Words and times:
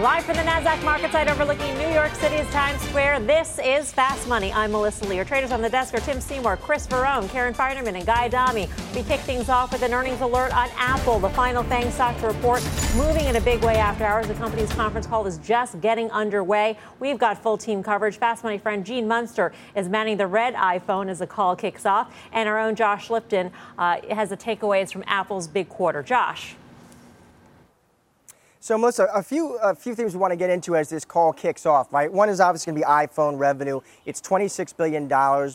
Live 0.00 0.24
from 0.24 0.36
the 0.36 0.42
NASDAQ 0.44 0.82
market 0.82 1.12
site 1.12 1.28
overlooking 1.28 1.76
New 1.76 1.90
York 1.90 2.14
City's 2.14 2.50
Times 2.52 2.80
Square, 2.80 3.20
this 3.20 3.60
is 3.62 3.92
Fast 3.92 4.26
Money. 4.26 4.50
I'm 4.50 4.72
Melissa 4.72 5.06
Lee. 5.06 5.18
Our 5.18 5.26
traders 5.26 5.52
on 5.52 5.60
the 5.60 5.68
desk 5.68 5.92
are 5.92 6.00
Tim 6.00 6.22
Seymour, 6.22 6.56
Chris 6.56 6.86
Verrone, 6.86 7.28
Karen 7.28 7.52
Finerman, 7.52 7.96
and 7.96 8.06
Guy 8.06 8.24
Adami. 8.24 8.66
We 8.94 9.02
kick 9.02 9.20
things 9.20 9.50
off 9.50 9.72
with 9.72 9.82
an 9.82 9.92
earnings 9.92 10.22
alert 10.22 10.56
on 10.56 10.70
Apple, 10.78 11.18
the 11.18 11.28
final 11.28 11.62
FANG 11.64 11.90
stock 11.90 12.18
to 12.20 12.28
report, 12.28 12.66
moving 12.96 13.26
in 13.26 13.36
a 13.36 13.42
big 13.42 13.62
way 13.62 13.76
after 13.76 14.06
hours. 14.06 14.26
The 14.26 14.32
company's 14.32 14.72
conference 14.72 15.06
call 15.06 15.26
is 15.26 15.36
just 15.36 15.78
getting 15.82 16.10
underway. 16.12 16.78
We've 16.98 17.18
got 17.18 17.42
full 17.42 17.58
team 17.58 17.82
coverage. 17.82 18.16
Fast 18.16 18.42
Money 18.42 18.56
friend 18.56 18.86
Gene 18.86 19.06
Munster 19.06 19.52
is 19.76 19.90
manning 19.90 20.16
the 20.16 20.26
red 20.26 20.54
iPhone 20.54 21.10
as 21.10 21.18
the 21.18 21.26
call 21.26 21.54
kicks 21.56 21.84
off, 21.84 22.10
and 22.32 22.48
our 22.48 22.58
own 22.58 22.74
Josh 22.74 23.10
Lipton 23.10 23.52
uh, 23.76 24.00
has 24.10 24.30
the 24.30 24.36
takeaways 24.38 24.90
from 24.90 25.04
Apple's 25.06 25.46
big 25.46 25.68
quarter. 25.68 26.02
Josh. 26.02 26.56
So, 28.62 28.76
Melissa, 28.76 29.08
a 29.14 29.22
few 29.22 29.56
a 29.56 29.74
few 29.74 29.94
things 29.94 30.12
we 30.12 30.20
want 30.20 30.32
to 30.32 30.36
get 30.36 30.50
into 30.50 30.76
as 30.76 30.90
this 30.90 31.06
call 31.06 31.32
kicks 31.32 31.64
off, 31.64 31.90
right? 31.94 32.12
One 32.12 32.28
is 32.28 32.40
obviously 32.40 32.72
going 32.72 32.82
to 32.82 32.86
be 32.86 32.92
iPhone 32.92 33.38
revenue. 33.38 33.80
It's 34.04 34.20
$26 34.20 34.76
billion, 34.76 35.08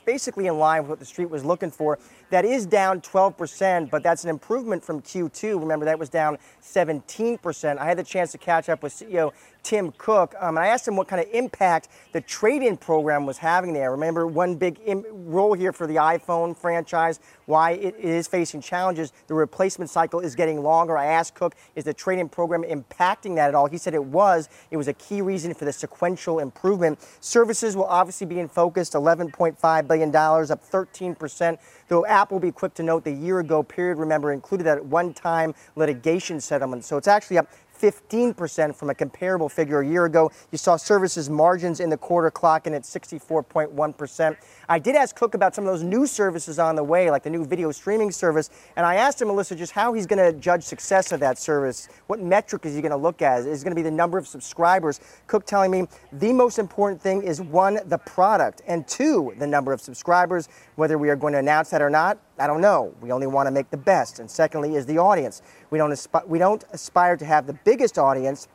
basically 0.07 0.47
in 0.47 0.57
line 0.57 0.81
with 0.81 0.89
what 0.89 0.99
the 0.99 1.05
street 1.05 1.29
was 1.29 1.45
looking 1.45 1.69
for. 1.69 1.99
That 2.31 2.45
is 2.45 2.65
down 2.65 3.01
12%, 3.01 3.91
but 3.91 4.01
that's 4.01 4.23
an 4.23 4.31
improvement 4.31 4.83
from 4.83 5.03
Q2. 5.03 5.59
Remember, 5.59 5.85
that 5.85 5.99
was 5.99 6.09
down 6.09 6.39
17%. 6.63 7.77
I 7.77 7.85
had 7.85 7.99
the 7.99 8.03
chance 8.03 8.31
to 8.31 8.39
catch 8.39 8.69
up 8.69 8.81
with 8.81 8.91
CEO 8.91 9.31
Tim 9.65 9.91
Cook. 9.97 10.35
Um, 10.39 10.57
and 10.57 10.59
I 10.59 10.67
asked 10.67 10.87
him 10.87 10.95
what 10.95 11.07
kind 11.07 11.19
of 11.19 11.27
impact 11.33 11.89
the 12.11 12.21
trade 12.21 12.61
in 12.61 12.77
program 12.77 13.25
was 13.25 13.39
having 13.39 13.73
there. 13.73 13.89
Remember, 13.89 14.27
one 14.27 14.55
big 14.55 14.79
Im- 14.85 15.03
role 15.09 15.53
here 15.53 15.73
for 15.73 15.87
the 15.87 15.95
iPhone 15.95 16.55
franchise, 16.55 17.19
why 17.47 17.71
it, 17.71 17.95
is 17.95 18.27
facing 18.27 18.61
challenges. 18.61 19.11
The 19.25 19.33
replacement 19.33 19.89
cycle 19.89 20.19
is 20.19 20.35
getting 20.35 20.61
longer. 20.61 20.95
I 20.95 21.07
asked 21.07 21.33
Cook, 21.33 21.55
is 21.75 21.83
the 21.83 21.95
trade 21.95 22.19
in 22.19 22.29
program 22.29 22.63
impacting 22.63 23.35
that 23.35 23.49
at 23.49 23.55
all? 23.55 23.65
He 23.65 23.79
said 23.79 23.95
it 23.95 24.05
was. 24.05 24.49
It 24.69 24.77
was 24.77 24.87
a 24.87 24.93
key 24.93 25.23
reason 25.23 25.51
for 25.55 25.65
the 25.65 25.73
sequential 25.73 26.39
improvement. 26.39 26.99
Services 27.19 27.75
will 27.75 27.85
obviously 27.85 28.27
be 28.27 28.39
in 28.39 28.47
focus, 28.47 28.91
$11.5 28.91 29.87
billion, 29.87 30.15
up 30.15 30.63
13%. 30.63 31.57
Though 31.87 32.05
Apple 32.05 32.35
will 32.35 32.47
be 32.47 32.51
quick 32.51 32.75
to 32.75 32.83
note 32.83 33.03
the 33.03 33.11
year 33.11 33.39
ago 33.39 33.63
period, 33.63 33.97
remember, 33.97 34.31
included 34.31 34.65
that 34.65 34.85
one 34.85 35.11
time 35.13 35.55
litigation 35.75 36.39
settlement. 36.39 36.85
So 36.85 36.97
it's 36.97 37.07
actually 37.07 37.39
up 37.39 37.47
15% 37.79 38.75
from 38.75 38.89
a 38.89 38.95
comparable 38.95 39.49
figure 39.49 39.81
a 39.81 39.87
year 39.87 40.05
ago. 40.05 40.31
You 40.51 40.57
saw 40.57 40.77
services 40.77 41.29
margins 41.29 41.79
in 41.79 41.89
the 41.89 41.97
quarter 41.97 42.31
clock 42.31 42.55
clocking 42.55 42.75
at 42.75 42.83
64.1%. 42.83 44.37
I 44.67 44.79
did 44.79 44.95
ask 44.95 45.15
Cook 45.15 45.33
about 45.35 45.53
some 45.53 45.65
of 45.65 45.71
those 45.71 45.83
new 45.83 46.07
services 46.07 46.57
on 46.57 46.75
the 46.75 46.83
way, 46.83 47.11
like 47.11 47.23
the 47.23 47.29
new 47.29 47.45
video 47.45 47.71
streaming 47.71 48.11
service, 48.11 48.49
and 48.75 48.85
I 48.85 48.95
asked 48.95 49.21
him, 49.21 49.27
Melissa, 49.27 49.55
just 49.55 49.73
how 49.73 49.93
he's 49.93 50.07
going 50.07 50.33
to 50.33 50.37
judge 50.39 50.63
success 50.63 51.11
of 51.11 51.19
that 51.19 51.37
service. 51.37 51.87
What 52.07 52.19
metric 52.19 52.65
is 52.65 52.75
he 52.75 52.81
going 52.81 52.91
to 52.91 52.97
look 52.97 53.21
at? 53.21 53.41
Is 53.41 53.61
it 53.61 53.63
going 53.63 53.71
to 53.71 53.75
be 53.75 53.83
the 53.83 53.91
number 53.91 54.17
of 54.17 54.27
subscribers? 54.27 54.99
Cook 55.27 55.45
telling 55.45 55.71
me 55.71 55.87
the 56.11 56.33
most 56.33 56.57
important 56.57 57.01
thing 57.01 57.21
is 57.21 57.41
one, 57.41 57.79
the 57.85 57.97
product, 57.99 58.61
and 58.67 58.87
two, 58.87 59.33
the 59.37 59.47
number 59.47 59.71
of 59.71 59.81
subscribers. 59.81 60.49
Whether 60.75 60.97
we 60.97 61.09
are 61.09 61.15
going 61.15 61.33
to 61.33 61.39
announce 61.39 61.69
that 61.69 61.81
or 61.81 61.89
not, 61.89 62.17
I 62.39 62.47
don't 62.47 62.61
know. 62.61 62.93
We 63.01 63.11
only 63.11 63.27
want 63.27 63.47
to 63.47 63.51
make 63.51 63.69
the 63.69 63.77
best. 63.77 64.19
And 64.19 64.29
secondly, 64.29 64.75
is 64.75 64.85
the 64.85 64.97
audience. 64.97 65.41
We 65.69 65.77
don't, 65.77 65.91
aspi- 65.91 66.27
we 66.27 66.39
don't 66.39 66.63
aspire 66.71 67.17
to 67.17 67.25
have 67.25 67.47
the 67.47 67.53
biggest 67.53 67.97
audience, 67.97 68.47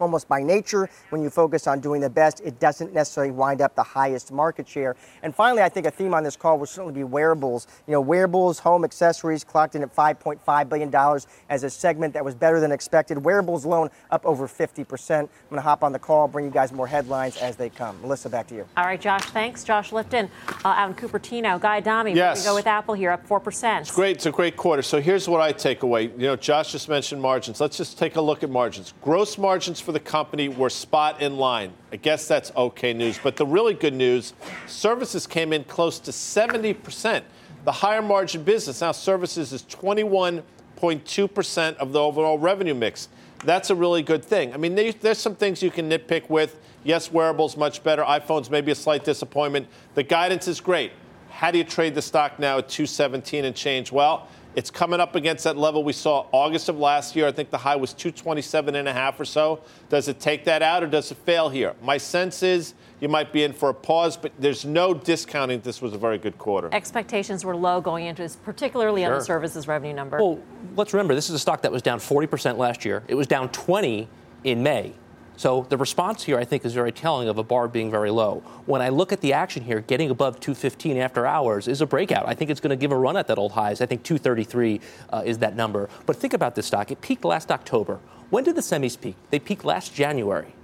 almost 0.00 0.28
by 0.28 0.42
nature, 0.42 0.88
when 1.10 1.22
you 1.22 1.30
focus 1.30 1.66
on 1.66 1.80
doing 1.80 2.00
the 2.00 2.10
best, 2.10 2.40
it 2.44 2.58
doesn't 2.60 2.92
necessarily 2.92 3.30
wind 3.32 3.60
up 3.60 3.74
the 3.74 3.82
highest 3.82 4.32
market 4.32 4.68
share. 4.68 4.96
And 5.22 5.34
finally, 5.34 5.62
I 5.62 5.68
think 5.68 5.86
a 5.86 5.90
theme 5.90 6.14
on 6.14 6.22
this 6.24 6.36
call 6.36 6.58
will 6.58 6.66
certainly 6.66 6.94
be 6.94 7.04
wearables. 7.04 7.66
You 7.86 7.92
know, 7.92 8.00
wearables, 8.00 8.58
home 8.58 8.84
accessories 8.84 9.44
clocked 9.44 9.74
in 9.74 9.82
at 9.82 9.94
$5.5 9.94 10.68
billion 10.68 11.20
as 11.48 11.64
a 11.64 11.70
segment 11.70 12.14
that 12.14 12.24
was 12.24 12.34
better 12.34 12.60
than 12.60 12.72
expected. 12.72 13.24
Wearables 13.24 13.64
alone 13.64 13.90
up 14.10 14.24
over 14.26 14.46
50%. 14.46 15.10
I'm 15.20 15.28
going 15.50 15.56
to 15.56 15.60
hop 15.60 15.82
on 15.82 15.92
the 15.92 15.98
call, 15.98 16.28
bring 16.28 16.44
you 16.44 16.50
guys 16.50 16.72
more 16.72 16.86
headlines 16.86 17.36
as 17.38 17.56
they 17.56 17.68
come. 17.70 18.00
Melissa, 18.02 18.28
back 18.28 18.46
to 18.48 18.54
you. 18.54 18.66
All 18.76 18.84
right, 18.84 19.00
Josh, 19.00 19.24
thanks. 19.26 19.64
Josh 19.64 19.92
Lipton 19.92 20.30
uh, 20.64 20.68
out 20.68 20.90
in 20.90 20.96
Cupertino. 20.96 21.60
Guy 21.60 21.78
Adami, 21.78 22.12
Yes. 22.14 22.40
we 22.40 22.44
go 22.50 22.54
with 22.54 22.66
Apple 22.66 22.94
here, 22.94 23.10
up 23.10 23.26
4%. 23.28 23.80
It's 23.80 23.90
great. 23.94 24.16
It's 24.16 24.26
a 24.26 24.30
great 24.32 24.56
quarter. 24.56 24.82
So 24.82 25.00
here's 25.00 25.28
what 25.28 25.40
I 25.40 25.52
take 25.52 25.82
away. 25.82 26.04
You 26.04 26.28
know, 26.28 26.36
Josh 26.36 26.72
just 26.72 26.88
mentioned 26.88 27.20
margins. 27.20 27.60
Let's 27.60 27.76
just 27.76 27.98
take 27.98 28.16
a 28.16 28.20
look 28.20 28.42
at 28.42 28.50
margins. 28.50 28.94
Gross 29.02 29.38
margins 29.38 29.80
for 29.88 29.92
the 29.92 30.00
company 30.00 30.50
were 30.50 30.68
spot 30.68 31.22
in 31.22 31.38
line. 31.38 31.72
I 31.90 31.96
guess 31.96 32.28
that's 32.28 32.52
okay 32.54 32.92
news. 32.92 33.18
But 33.22 33.36
the 33.36 33.46
really 33.46 33.72
good 33.72 33.94
news, 33.94 34.34
services 34.66 35.26
came 35.26 35.50
in 35.50 35.64
close 35.64 35.98
to 36.00 36.10
70%. 36.10 37.22
The 37.64 37.72
higher 37.72 38.02
margin 38.02 38.42
business 38.42 38.82
now 38.82 38.92
services 38.92 39.54
is 39.54 39.62
21.2% 39.62 41.76
of 41.78 41.92
the 41.92 42.00
overall 42.00 42.38
revenue 42.38 42.74
mix. 42.74 43.08
That's 43.46 43.70
a 43.70 43.74
really 43.74 44.02
good 44.02 44.22
thing. 44.22 44.52
I 44.52 44.58
mean, 44.58 44.74
there- 44.74 44.92
there's 44.92 45.16
some 45.16 45.34
things 45.34 45.62
you 45.62 45.70
can 45.70 45.88
nitpick 45.88 46.28
with. 46.28 46.58
Yes, 46.84 47.10
wearables 47.10 47.56
much 47.56 47.82
better. 47.82 48.02
iPhones 48.02 48.50
maybe 48.50 48.70
a 48.70 48.74
slight 48.74 49.04
disappointment. 49.04 49.68
The 49.94 50.02
guidance 50.02 50.46
is 50.48 50.60
great. 50.60 50.92
How 51.30 51.50
do 51.50 51.56
you 51.56 51.64
trade 51.64 51.94
the 51.94 52.02
stock 52.02 52.38
now 52.38 52.58
at 52.58 52.68
217 52.68 53.46
and 53.46 53.56
change? 53.56 53.90
Well, 53.90 54.28
it's 54.54 54.70
coming 54.70 55.00
up 55.00 55.14
against 55.14 55.44
that 55.44 55.56
level 55.56 55.84
we 55.84 55.92
saw 55.92 56.26
August 56.32 56.68
of 56.68 56.78
last 56.78 57.14
year. 57.14 57.26
I 57.26 57.32
think 57.32 57.50
the 57.50 57.58
high 57.58 57.76
was 57.76 57.92
227 57.92 58.74
and 58.74 58.88
a 58.88 58.92
half 58.92 59.20
or 59.20 59.24
so. 59.24 59.60
Does 59.88 60.08
it 60.08 60.20
take 60.20 60.44
that 60.46 60.62
out 60.62 60.82
or 60.82 60.86
does 60.86 61.10
it 61.10 61.18
fail 61.18 61.48
here? 61.48 61.74
My 61.82 61.98
sense 61.98 62.42
is 62.42 62.74
you 63.00 63.08
might 63.08 63.32
be 63.32 63.44
in 63.44 63.52
for 63.52 63.68
a 63.68 63.74
pause, 63.74 64.16
but 64.16 64.32
there's 64.38 64.64
no 64.64 64.92
discounting 64.92 65.60
this 65.60 65.80
was 65.80 65.92
a 65.92 65.98
very 65.98 66.18
good 66.18 66.38
quarter. 66.38 66.68
Expectations 66.72 67.44
were 67.44 67.54
low 67.54 67.80
going 67.80 68.06
into 68.06 68.22
this, 68.22 68.36
particularly 68.36 69.04
on 69.04 69.12
the 69.12 69.20
services 69.20 69.68
revenue 69.68 69.94
number. 69.94 70.18
Well, 70.18 70.40
let's 70.76 70.92
remember 70.92 71.14
this 71.14 71.28
is 71.28 71.34
a 71.34 71.38
stock 71.38 71.62
that 71.62 71.70
was 71.70 71.82
down 71.82 71.98
40% 71.98 72.56
last 72.56 72.84
year. 72.84 73.04
It 73.06 73.14
was 73.14 73.26
down 73.26 73.50
20 73.50 74.08
in 74.44 74.62
May. 74.62 74.92
So 75.38 75.64
the 75.68 75.76
response 75.76 76.24
here, 76.24 76.36
I 76.36 76.44
think, 76.44 76.64
is 76.64 76.74
very 76.74 76.90
telling 76.90 77.28
of 77.28 77.38
a 77.38 77.44
bar 77.44 77.68
being 77.68 77.92
very 77.92 78.10
low. 78.10 78.42
When 78.66 78.82
I 78.82 78.88
look 78.88 79.12
at 79.12 79.20
the 79.20 79.32
action 79.34 79.62
here, 79.62 79.80
getting 79.80 80.10
above 80.10 80.40
215 80.40 80.96
after 80.96 81.26
hours 81.26 81.68
is 81.68 81.80
a 81.80 81.86
breakout. 81.86 82.26
I 82.26 82.34
think 82.34 82.50
it's 82.50 82.58
going 82.58 82.70
to 82.70 82.76
give 82.76 82.90
a 82.90 82.96
run 82.96 83.16
at 83.16 83.28
that 83.28 83.38
old 83.38 83.52
highs. 83.52 83.80
I 83.80 83.86
think 83.86 84.02
233 84.02 84.80
uh, 85.10 85.22
is 85.24 85.38
that 85.38 85.54
number. 85.54 85.88
But 86.06 86.16
think 86.16 86.32
about 86.34 86.56
this 86.56 86.66
stock. 86.66 86.90
It 86.90 87.00
peaked 87.00 87.24
last 87.24 87.52
October. 87.52 88.00
When 88.30 88.42
did 88.42 88.56
the 88.56 88.62
semis 88.62 89.00
peak? 89.00 89.14
They 89.30 89.38
peaked 89.38 89.64
last 89.64 89.94
January. 89.94 90.54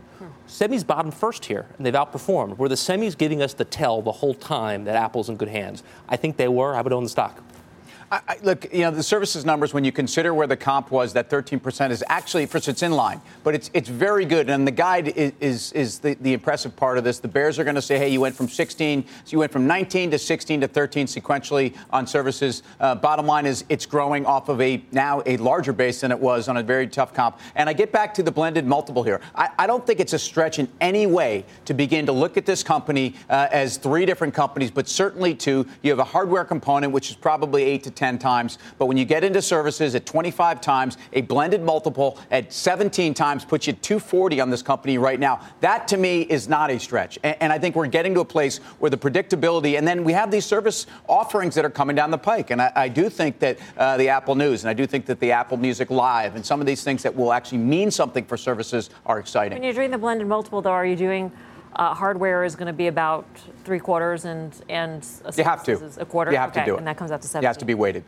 Semis 0.49 0.84
bottomed 0.84 1.15
first 1.15 1.45
here, 1.45 1.67
and 1.77 1.87
they've 1.87 1.95
outperformed. 1.95 2.59
Were 2.59 2.69
the 2.69 2.75
semis 2.75 3.17
giving 3.17 3.43
us 3.43 3.55
the 3.55 3.65
tell 3.65 4.03
the 4.03 4.13
whole 4.13 4.34
time 4.34 4.84
that 4.84 4.97
Apple's 4.97 5.29
in 5.29 5.37
good 5.37 5.49
hands? 5.49 5.84
I 6.09 6.17
think 6.17 6.37
they 6.37 6.49
were. 6.49 6.75
I 6.75 6.83
would 6.83 6.93
own 6.93 7.05
the 7.05 7.09
stock. 7.09 7.43
I, 8.29 8.39
look, 8.43 8.73
you 8.73 8.81
know, 8.81 8.91
the 8.91 9.03
services 9.03 9.45
numbers, 9.45 9.75
when 9.75 9.85
you 9.85 9.91
consider 9.91 10.33
where 10.33 10.47
the 10.47 10.57
comp 10.57 10.91
was, 10.91 11.13
that 11.15 11.29
13% 11.31 11.91
is 11.91 12.05
actually, 12.09 12.47
first, 12.47 12.69
it's 12.69 12.83
in 12.83 12.93
line, 12.93 13.21
but 13.43 13.55
it's 13.55 13.71
it's 13.75 13.89
very 13.89 14.25
good. 14.25 14.49
And 14.49 14.67
the 14.67 14.73
guide 14.73 15.09
is, 15.09 15.33
is, 15.41 15.73
is 15.73 15.99
the, 15.99 16.15
the 16.21 16.33
impressive 16.33 16.77
part 16.77 16.97
of 16.97 17.05
this. 17.05 17.19
The 17.19 17.29
Bears 17.29 17.59
are 17.59 17.65
going 17.65 17.75
to 17.75 17.83
say, 17.83 17.99
hey, 17.99 18.09
you 18.09 18.21
went 18.21 18.37
from 18.37 18.49
16, 18.49 19.05
so 19.25 19.33
you 19.33 19.39
went 19.39 19.51
from 19.51 19.67
19 19.67 20.13
to 20.13 20.19
16 20.19 20.61
to 20.61 20.69
13 20.69 21.07
sequentially 21.07 21.75
on 21.91 22.07
services. 22.07 22.63
Uh, 22.79 22.95
bottom 22.95 23.27
line 23.27 23.47
is 23.47 23.65
it's 23.69 23.87
growing 23.87 24.27
off 24.27 24.49
of 24.49 24.61
a 24.61 24.83
now 24.93 25.23
a 25.27 25.37
larger 25.39 25.73
base 25.73 26.03
than 26.03 26.13
it 26.13 26.19
was 26.19 26.49
on 26.49 26.57
a 26.57 26.63
very 26.63 26.87
tough 26.87 27.13
comp. 27.13 27.41
And 27.57 27.69
I 27.69 27.73
get 27.73 27.91
back 27.91 28.15
to 28.15 28.23
the 28.23 28.31
blended 28.31 28.67
multiple 28.67 29.03
here. 29.03 29.21
I, 29.34 29.49
I 29.59 29.67
don't 29.67 29.84
think 29.84 29.99
it's 29.99 30.13
a 30.13 30.19
stretch 30.19 30.59
in 30.59 30.69
any 30.81 31.07
way 31.07 31.45
to 31.65 31.75
begin 31.75 32.07
to 32.07 32.13
look 32.13 32.37
at 32.37 32.47
this 32.47 32.63
company 32.63 33.15
uh, 33.28 33.49
as 33.51 33.77
three 33.77 34.07
different 34.07 34.34
companies, 34.34 34.71
but 34.71 34.89
certainly 34.89 35.34
two. 35.34 35.67
You 35.83 35.91
have 35.91 35.99
a 35.99 36.05
hardware 36.05 36.45
component, 36.45 36.93
which 36.93 37.10
is 37.10 37.17
probably 37.17 37.65
eight 37.65 37.83
to 37.84 37.91
10 37.91 38.03
times. 38.12 38.59
But 38.78 38.86
when 38.86 38.97
you 38.97 39.04
get 39.04 39.24
into 39.24 39.41
services 39.41 39.95
at 39.95 40.06
25 40.06 40.60
times, 40.60 40.98
a 41.12 41.22
blended 41.22 41.62
multiple 41.62 42.18
at 42.30 42.53
17 42.53 43.15
times 43.15 43.45
puts 43.45 43.66
you 43.66 43.72
240 43.72 44.41
on 44.41 44.51
this 44.51 44.62
company 44.62 44.98
right 44.98 45.18
now. 45.18 45.41
That 45.60 45.89
to 45.89 45.97
me 45.97 46.22
is 46.22 46.48
not 46.48 46.71
a 46.71 46.78
stretch. 46.78 47.18
And, 47.22 47.36
and 47.41 47.53
I 47.53 47.59
think 47.59 47.74
we're 47.74 47.86
getting 47.86 48.15
to 48.15 48.21
a 48.21 48.24
place 48.24 48.59
where 48.78 48.91
the 48.91 48.98
predictability, 48.98 49.78
and 49.78 49.86
then 49.86 50.04
we 50.04 50.12
have 50.12 50.30
these 50.30 50.45
service 50.45 50.86
offerings 51.09 51.54
that 51.54 51.65
are 51.65 51.71
coming 51.71 51.97
down 51.97 52.10
the 52.10 52.18
pike. 52.18 52.51
And 52.51 52.60
I, 52.60 52.72
I 52.77 52.89
do 52.89 53.09
think 53.09 53.39
that 53.41 53.59
uh, 53.77 53.97
the 53.97 54.09
Apple 54.09 54.34
News 54.34 54.62
and 54.62 54.71
I 54.71 54.74
do 54.74 54.86
think 54.86 55.07
that 55.07 55.21
the 55.21 55.33
Apple 55.33 55.57
Music 55.57 55.91
Live 55.91 56.36
and 56.36 56.45
some 56.45 56.60
of 56.60 56.66
these 56.66 56.84
things 56.84 57.03
that 57.03 57.15
will 57.15 57.33
actually 57.33 57.59
mean 57.59 57.91
something 57.91 58.24
for 58.24 58.36
services 58.36 58.91
are 59.07 59.18
exciting. 59.18 59.57
When 59.57 59.65
you're 59.65 59.72
doing 59.72 59.91
the 59.91 59.98
blended 59.98 60.27
multiple, 60.27 60.60
though, 60.60 60.71
are 60.71 60.86
you 60.86 60.97
doing 60.97 61.33
uh, 61.76 61.94
hardware 61.94 62.44
is 62.44 62.56
going 62.56 62.66
to 62.66 62.72
be 62.72 62.86
about 62.86 63.26
three 63.65 63.78
quarters 63.78 64.24
and 64.24 64.53
and 64.68 65.06
You 65.36 65.44
have 65.44 65.65
to. 65.65 65.72
is 65.72 65.98
a 65.98 66.04
quarter? 66.04 66.30
You 66.30 66.38
have 66.38 66.53
to 66.53 66.65
do 66.65 66.74
it. 66.74 66.78
And 66.78 66.86
that 66.86 66.97
comes 66.97 67.10
out 67.10 67.22
to 67.22 67.28
seven. 67.28 67.44
It 67.44 67.48
has 67.48 67.56
to 67.59 67.65
be 67.65 67.74
weighted. 67.74 68.04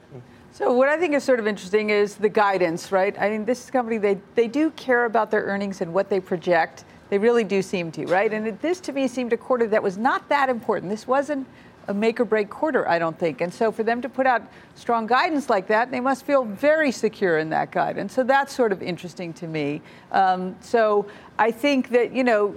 So 0.52 0.72
what 0.72 0.88
I 0.88 0.96
think 0.96 1.14
is 1.14 1.22
sort 1.22 1.38
of 1.38 1.46
interesting 1.46 1.90
is 1.90 2.14
the 2.14 2.30
guidance, 2.30 2.90
right? 2.90 3.14
I 3.20 3.28
mean, 3.30 3.44
this 3.44 3.70
company 3.70 3.98
they 3.98 4.18
they 4.34 4.48
do 4.48 4.70
care 4.70 5.04
about 5.04 5.30
their 5.30 5.42
earnings 5.42 5.80
and 5.80 5.92
what 5.92 6.08
they 6.08 6.20
project. 6.20 6.84
They 7.08 7.18
really 7.18 7.44
do 7.44 7.62
seem 7.62 7.92
to, 7.92 8.06
right? 8.06 8.32
And 8.32 8.48
it, 8.48 8.60
this 8.60 8.80
to 8.80 8.92
me 8.92 9.06
seemed 9.06 9.32
a 9.32 9.36
quarter 9.36 9.66
that 9.68 9.82
was 9.82 9.96
not 9.96 10.28
that 10.28 10.48
important. 10.48 10.90
This 10.90 11.06
wasn't 11.06 11.46
a 11.88 11.94
make 11.94 12.18
or 12.18 12.24
break 12.24 12.50
quarter, 12.50 12.88
I 12.88 12.98
don't 12.98 13.16
think. 13.16 13.40
And 13.40 13.52
so 13.52 13.70
for 13.70 13.84
them 13.84 14.02
to 14.02 14.08
put 14.08 14.26
out 14.26 14.42
strong 14.74 15.06
guidance 15.06 15.48
like 15.48 15.68
that, 15.68 15.90
they 15.92 16.00
must 16.00 16.24
feel 16.24 16.44
very 16.44 16.90
secure 16.90 17.38
in 17.38 17.48
that 17.50 17.70
guidance. 17.70 18.12
So 18.12 18.24
that's 18.24 18.52
sort 18.52 18.72
of 18.72 18.82
interesting 18.82 19.32
to 19.34 19.46
me. 19.46 19.82
Um, 20.10 20.56
so 20.60 21.06
I 21.38 21.52
think 21.52 21.90
that, 21.90 22.12
you 22.12 22.24
know, 22.24 22.56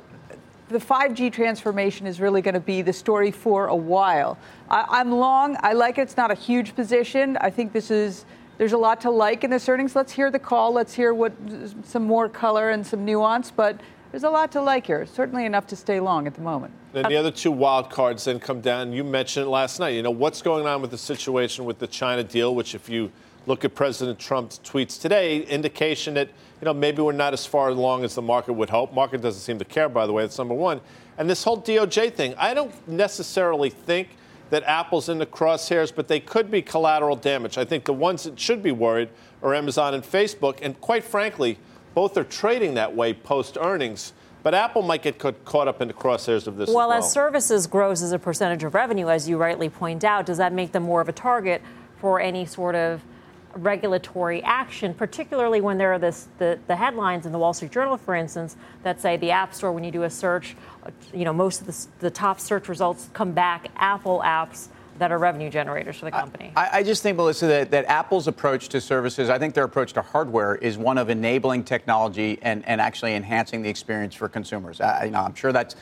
the 0.70 0.80
5G 0.80 1.34
transformation 1.34 2.08
is 2.08 2.22
really 2.22 2.42
going 2.42 2.54
to 2.54 2.60
be 2.60 2.82
the 2.82 2.94
story 2.94 3.32
for 3.32 3.68
a 3.68 3.76
while. 3.76 4.38
I, 4.70 5.02
am 5.02 5.12
long. 5.12 5.58
I 5.62 5.74
like 5.74 5.98
it. 5.98 6.04
It's 6.04 6.18
not 6.18 6.32
a 6.32 6.36
huge 6.36 6.76
position. 6.76 7.38
I 7.42 7.50
think 7.50 7.74
this 7.74 7.92
is. 7.92 8.26
There's 8.58 8.74
a 8.74 8.78
lot 8.78 9.00
to 9.02 9.10
like 9.10 9.46
in 9.46 9.50
this 9.50 9.70
earnings. 9.70 9.96
Let's 9.96 10.12
hear 10.12 10.30
the 10.30 10.40
call. 10.40 10.74
Let's 10.74 10.94
hear 10.94 11.14
what 11.14 11.32
some 11.84 12.04
more 12.04 12.28
color 12.28 12.72
and 12.72 12.86
some 12.86 13.06
nuance. 13.06 13.52
But 13.52 13.80
there's 14.12 14.26
a 14.26 14.30
lot 14.30 14.52
to 14.52 14.62
like 14.62 14.86
here. 14.86 15.06
Certainly 15.06 15.46
enough 15.46 15.66
to 15.68 15.76
stay 15.76 16.00
long 16.00 16.28
at 16.28 16.34
the 16.34 16.42
moment. 16.42 16.74
And 16.94 17.06
the 17.06 17.16
other 17.16 17.32
two 17.32 17.52
wild 17.52 17.90
cards 17.90 18.26
then 18.26 18.40
come 18.40 18.60
down. 18.60 18.92
You 18.92 19.04
mentioned 19.04 19.46
it 19.46 19.50
last 19.50 19.80
night. 19.80 19.90
You 19.90 20.02
know 20.04 20.12
what's 20.12 20.42
going 20.42 20.68
on 20.68 20.82
with 20.82 20.92
the 20.92 20.98
situation 20.98 21.66
with 21.66 21.80
the 21.80 21.88
China 21.88 22.24
deal, 22.24 22.54
which 22.54 22.76
if 22.76 22.90
you 22.90 23.12
look 23.46 23.66
at 23.66 23.76
President 23.76 24.20
Trump's 24.20 24.60
tweets 24.64 25.00
today, 25.00 25.42
indication 25.44 26.14
that 26.16 26.28
you 26.62 26.66
know 26.66 26.74
maybe 26.74 27.02
we're 27.02 27.12
not 27.12 27.34
as 27.34 27.46
far 27.46 27.70
along 27.70 28.04
as 28.04 28.16
the 28.16 28.22
market 28.22 28.54
would 28.54 28.70
hope. 28.70 28.94
Market 28.94 29.22
doesn't 29.22 29.42
seem 29.42 29.60
to 29.60 29.66
care, 29.66 29.90
by 29.90 30.06
the 30.06 30.14
way. 30.14 30.24
That's 30.24 30.38
number 30.38 30.54
one. 30.54 30.82
And 31.18 31.30
this 31.30 31.44
whole 31.44 31.62
DOJ 31.62 32.14
thing, 32.14 32.34
I 32.38 32.54
don't 32.54 32.74
necessarily 32.88 33.70
think 33.70 34.10
that 34.50 34.64
Apple's 34.64 35.10
in 35.10 35.18
the 35.18 35.26
crosshairs, 35.26 35.94
but 35.94 36.08
they 36.08 36.20
could 36.20 36.50
be 36.50 36.62
collateral 36.62 37.16
damage. 37.16 37.58
I 37.58 37.66
think 37.66 37.86
the 37.86 37.94
ones 37.94 38.24
that 38.24 38.40
should 38.40 38.64
be 38.64 38.72
worried 38.72 39.10
are 39.44 39.54
Amazon 39.54 39.94
and 39.94 40.04
Facebook, 40.04 40.60
and 40.62 40.80
quite 40.82 41.04
frankly, 41.04 41.58
both 41.94 42.18
are 42.18 42.24
trading 42.24 42.74
that 42.76 42.96
way 42.96 43.14
post 43.14 43.58
earnings. 43.60 44.14
But 44.42 44.54
Apple 44.54 44.82
might 44.82 45.02
get 45.02 45.20
caught 45.20 45.68
up 45.68 45.82
in 45.82 45.90
the 45.90 45.94
crosshairs 45.94 46.48
of 46.48 46.56
this. 46.56 46.70
Well, 46.70 46.92
as, 46.92 47.02
well. 47.02 47.06
as 47.06 47.12
services 47.12 47.68
grows 47.68 48.02
as 48.02 48.14
a 48.14 48.20
percentage 48.20 48.64
of 48.64 48.74
revenue, 48.74 49.10
as 49.10 49.28
you 49.28 49.38
rightly 49.38 49.70
point 49.70 50.04
out, 50.04 50.26
does 50.26 50.38
that 50.38 50.54
make 50.54 50.72
them 50.72 50.84
more 50.84 51.02
of 51.02 51.10
a 51.10 51.12
target 51.14 51.62
for 51.98 52.22
any 52.22 52.46
sort 52.46 52.76
of 52.76 53.04
regulatory 53.56 54.44
action, 54.44 54.94
particularly 54.94 55.62
when 55.62 55.78
there 55.78 55.94
are 55.94 56.00
this, 56.00 56.28
the, 56.38 56.60
the 56.68 56.76
headlines 56.76 57.26
in 57.26 57.32
the 57.32 57.40
Wall 57.40 57.54
Street 57.54 57.72
Journal, 57.72 57.98
for 57.98 58.16
instance, 58.16 58.56
that 58.84 59.02
say 59.02 59.18
the 59.18 59.32
App 59.32 59.54
Store, 59.54 59.72
when 59.72 59.84
you 59.84 59.92
do 59.92 60.04
a 60.04 60.10
search, 60.10 60.56
uh, 60.84 60.92
you 61.14 61.26
know, 61.26 61.34
most 61.34 61.62
of 61.62 61.68
the, 61.68 61.88
the 62.00 62.12
top 62.12 62.40
search 62.40 62.70
results 62.70 63.10
come 63.14 63.32
back 63.32 63.70
Apple 63.76 64.22
apps 64.24 64.70
that 65.00 65.12
are 65.12 65.18
revenue 65.18 65.50
generators 65.50 65.98
for 65.98 66.06
the 66.06 66.12
company? 66.12 66.52
I, 66.56 66.80
I 66.80 66.84
just 66.84 67.04
think, 67.04 67.18
Melissa, 67.18 67.48
that, 67.48 67.72
that, 67.72 67.86
Apple's 67.86 68.28
approach 68.28 68.70
to 68.70 68.82
services, 68.82 69.30
I 69.30 69.40
think 69.40 69.54
their 69.54 69.64
approach 69.64 69.94
to 69.94 70.02
hardware 70.02 70.56
is 70.56 70.78
one 70.78 70.98
of 70.98 71.10
enabling 71.10 71.64
technology 71.64 72.38
and, 72.42 72.66
and 72.68 72.80
actually 72.80 73.16
enhancing 73.16 73.62
the 73.62 73.70
experience 73.70 74.14
for 74.14 74.30
consumers. 74.30 74.80
I, 74.80 75.06
you 75.06 75.12
know, 75.12 75.22
I'm 75.22 75.34
sure 75.34 75.52
that's 75.52 75.76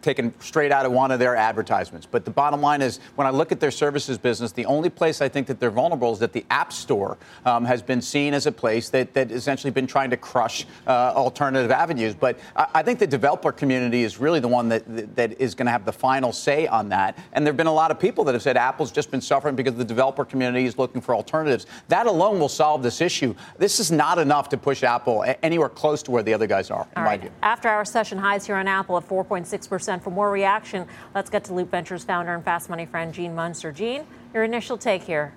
taken 0.00 0.32
straight 0.40 0.72
out 0.72 0.86
of 0.86 0.92
one 0.92 1.10
of 1.10 1.18
their 1.18 1.36
advertisements. 1.36 2.06
But 2.10 2.24
the 2.24 2.30
bottom 2.30 2.60
line 2.60 2.82
is, 2.82 3.00
when 3.16 3.26
I 3.26 3.30
look 3.30 3.52
at 3.52 3.60
their 3.60 3.70
services 3.70 4.18
business, 4.18 4.52
the 4.52 4.66
only 4.66 4.90
place 4.90 5.20
I 5.20 5.28
think 5.28 5.46
that 5.48 5.60
they're 5.60 5.70
vulnerable 5.70 6.12
is 6.12 6.18
that 6.20 6.32
the 6.32 6.44
App 6.50 6.72
Store 6.72 7.18
um, 7.44 7.64
has 7.64 7.82
been 7.82 8.00
seen 8.00 8.34
as 8.34 8.46
a 8.46 8.52
place 8.52 8.88
that, 8.90 9.12
that 9.14 9.30
essentially 9.30 9.70
been 9.70 9.86
trying 9.86 10.10
to 10.10 10.16
crush 10.16 10.66
uh, 10.86 11.12
alternative 11.14 11.70
avenues. 11.70 12.14
But 12.14 12.38
I, 12.56 12.66
I, 12.74 12.82
think 12.82 12.98
the 12.98 13.06
developer 13.06 13.52
community 13.52 14.02
is 14.02 14.18
really 14.18 14.40
the 14.40 14.48
one 14.48 14.68
that, 14.68 15.16
that 15.16 15.40
is 15.40 15.54
going 15.54 15.66
to 15.66 15.72
have 15.72 15.84
the 15.84 15.92
final 15.92 16.32
say 16.32 16.66
on 16.66 16.88
that. 16.90 17.18
And 17.32 17.44
there 17.44 17.52
have 17.52 17.56
been 17.56 17.66
a 17.66 17.72
lot 17.72 17.90
of 17.90 17.98
people 17.98 18.24
that 18.24 18.34
have 18.34 18.42
said, 18.42 18.56
Apple's 18.60 18.92
just 18.92 19.10
been 19.10 19.20
suffering 19.20 19.56
because 19.56 19.74
the 19.74 19.84
developer 19.84 20.24
community 20.24 20.66
is 20.66 20.78
looking 20.78 21.00
for 21.00 21.14
alternatives. 21.14 21.66
That 21.88 22.06
alone 22.06 22.38
will 22.38 22.48
solve 22.48 22.82
this 22.82 23.00
issue. 23.00 23.34
This 23.58 23.80
is 23.80 23.90
not 23.90 24.18
enough 24.18 24.48
to 24.50 24.56
push 24.56 24.82
Apple 24.82 25.24
anywhere 25.42 25.68
close 25.68 26.02
to 26.04 26.10
where 26.10 26.22
the 26.22 26.34
other 26.34 26.46
guys 26.46 26.70
are, 26.70 26.86
in 26.96 27.02
All 27.02 27.04
my 27.04 27.16
view. 27.16 27.30
After 27.42 27.68
our 27.68 27.84
session 27.84 28.18
highs 28.18 28.46
here 28.46 28.56
on 28.56 28.68
Apple 28.68 28.96
at 28.96 29.08
4.6%. 29.08 30.02
For 30.02 30.10
more 30.10 30.30
reaction, 30.30 30.86
let's 31.14 31.30
get 31.30 31.44
to 31.44 31.54
Loop 31.54 31.70
Ventures 31.70 32.04
founder 32.04 32.34
and 32.34 32.44
Fast 32.44 32.68
Money 32.70 32.86
friend 32.86 33.12
Gene 33.12 33.34
Munster. 33.34 33.72
Gene, 33.72 34.06
your 34.34 34.44
initial 34.44 34.76
take 34.78 35.02
here. 35.02 35.32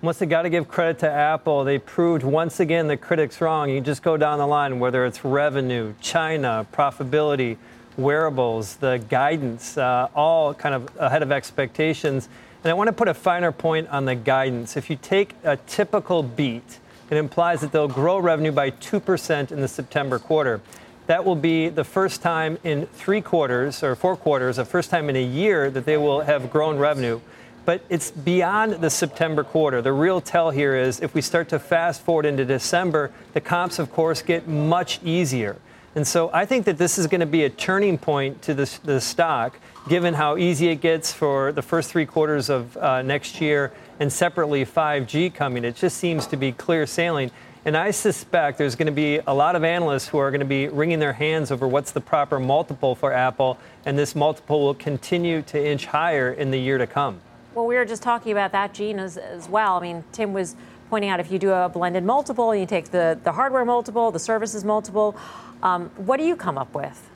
Must 0.00 0.18
have 0.18 0.28
got 0.28 0.42
to 0.42 0.50
give 0.50 0.66
credit 0.66 0.98
to 1.00 1.08
Apple. 1.08 1.62
They 1.62 1.78
proved 1.78 2.24
once 2.24 2.58
again 2.58 2.88
the 2.88 2.96
critics 2.96 3.40
wrong. 3.40 3.70
You 3.70 3.80
just 3.80 4.02
go 4.02 4.16
down 4.16 4.38
the 4.38 4.46
line, 4.46 4.80
whether 4.80 5.06
it's 5.06 5.24
revenue, 5.24 5.94
China, 6.00 6.66
profitability, 6.72 7.56
wearables, 7.96 8.76
the 8.76 9.02
guidance, 9.08 9.76
uh, 9.76 10.08
all 10.14 10.54
kind 10.54 10.74
of 10.74 10.88
ahead 10.98 11.22
of 11.22 11.32
expectations. 11.32 12.28
And 12.64 12.70
I 12.70 12.74
want 12.74 12.88
to 12.88 12.92
put 12.92 13.08
a 13.08 13.14
finer 13.14 13.52
point 13.52 13.88
on 13.88 14.04
the 14.04 14.14
guidance. 14.14 14.76
If 14.76 14.88
you 14.88 14.96
take 14.96 15.34
a 15.44 15.56
typical 15.56 16.22
beat, 16.22 16.78
it 17.10 17.16
implies 17.16 17.60
that 17.60 17.72
they'll 17.72 17.88
grow 17.88 18.18
revenue 18.18 18.52
by 18.52 18.70
2% 18.70 19.52
in 19.52 19.60
the 19.60 19.68
September 19.68 20.18
quarter. 20.18 20.60
That 21.08 21.24
will 21.24 21.36
be 21.36 21.68
the 21.68 21.84
first 21.84 22.22
time 22.22 22.58
in 22.62 22.86
three 22.86 23.20
quarters 23.20 23.82
or 23.82 23.94
four 23.96 24.16
quarters, 24.16 24.56
the 24.56 24.64
first 24.64 24.88
time 24.88 25.10
in 25.10 25.16
a 25.16 25.22
year 25.22 25.68
that 25.70 25.84
they 25.84 25.96
will 25.96 26.20
have 26.20 26.50
grown 26.50 26.78
revenue. 26.78 27.20
But 27.64 27.84
it's 27.88 28.10
beyond 28.10 28.74
the 28.74 28.90
September 28.90 29.44
quarter. 29.44 29.82
The 29.82 29.92
real 29.92 30.20
tell 30.20 30.50
here 30.50 30.74
is 30.76 31.00
if 31.00 31.14
we 31.14 31.20
start 31.20 31.48
to 31.50 31.58
fast 31.58 32.02
forward 32.02 32.26
into 32.26 32.44
December, 32.44 33.10
the 33.34 33.40
comps, 33.40 33.78
of 33.78 33.92
course, 33.92 34.22
get 34.22 34.48
much 34.48 35.00
easier. 35.02 35.56
And 35.94 36.06
so 36.06 36.30
I 36.32 36.46
think 36.46 36.64
that 36.64 36.78
this 36.78 36.98
is 36.98 37.06
going 37.06 37.20
to 37.20 37.26
be 37.26 37.44
a 37.44 37.50
turning 37.50 37.98
point 37.98 38.40
to 38.42 38.54
the, 38.54 38.78
the 38.82 39.00
stock, 39.00 39.58
given 39.88 40.14
how 40.14 40.38
easy 40.38 40.68
it 40.68 40.76
gets 40.76 41.12
for 41.12 41.52
the 41.52 41.60
first 41.60 41.90
three 41.90 42.06
quarters 42.06 42.48
of 42.48 42.76
uh, 42.78 43.02
next 43.02 43.40
year 43.40 43.72
and 44.00 44.10
separately 44.10 44.64
5G 44.64 45.34
coming. 45.34 45.64
It 45.64 45.76
just 45.76 45.98
seems 45.98 46.26
to 46.28 46.36
be 46.36 46.52
clear 46.52 46.86
sailing. 46.86 47.30
And 47.64 47.76
I 47.76 47.90
suspect 47.90 48.58
there's 48.58 48.74
going 48.74 48.86
to 48.86 48.92
be 48.92 49.20
a 49.26 49.34
lot 49.34 49.54
of 49.54 49.64
analysts 49.64 50.08
who 50.08 50.18
are 50.18 50.30
going 50.30 50.40
to 50.40 50.46
be 50.46 50.68
wringing 50.68 50.98
their 50.98 51.12
hands 51.12 51.52
over 51.52 51.68
what's 51.68 51.92
the 51.92 52.00
proper 52.00 52.40
multiple 52.40 52.94
for 52.94 53.12
Apple, 53.12 53.58
and 53.84 53.96
this 53.98 54.16
multiple 54.16 54.62
will 54.62 54.74
continue 54.74 55.42
to 55.42 55.64
inch 55.64 55.86
higher 55.86 56.32
in 56.32 56.50
the 56.50 56.58
year 56.58 56.78
to 56.78 56.86
come. 56.86 57.20
Well, 57.54 57.66
we 57.66 57.76
were 57.76 57.84
just 57.84 58.02
talking 58.02 58.32
about 58.32 58.50
that, 58.52 58.72
Gene, 58.72 58.98
as, 58.98 59.18
as 59.18 59.48
well. 59.48 59.76
I 59.76 59.82
mean, 59.82 60.04
Tim 60.10 60.32
was 60.32 60.56
pointing 60.88 61.10
out 61.10 61.20
if 61.20 61.30
you 61.30 61.38
do 61.38 61.52
a 61.52 61.68
blended 61.68 62.02
multiple 62.02 62.50
and 62.50 62.60
you 62.60 62.66
take 62.66 62.90
the, 62.90 63.18
the 63.22 63.32
hardware 63.32 63.64
multiple, 63.64 64.10
the 64.10 64.18
services 64.18 64.64
multiple, 64.64 65.16
um, 65.62 65.90
what 65.96 66.18
do 66.18 66.24
you 66.24 66.36
come 66.36 66.58
up 66.58 66.74
with? 66.74 67.10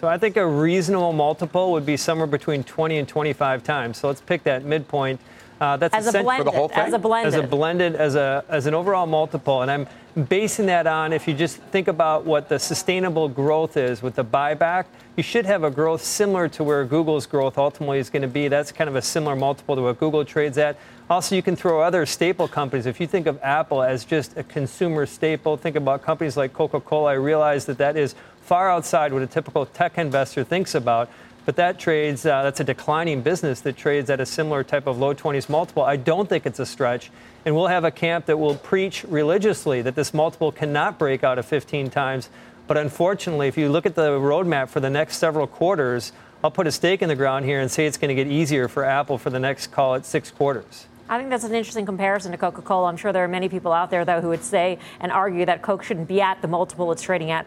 So 0.00 0.08
I 0.08 0.18
think 0.18 0.36
a 0.36 0.46
reasonable 0.46 1.12
multiple 1.12 1.72
would 1.72 1.86
be 1.86 1.96
somewhere 1.96 2.26
between 2.26 2.64
20 2.64 2.98
and 2.98 3.08
25 3.08 3.64
times. 3.64 3.96
So 3.96 4.08
let's 4.08 4.20
pick 4.20 4.44
that 4.44 4.64
midpoint. 4.64 5.20
Uh, 5.60 5.76
that's 5.76 5.94
as 5.94 6.14
a 6.14 6.22
blended, 6.22 6.44
for 6.46 6.50
the 6.50 6.56
whole 6.56 6.68
thing? 6.68 6.78
As 6.78 6.92
a 6.92 6.98
blended. 6.98 7.34
As 7.34 7.40
a 7.40 7.46
blended, 7.46 7.94
as, 7.94 8.14
a, 8.14 8.44
as 8.48 8.66
an 8.66 8.74
overall 8.74 9.06
multiple. 9.06 9.62
And 9.62 9.70
I'm 9.70 9.86
basing 10.28 10.66
that 10.66 10.86
on 10.86 11.12
if 11.12 11.26
you 11.26 11.34
just 11.34 11.56
think 11.56 11.88
about 11.88 12.24
what 12.24 12.48
the 12.48 12.58
sustainable 12.58 13.28
growth 13.28 13.76
is 13.76 14.02
with 14.02 14.16
the 14.16 14.24
buyback, 14.24 14.86
you 15.16 15.22
should 15.22 15.46
have 15.46 15.64
a 15.64 15.70
growth 15.70 16.02
similar 16.02 16.46
to 16.48 16.62
where 16.62 16.84
Google's 16.84 17.26
growth 17.26 17.56
ultimately 17.56 17.98
is 17.98 18.10
going 18.10 18.22
to 18.22 18.28
be. 18.28 18.48
That's 18.48 18.70
kind 18.70 18.88
of 18.88 18.96
a 18.96 19.02
similar 19.02 19.34
multiple 19.34 19.74
to 19.74 19.82
what 19.82 19.98
Google 19.98 20.24
trades 20.26 20.58
at. 20.58 20.76
Also, 21.08 21.34
you 21.34 21.42
can 21.42 21.56
throw 21.56 21.80
other 21.80 22.04
staple 22.04 22.48
companies. 22.48 22.84
If 22.84 23.00
you 23.00 23.06
think 23.06 23.26
of 23.26 23.38
Apple 23.42 23.82
as 23.82 24.04
just 24.04 24.36
a 24.36 24.42
consumer 24.42 25.06
staple, 25.06 25.56
think 25.56 25.76
about 25.76 26.02
companies 26.02 26.36
like 26.36 26.52
Coca 26.52 26.80
Cola. 26.80 27.12
I 27.12 27.14
realize 27.14 27.64
that 27.66 27.78
that 27.78 27.96
is 27.96 28.14
far 28.42 28.70
outside 28.70 29.12
what 29.12 29.22
a 29.22 29.26
typical 29.26 29.64
tech 29.64 29.96
investor 29.96 30.44
thinks 30.44 30.74
about 30.74 31.08
but 31.46 31.54
that 31.56 31.78
trades, 31.78 32.26
uh, 32.26 32.42
that's 32.42 32.58
a 32.58 32.64
declining 32.64 33.22
business 33.22 33.60
that 33.60 33.76
trades 33.76 34.10
at 34.10 34.20
a 34.20 34.26
similar 34.26 34.64
type 34.64 34.88
of 34.88 34.98
low 34.98 35.14
20s 35.14 35.48
multiple. 35.48 35.84
I 35.84 35.94
don't 35.94 36.28
think 36.28 36.44
it's 36.44 36.58
a 36.58 36.66
stretch. 36.66 37.10
And 37.44 37.54
we'll 37.54 37.68
have 37.68 37.84
a 37.84 37.92
camp 37.92 38.26
that 38.26 38.36
will 38.36 38.56
preach 38.56 39.04
religiously 39.04 39.80
that 39.82 39.94
this 39.94 40.12
multiple 40.12 40.50
cannot 40.50 40.98
break 40.98 41.22
out 41.22 41.38
of 41.38 41.46
15 41.46 41.88
times. 41.90 42.28
But 42.66 42.76
unfortunately, 42.76 43.46
if 43.46 43.56
you 43.56 43.68
look 43.68 43.86
at 43.86 43.94
the 43.94 44.10
roadmap 44.18 44.68
for 44.68 44.80
the 44.80 44.90
next 44.90 45.18
several 45.18 45.46
quarters, 45.46 46.10
I'll 46.42 46.50
put 46.50 46.66
a 46.66 46.72
stake 46.72 47.00
in 47.00 47.08
the 47.08 47.14
ground 47.14 47.44
here 47.44 47.60
and 47.60 47.70
say 47.70 47.86
it's 47.86 47.96
going 47.96 48.14
to 48.14 48.16
get 48.16 48.30
easier 48.30 48.66
for 48.66 48.84
Apple 48.84 49.16
for 49.16 49.30
the 49.30 49.38
next, 49.38 49.68
call 49.68 49.94
it, 49.94 50.04
six 50.04 50.32
quarters. 50.32 50.88
I 51.08 51.18
think 51.18 51.30
that's 51.30 51.44
an 51.44 51.54
interesting 51.54 51.86
comparison 51.86 52.32
to 52.32 52.38
Coca 52.38 52.62
Cola. 52.62 52.88
I'm 52.88 52.96
sure 52.96 53.12
there 53.12 53.22
are 53.22 53.28
many 53.28 53.48
people 53.48 53.72
out 53.72 53.90
there, 53.90 54.04
though, 54.04 54.20
who 54.20 54.28
would 54.30 54.42
say 54.42 54.80
and 54.98 55.12
argue 55.12 55.46
that 55.46 55.62
Coke 55.62 55.84
shouldn't 55.84 56.08
be 56.08 56.20
at 56.20 56.42
the 56.42 56.48
multiple 56.48 56.90
it's 56.90 57.02
trading 57.02 57.30
at 57.30 57.46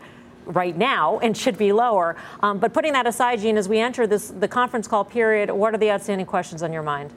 right 0.49 0.75
now 0.75 1.19
and 1.19 1.37
should 1.37 1.57
be 1.57 1.71
lower. 1.71 2.15
Um, 2.41 2.57
but 2.57 2.73
putting 2.73 2.93
that 2.93 3.07
aside, 3.07 3.39
Gene, 3.39 3.57
as 3.57 3.69
we 3.69 3.79
enter 3.79 4.07
this 4.07 4.29
the 4.29 4.47
conference 4.47 4.87
call 4.87 5.05
period, 5.05 5.51
what 5.51 5.73
are 5.73 5.77
the 5.77 5.91
outstanding 5.91 6.27
questions 6.27 6.63
on 6.63 6.73
your 6.73 6.83
mind? 6.83 7.11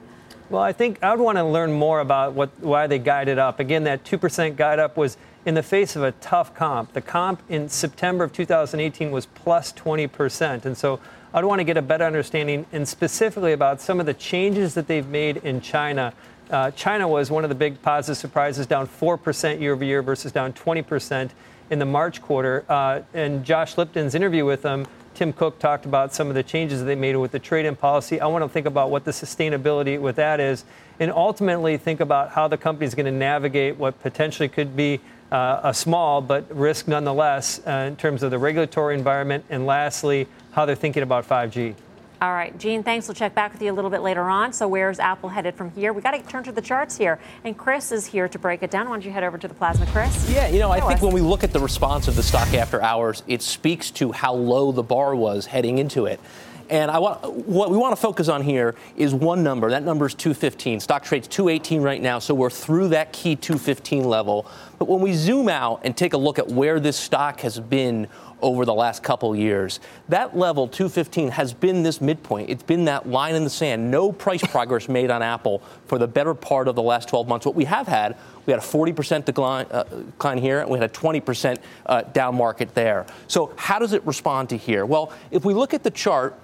Well, 0.49 0.61
I 0.61 0.71
think 0.71 1.01
I 1.01 1.15
would 1.15 1.23
want 1.23 1.37
to 1.37 1.43
learn 1.43 1.73
more 1.73 1.99
about 1.99 2.33
what 2.33 2.51
why 2.59 2.87
they 2.87 2.99
guided 2.99 3.39
up. 3.39 3.59
Again, 3.59 3.83
that 3.85 4.03
2% 4.03 4.55
guide 4.55 4.79
up 4.79 4.97
was 4.97 5.17
in 5.45 5.55
the 5.55 5.63
face 5.63 5.95
of 5.95 6.03
a 6.03 6.11
tough 6.13 6.53
comp. 6.53 6.93
The 6.93 7.01
comp 7.01 7.41
in 7.49 7.67
September 7.67 8.23
of 8.23 8.31
2018 8.31 9.11
was 9.11 9.25
plus 9.25 9.73
20%. 9.73 10.65
And 10.65 10.77
so 10.77 10.99
I'd 11.33 11.43
want 11.43 11.59
to 11.59 11.63
get 11.63 11.75
a 11.75 11.81
better 11.81 12.05
understanding 12.05 12.65
and 12.71 12.87
specifically 12.87 13.53
about 13.53 13.81
some 13.81 13.99
of 13.99 14.05
the 14.05 14.13
changes 14.13 14.73
that 14.75 14.87
they've 14.87 15.07
made 15.07 15.37
in 15.37 15.59
China. 15.59 16.13
Uh, 16.49 16.71
China 16.71 17.07
was 17.07 17.31
one 17.31 17.43
of 17.43 17.49
the 17.49 17.55
big 17.55 17.81
positive 17.81 18.17
surprises, 18.17 18.67
down 18.67 18.87
4% 18.87 19.59
year 19.59 19.73
over 19.73 19.83
year 19.83 20.01
versus 20.01 20.31
down 20.31 20.53
20% 20.53 21.31
in 21.69 21.79
the 21.79 21.85
March 21.85 22.21
quarter. 22.21 22.65
Uh, 22.69 23.01
and 23.13 23.43
Josh 23.43 23.77
Lipton's 23.77 24.15
interview 24.15 24.45
with 24.45 24.61
them 24.61 24.85
Tim 25.13 25.31
Cook 25.31 25.59
talked 25.59 25.85
about 25.85 26.13
some 26.13 26.29
of 26.29 26.35
the 26.35 26.43
changes 26.43 26.83
they 26.83 26.95
made 26.95 27.15
with 27.15 27.31
the 27.31 27.39
trade-in 27.39 27.75
policy. 27.75 28.19
I 28.19 28.27
want 28.27 28.43
to 28.43 28.49
think 28.49 28.65
about 28.65 28.89
what 28.89 29.05
the 29.05 29.11
sustainability 29.11 29.99
with 29.99 30.15
that 30.15 30.39
is, 30.39 30.65
and 30.99 31.11
ultimately 31.11 31.77
think 31.77 31.99
about 31.99 32.31
how 32.31 32.47
the 32.47 32.57
company 32.57 32.85
is 32.87 32.95
going 32.95 33.05
to 33.05 33.11
navigate 33.11 33.77
what 33.77 34.01
potentially 34.01 34.49
could 34.49 34.75
be 34.75 34.99
uh, 35.31 35.61
a 35.63 35.73
small 35.73 36.21
but 36.21 36.53
risk 36.55 36.87
nonetheless 36.87 37.59
uh, 37.65 37.85
in 37.87 37.95
terms 37.95 38.23
of 38.23 38.31
the 38.31 38.37
regulatory 38.37 38.95
environment, 38.95 39.45
and 39.49 39.65
lastly, 39.65 40.27
how 40.51 40.65
they're 40.65 40.75
thinking 40.75 41.03
about 41.03 41.27
5G. 41.27 41.75
All 42.23 42.31
right, 42.31 42.57
Gene, 42.57 42.83
thanks. 42.83 43.05
We'll 43.09 43.15
check 43.15 43.35
back 43.35 43.51
with 43.51 43.61
you 43.61 43.69
a 43.69 43.73
little 43.73 43.91
bit 43.91 43.99
later 43.99 44.29
on. 44.29 44.53
So, 44.53 44.65
where's 44.65 44.97
Apple 44.97 45.27
headed 45.27 45.55
from 45.55 45.71
here? 45.71 45.91
We 45.91 46.01
got 46.01 46.11
to 46.11 46.21
turn 46.21 46.45
to 46.45 46.53
the 46.53 46.61
charts 46.61 46.97
here, 46.97 47.19
and 47.43 47.57
Chris 47.57 47.91
is 47.91 48.05
here 48.05 48.29
to 48.29 48.39
break 48.39 48.63
it 48.63 48.71
down. 48.71 48.87
Why 48.87 48.95
don't 48.95 49.03
you 49.03 49.11
head 49.11 49.25
over 49.25 49.37
to 49.37 49.45
the 49.45 49.53
plasma, 49.53 49.85
Chris? 49.87 50.29
Yeah, 50.29 50.47
you 50.47 50.59
know, 50.59 50.71
I 50.71 50.79
think 50.79 51.01
when 51.01 51.11
we 51.11 51.19
look 51.19 51.43
at 51.43 51.51
the 51.51 51.59
response 51.59 52.07
of 52.07 52.15
the 52.15 52.23
stock 52.23 52.53
after 52.53 52.81
hours, 52.81 53.23
it 53.27 53.41
speaks 53.41 53.91
to 53.91 54.13
how 54.13 54.33
low 54.33 54.71
the 54.71 54.83
bar 54.83 55.17
was 55.17 55.47
heading 55.47 55.79
into 55.79 56.05
it. 56.05 56.21
And 56.69 56.89
I 56.89 56.99
want 56.99 57.25
what 57.45 57.69
we 57.69 57.75
want 57.75 57.93
to 57.93 58.01
focus 58.01 58.29
on 58.29 58.41
here 58.41 58.75
is 58.95 59.13
one 59.13 59.43
number. 59.43 59.69
That 59.69 59.83
number 59.83 60.05
is 60.05 60.13
215. 60.13 60.79
Stock 60.79 61.03
trades 61.03 61.27
218 61.27 61.81
right 61.81 62.01
now, 62.01 62.19
so 62.19 62.33
we're 62.33 62.49
through 62.49 62.87
that 62.89 63.11
key 63.11 63.35
215 63.35 64.05
level. 64.05 64.47
But 64.79 64.87
when 64.87 65.01
we 65.01 65.11
zoom 65.11 65.49
out 65.49 65.81
and 65.83 65.95
take 65.95 66.13
a 66.13 66.17
look 66.17 66.39
at 66.39 66.47
where 66.47 66.79
this 66.79 66.95
stock 66.95 67.41
has 67.41 67.59
been 67.59 68.07
over 68.43 68.65
the 68.65 68.73
last 68.73 69.01
couple 69.01 69.35
years. 69.35 69.79
That 70.09 70.37
level, 70.37 70.67
215, 70.67 71.29
has 71.29 71.53
been 71.53 71.81
this 71.81 72.01
midpoint. 72.01 72.49
It's 72.49 72.61
been 72.61 72.85
that 72.85 73.07
line 73.07 73.33
in 73.33 73.43
the 73.43 73.49
sand. 73.49 73.89
No 73.89 74.11
price 74.11 74.41
progress 74.43 74.89
made 74.89 75.09
on 75.09 75.23
Apple 75.23 75.63
for 75.87 75.97
the 75.97 76.07
better 76.07 76.33
part 76.33 76.67
of 76.67 76.75
the 76.75 76.81
last 76.81 77.07
12 77.07 77.27
months. 77.27 77.45
What 77.45 77.55
we 77.55 77.63
have 77.63 77.87
had, 77.87 78.17
we 78.45 78.51
had 78.51 78.59
a 78.59 78.65
40% 78.65 79.25
decline, 79.25 79.65
uh, 79.71 79.83
decline 79.83 80.37
here, 80.37 80.59
and 80.59 80.69
we 80.69 80.77
had 80.77 80.89
a 80.89 80.93
20% 80.93 81.57
uh, 81.85 82.01
down 82.01 82.35
market 82.35 82.75
there. 82.75 83.05
So, 83.27 83.53
how 83.55 83.79
does 83.79 83.93
it 83.93 84.05
respond 84.05 84.49
to 84.49 84.57
here? 84.57 84.85
Well, 84.85 85.13
if 85.31 85.45
we 85.45 85.53
look 85.53 85.73
at 85.73 85.83
the 85.83 85.91
chart 85.91 86.37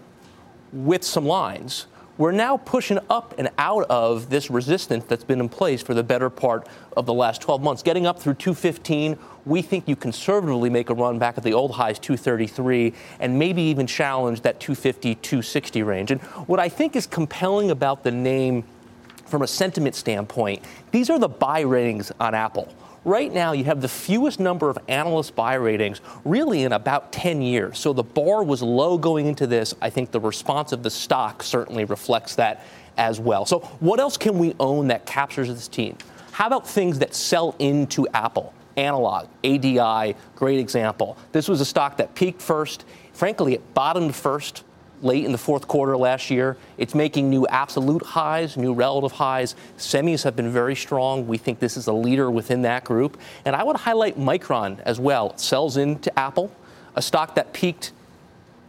with 0.71 1.03
some 1.03 1.25
lines, 1.25 1.87
we're 2.19 2.33
now 2.33 2.57
pushing 2.57 2.99
up 3.09 3.33
and 3.37 3.49
out 3.57 3.85
of 3.89 4.29
this 4.29 4.51
resistance 4.51 5.05
that's 5.05 5.23
been 5.23 5.39
in 5.39 5.47
place 5.47 5.81
for 5.81 5.93
the 5.93 6.03
better 6.03 6.29
part 6.29 6.67
of 6.97 7.05
the 7.05 7.13
last 7.13 7.41
12 7.41 7.63
months. 7.63 7.81
Getting 7.81 8.05
up 8.05 8.19
through 8.19 8.33
215, 8.33 9.17
we 9.45 9.61
think 9.61 9.87
you 9.87 9.95
conservatively 9.95 10.69
make 10.69 10.89
a 10.89 10.93
run 10.93 11.17
back 11.17 11.37
at 11.37 11.45
the 11.45 11.53
old 11.53 11.71
highs 11.71 11.97
233 11.97 12.93
and 13.21 13.39
maybe 13.39 13.61
even 13.61 13.87
challenge 13.87 14.41
that 14.41 14.59
250, 14.59 15.15
260 15.15 15.81
range. 15.81 16.11
And 16.11 16.19
what 16.45 16.59
I 16.59 16.67
think 16.67 16.97
is 16.97 17.07
compelling 17.07 17.71
about 17.71 18.03
the 18.03 18.11
name 18.11 18.65
from 19.25 19.41
a 19.41 19.47
sentiment 19.47 19.95
standpoint, 19.95 20.61
these 20.91 21.09
are 21.09 21.19
the 21.19 21.29
buy 21.29 21.61
ratings 21.61 22.11
on 22.19 22.35
Apple. 22.35 22.67
Right 23.09 23.33
now, 23.33 23.53
you 23.53 23.63
have 23.63 23.81
the 23.81 23.87
fewest 23.87 24.39
number 24.39 24.69
of 24.69 24.77
analyst 24.87 25.35
buy 25.35 25.55
ratings 25.55 25.99
really 26.23 26.61
in 26.61 26.73
about 26.73 27.11
10 27.11 27.41
years. 27.41 27.79
So 27.79 27.91
the 27.91 28.03
bar 28.03 28.43
was 28.43 28.61
low 28.61 28.99
going 28.99 29.25
into 29.25 29.47
this. 29.47 29.73
I 29.81 29.89
think 29.89 30.11
the 30.11 30.19
response 30.19 30.73
of 30.73 30.83
the 30.83 30.91
stock 30.91 31.41
certainly 31.41 31.85
reflects 31.85 32.35
that 32.35 32.63
as 32.97 33.19
well. 33.19 33.47
So, 33.47 33.61
what 33.79 33.99
else 33.99 34.15
can 34.15 34.37
we 34.37 34.53
own 34.59 34.89
that 34.89 35.07
captures 35.07 35.47
this 35.47 35.67
team? 35.67 35.97
How 36.33 36.45
about 36.45 36.69
things 36.69 36.99
that 36.99 37.15
sell 37.15 37.55
into 37.57 38.07
Apple? 38.09 38.53
Analog, 38.77 39.27
ADI, 39.43 40.15
great 40.35 40.59
example. 40.59 41.17
This 41.31 41.47
was 41.47 41.61
a 41.61 41.65
stock 41.65 41.97
that 41.97 42.13
peaked 42.13 42.43
first. 42.43 42.85
Frankly, 43.13 43.55
it 43.55 43.73
bottomed 43.73 44.15
first 44.15 44.63
late 45.01 45.25
in 45.25 45.31
the 45.31 45.37
fourth 45.37 45.67
quarter 45.67 45.97
last 45.97 46.29
year. 46.29 46.57
It's 46.77 46.95
making 46.95 47.29
new 47.29 47.47
absolute 47.47 48.03
highs, 48.03 48.57
new 48.57 48.73
relative 48.73 49.13
highs. 49.13 49.55
Semis 49.77 50.23
have 50.23 50.35
been 50.35 50.51
very 50.51 50.75
strong. 50.75 51.27
We 51.27 51.37
think 51.37 51.59
this 51.59 51.77
is 51.77 51.87
a 51.87 51.93
leader 51.93 52.29
within 52.29 52.63
that 52.63 52.83
group. 52.83 53.19
And 53.45 53.55
I 53.55 53.63
would 53.63 53.77
highlight 53.77 54.17
Micron 54.17 54.79
as 54.81 54.99
well. 54.99 55.31
It 55.31 55.39
sells 55.39 55.77
into 55.77 56.17
Apple, 56.17 56.51
a 56.95 57.01
stock 57.01 57.35
that 57.35 57.53
peaked 57.53 57.91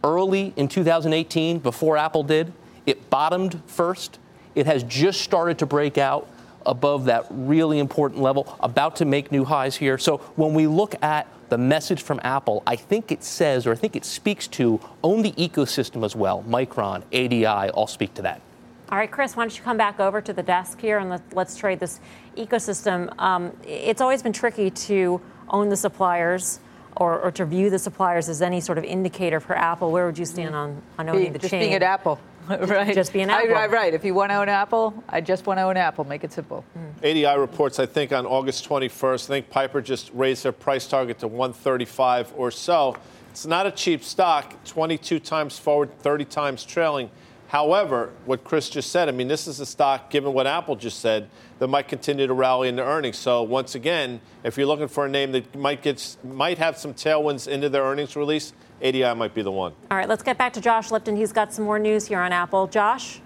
early 0.03 0.53
in 0.55 0.67
2018 0.67 1.59
before 1.59 1.97
Apple 1.97 2.23
did. 2.23 2.53
It 2.85 3.09
bottomed 3.09 3.61
first. 3.67 4.19
It 4.55 4.65
has 4.65 4.83
just 4.83 5.21
started 5.21 5.59
to 5.59 5.65
break 5.65 5.97
out 5.97 6.27
above 6.65 7.05
that 7.05 7.25
really 7.29 7.79
important 7.79 8.21
level, 8.21 8.57
about 8.59 8.95
to 8.97 9.05
make 9.05 9.31
new 9.31 9.45
highs 9.45 9.75
here. 9.75 9.97
So 9.97 10.17
when 10.35 10.53
we 10.53 10.67
look 10.67 10.95
at 11.03 11.27
the 11.49 11.57
message 11.57 12.01
from 12.01 12.19
Apple, 12.23 12.63
I 12.65 12.75
think 12.75 13.11
it 13.11 13.23
says, 13.23 13.67
or 13.67 13.73
I 13.73 13.75
think 13.75 13.95
it 13.95 14.05
speaks 14.05 14.47
to, 14.49 14.79
own 15.03 15.21
the 15.21 15.33
ecosystem 15.33 16.05
as 16.05 16.15
well. 16.15 16.43
Micron, 16.47 17.03
ADI, 17.13 17.69
all 17.71 17.87
speak 17.87 18.13
to 18.15 18.21
that. 18.21 18.41
All 18.89 18.97
right, 18.97 19.09
Chris, 19.09 19.37
why 19.37 19.43
don't 19.43 19.57
you 19.57 19.63
come 19.63 19.77
back 19.77 19.99
over 19.99 20.19
to 20.21 20.33
the 20.33 20.43
desk 20.43 20.81
here 20.81 20.97
and 20.97 21.09
let, 21.09 21.21
us 21.37 21.55
trade 21.55 21.79
this 21.79 22.01
ecosystem. 22.35 23.17
Um, 23.19 23.55
it's 23.65 24.01
always 24.01 24.21
been 24.21 24.33
tricky 24.33 24.69
to 24.69 25.21
own 25.49 25.69
the 25.69 25.77
suppliers. 25.77 26.59
Or, 26.97 27.17
or, 27.19 27.31
to 27.31 27.45
view 27.45 27.69
the 27.69 27.79
suppliers 27.79 28.27
as 28.27 28.41
any 28.41 28.59
sort 28.59 28.77
of 28.77 28.83
indicator 28.83 29.39
for 29.39 29.57
Apple, 29.57 29.93
where 29.93 30.05
would 30.05 30.17
you 30.17 30.25
stand 30.25 30.53
on, 30.53 30.81
on 30.99 31.07
owning 31.07 31.23
Be, 31.23 31.29
the 31.29 31.39
just 31.39 31.49
chain? 31.49 31.61
Just 31.61 31.69
being 31.69 31.73
at 31.73 31.83
Apple. 31.83 32.19
right. 32.67 32.93
Just 32.93 33.13
be 33.13 33.21
an 33.21 33.29
Apple. 33.29 33.55
I, 33.55 33.63
I, 33.63 33.67
right. 33.67 33.93
If 33.93 34.03
you 34.03 34.13
want 34.13 34.31
to 34.31 34.35
own 34.35 34.49
Apple, 34.49 35.03
I 35.09 35.21
just 35.21 35.45
want 35.45 35.57
to 35.59 35.63
own 35.63 35.77
Apple. 35.77 36.03
Make 36.03 36.23
it 36.23 36.33
simple. 36.33 36.65
Mm. 36.77 37.27
ADI 37.27 37.39
reports, 37.39 37.79
I 37.79 37.85
think, 37.85 38.11
on 38.11 38.25
August 38.25 38.67
21st. 38.67 39.25
I 39.25 39.27
think 39.27 39.49
Piper 39.49 39.81
just 39.81 40.11
raised 40.13 40.43
their 40.43 40.51
price 40.51 40.87
target 40.87 41.19
to 41.19 41.27
135 41.27 42.33
or 42.35 42.51
so. 42.51 42.97
It's 43.29 43.45
not 43.45 43.65
a 43.65 43.71
cheap 43.71 44.03
stock. 44.03 44.61
22 44.65 45.19
times 45.19 45.57
forward, 45.57 45.97
30 45.99 46.25
times 46.25 46.63
trailing. 46.65 47.09
However, 47.51 48.13
what 48.23 48.45
Chris 48.45 48.69
just 48.69 48.93
said, 48.93 49.09
I 49.09 49.11
mean, 49.11 49.27
this 49.27 49.45
is 49.45 49.59
a 49.59 49.65
stock, 49.65 50.09
given 50.09 50.31
what 50.31 50.47
Apple 50.47 50.77
just 50.77 51.01
said, 51.01 51.29
that 51.59 51.67
might 51.67 51.89
continue 51.89 52.25
to 52.25 52.33
rally 52.33 52.69
into 52.69 52.81
earnings. 52.81 53.17
So 53.17 53.43
once 53.43 53.75
again, 53.75 54.21
if 54.45 54.57
you're 54.57 54.67
looking 54.67 54.87
for 54.87 55.05
a 55.05 55.09
name 55.09 55.33
that 55.33 55.53
might 55.53 55.81
get 55.81 56.15
might 56.23 56.59
have 56.59 56.77
some 56.77 56.93
tailwinds 56.93 57.49
into 57.49 57.67
their 57.67 57.83
earnings 57.83 58.15
release, 58.15 58.53
ADI 58.81 59.13
might 59.15 59.33
be 59.33 59.41
the 59.41 59.51
one. 59.51 59.73
All 59.91 59.97
right, 59.97 60.07
let's 60.07 60.23
get 60.23 60.37
back 60.37 60.53
to 60.53 60.61
Josh 60.61 60.91
Lipton. 60.91 61.17
He's 61.17 61.33
got 61.33 61.53
some 61.53 61.65
more 61.65 61.77
news 61.77 62.07
here 62.07 62.21
on 62.21 62.31
Apple. 62.31 62.67
Josh. 62.67 63.19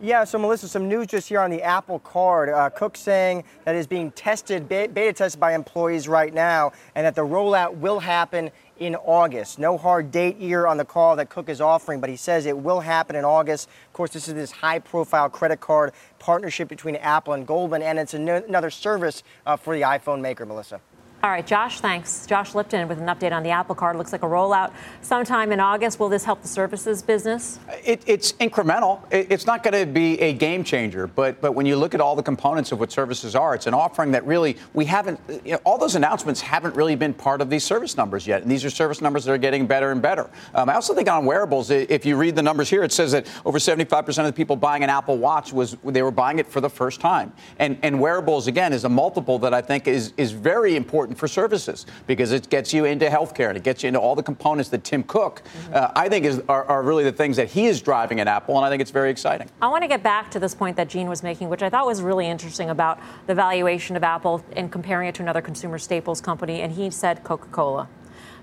Yeah, 0.00 0.22
so 0.22 0.38
Melissa, 0.38 0.68
some 0.68 0.88
news 0.88 1.08
just 1.08 1.28
here 1.28 1.40
on 1.40 1.50
the 1.50 1.62
Apple 1.62 1.98
Card. 1.98 2.48
Uh, 2.48 2.70
Cook 2.70 2.96
saying 2.96 3.42
that 3.64 3.74
is 3.74 3.88
being 3.88 4.10
tested, 4.12 4.68
beta 4.68 5.12
tested 5.12 5.40
by 5.40 5.54
employees 5.54 6.06
right 6.06 6.34
now, 6.34 6.72
and 6.94 7.06
that 7.06 7.16
the 7.16 7.22
rollout 7.22 7.76
will 7.76 7.98
happen 8.00 8.50
in 8.82 8.96
August. 8.96 9.58
No 9.58 9.78
hard 9.78 10.10
date 10.10 10.36
here 10.38 10.66
on 10.66 10.76
the 10.76 10.84
call 10.84 11.16
that 11.16 11.30
Cook 11.30 11.48
is 11.48 11.60
offering, 11.60 12.00
but 12.00 12.10
he 12.10 12.16
says 12.16 12.46
it 12.46 12.58
will 12.58 12.80
happen 12.80 13.14
in 13.14 13.24
August. 13.24 13.68
Of 13.86 13.92
course, 13.92 14.10
this 14.10 14.26
is 14.28 14.34
this 14.34 14.50
high 14.50 14.80
profile 14.80 15.28
credit 15.28 15.60
card 15.60 15.92
partnership 16.18 16.68
between 16.68 16.96
Apple 16.96 17.34
and 17.34 17.46
Goldman, 17.46 17.82
and 17.82 17.98
it's 17.98 18.14
another 18.14 18.70
service 18.70 19.22
uh, 19.46 19.56
for 19.56 19.74
the 19.74 19.82
iPhone 19.82 20.20
maker, 20.20 20.44
Melissa. 20.44 20.80
All 21.24 21.30
right, 21.30 21.46
Josh, 21.46 21.78
thanks. 21.78 22.26
Josh 22.26 22.52
Lipton 22.52 22.88
with 22.88 22.98
an 22.98 23.06
update 23.06 23.30
on 23.30 23.44
the 23.44 23.50
Apple 23.50 23.76
Card. 23.76 23.94
Looks 23.94 24.10
like 24.10 24.24
a 24.24 24.26
rollout 24.26 24.72
sometime 25.02 25.52
in 25.52 25.60
August. 25.60 26.00
Will 26.00 26.08
this 26.08 26.24
help 26.24 26.42
the 26.42 26.48
services 26.48 27.00
business? 27.00 27.60
It, 27.84 28.02
it's 28.06 28.32
incremental. 28.32 29.00
It, 29.12 29.28
it's 29.30 29.46
not 29.46 29.62
going 29.62 29.86
to 29.86 29.86
be 29.86 30.20
a 30.20 30.32
game 30.32 30.64
changer, 30.64 31.06
but 31.06 31.40
but 31.40 31.52
when 31.52 31.64
you 31.64 31.76
look 31.76 31.94
at 31.94 32.00
all 32.00 32.16
the 32.16 32.24
components 32.24 32.72
of 32.72 32.80
what 32.80 32.90
services 32.90 33.36
are, 33.36 33.54
it's 33.54 33.68
an 33.68 33.74
offering 33.74 34.10
that 34.10 34.26
really 34.26 34.56
we 34.74 34.84
haven't. 34.84 35.20
You 35.44 35.52
know, 35.52 35.60
all 35.62 35.78
those 35.78 35.94
announcements 35.94 36.40
haven't 36.40 36.74
really 36.74 36.96
been 36.96 37.14
part 37.14 37.40
of 37.40 37.48
these 37.48 37.62
service 37.62 37.96
numbers 37.96 38.26
yet, 38.26 38.42
and 38.42 38.50
these 38.50 38.64
are 38.64 38.70
service 38.70 39.00
numbers 39.00 39.24
that 39.26 39.32
are 39.32 39.38
getting 39.38 39.64
better 39.64 39.92
and 39.92 40.02
better. 40.02 40.28
Um, 40.56 40.68
I 40.68 40.74
also 40.74 40.92
think 40.92 41.08
on 41.08 41.24
wearables, 41.24 41.70
if 41.70 42.04
you 42.04 42.16
read 42.16 42.34
the 42.34 42.42
numbers 42.42 42.68
here, 42.68 42.82
it 42.82 42.90
says 42.90 43.12
that 43.12 43.28
over 43.44 43.60
75% 43.60 44.18
of 44.18 44.26
the 44.26 44.32
people 44.32 44.56
buying 44.56 44.82
an 44.82 44.90
Apple 44.90 45.18
Watch 45.18 45.52
was 45.52 45.76
they 45.84 46.02
were 46.02 46.10
buying 46.10 46.40
it 46.40 46.48
for 46.48 46.60
the 46.60 46.70
first 46.70 47.00
time, 47.00 47.32
and 47.60 47.78
and 47.84 48.00
wearables 48.00 48.48
again 48.48 48.72
is 48.72 48.82
a 48.82 48.88
multiple 48.88 49.38
that 49.38 49.54
I 49.54 49.62
think 49.62 49.86
is 49.86 50.12
is 50.16 50.32
very 50.32 50.74
important 50.74 51.11
important 51.12 51.18
for 51.18 51.28
services 51.28 51.86
because 52.06 52.32
it 52.32 52.48
gets 52.48 52.72
you 52.72 52.84
into 52.84 53.06
healthcare 53.06 53.48
and 53.48 53.56
it 53.56 53.62
gets 53.62 53.82
you 53.82 53.88
into 53.88 54.00
all 54.00 54.14
the 54.14 54.22
components 54.22 54.70
that 54.70 54.82
Tim 54.84 55.02
Cook, 55.02 55.42
mm-hmm. 55.42 55.74
uh, 55.74 55.90
I 55.94 56.08
think, 56.08 56.24
is, 56.24 56.42
are, 56.48 56.64
are, 56.64 56.82
really 56.82 57.04
the 57.04 57.12
things 57.12 57.36
that 57.36 57.48
he 57.48 57.66
is 57.66 57.80
driving 57.80 58.18
at 58.20 58.26
Apple, 58.26 58.56
and 58.56 58.66
I 58.66 58.70
think 58.70 58.80
it's 58.80 58.90
very 58.90 59.10
exciting. 59.10 59.48
I 59.60 59.68
want 59.68 59.82
to 59.82 59.88
get 59.88 60.02
back 60.02 60.30
to 60.32 60.40
this 60.40 60.54
point 60.54 60.76
that 60.76 60.88
Gene 60.88 61.08
was 61.08 61.22
making, 61.22 61.48
which 61.48 61.62
I 61.62 61.70
thought 61.70 61.86
was 61.86 62.02
really 62.02 62.26
interesting 62.26 62.70
about 62.70 62.98
the 63.26 63.34
valuation 63.34 63.96
of 63.96 64.02
Apple 64.02 64.44
and 64.56 64.72
comparing 64.72 65.08
it 65.08 65.14
to 65.16 65.22
another 65.22 65.42
consumer 65.42 65.78
staples 65.78 66.20
company, 66.20 66.62
and 66.62 66.72
he 66.72 66.90
said 66.90 67.22
Coca 67.22 67.48
Cola. 67.48 67.88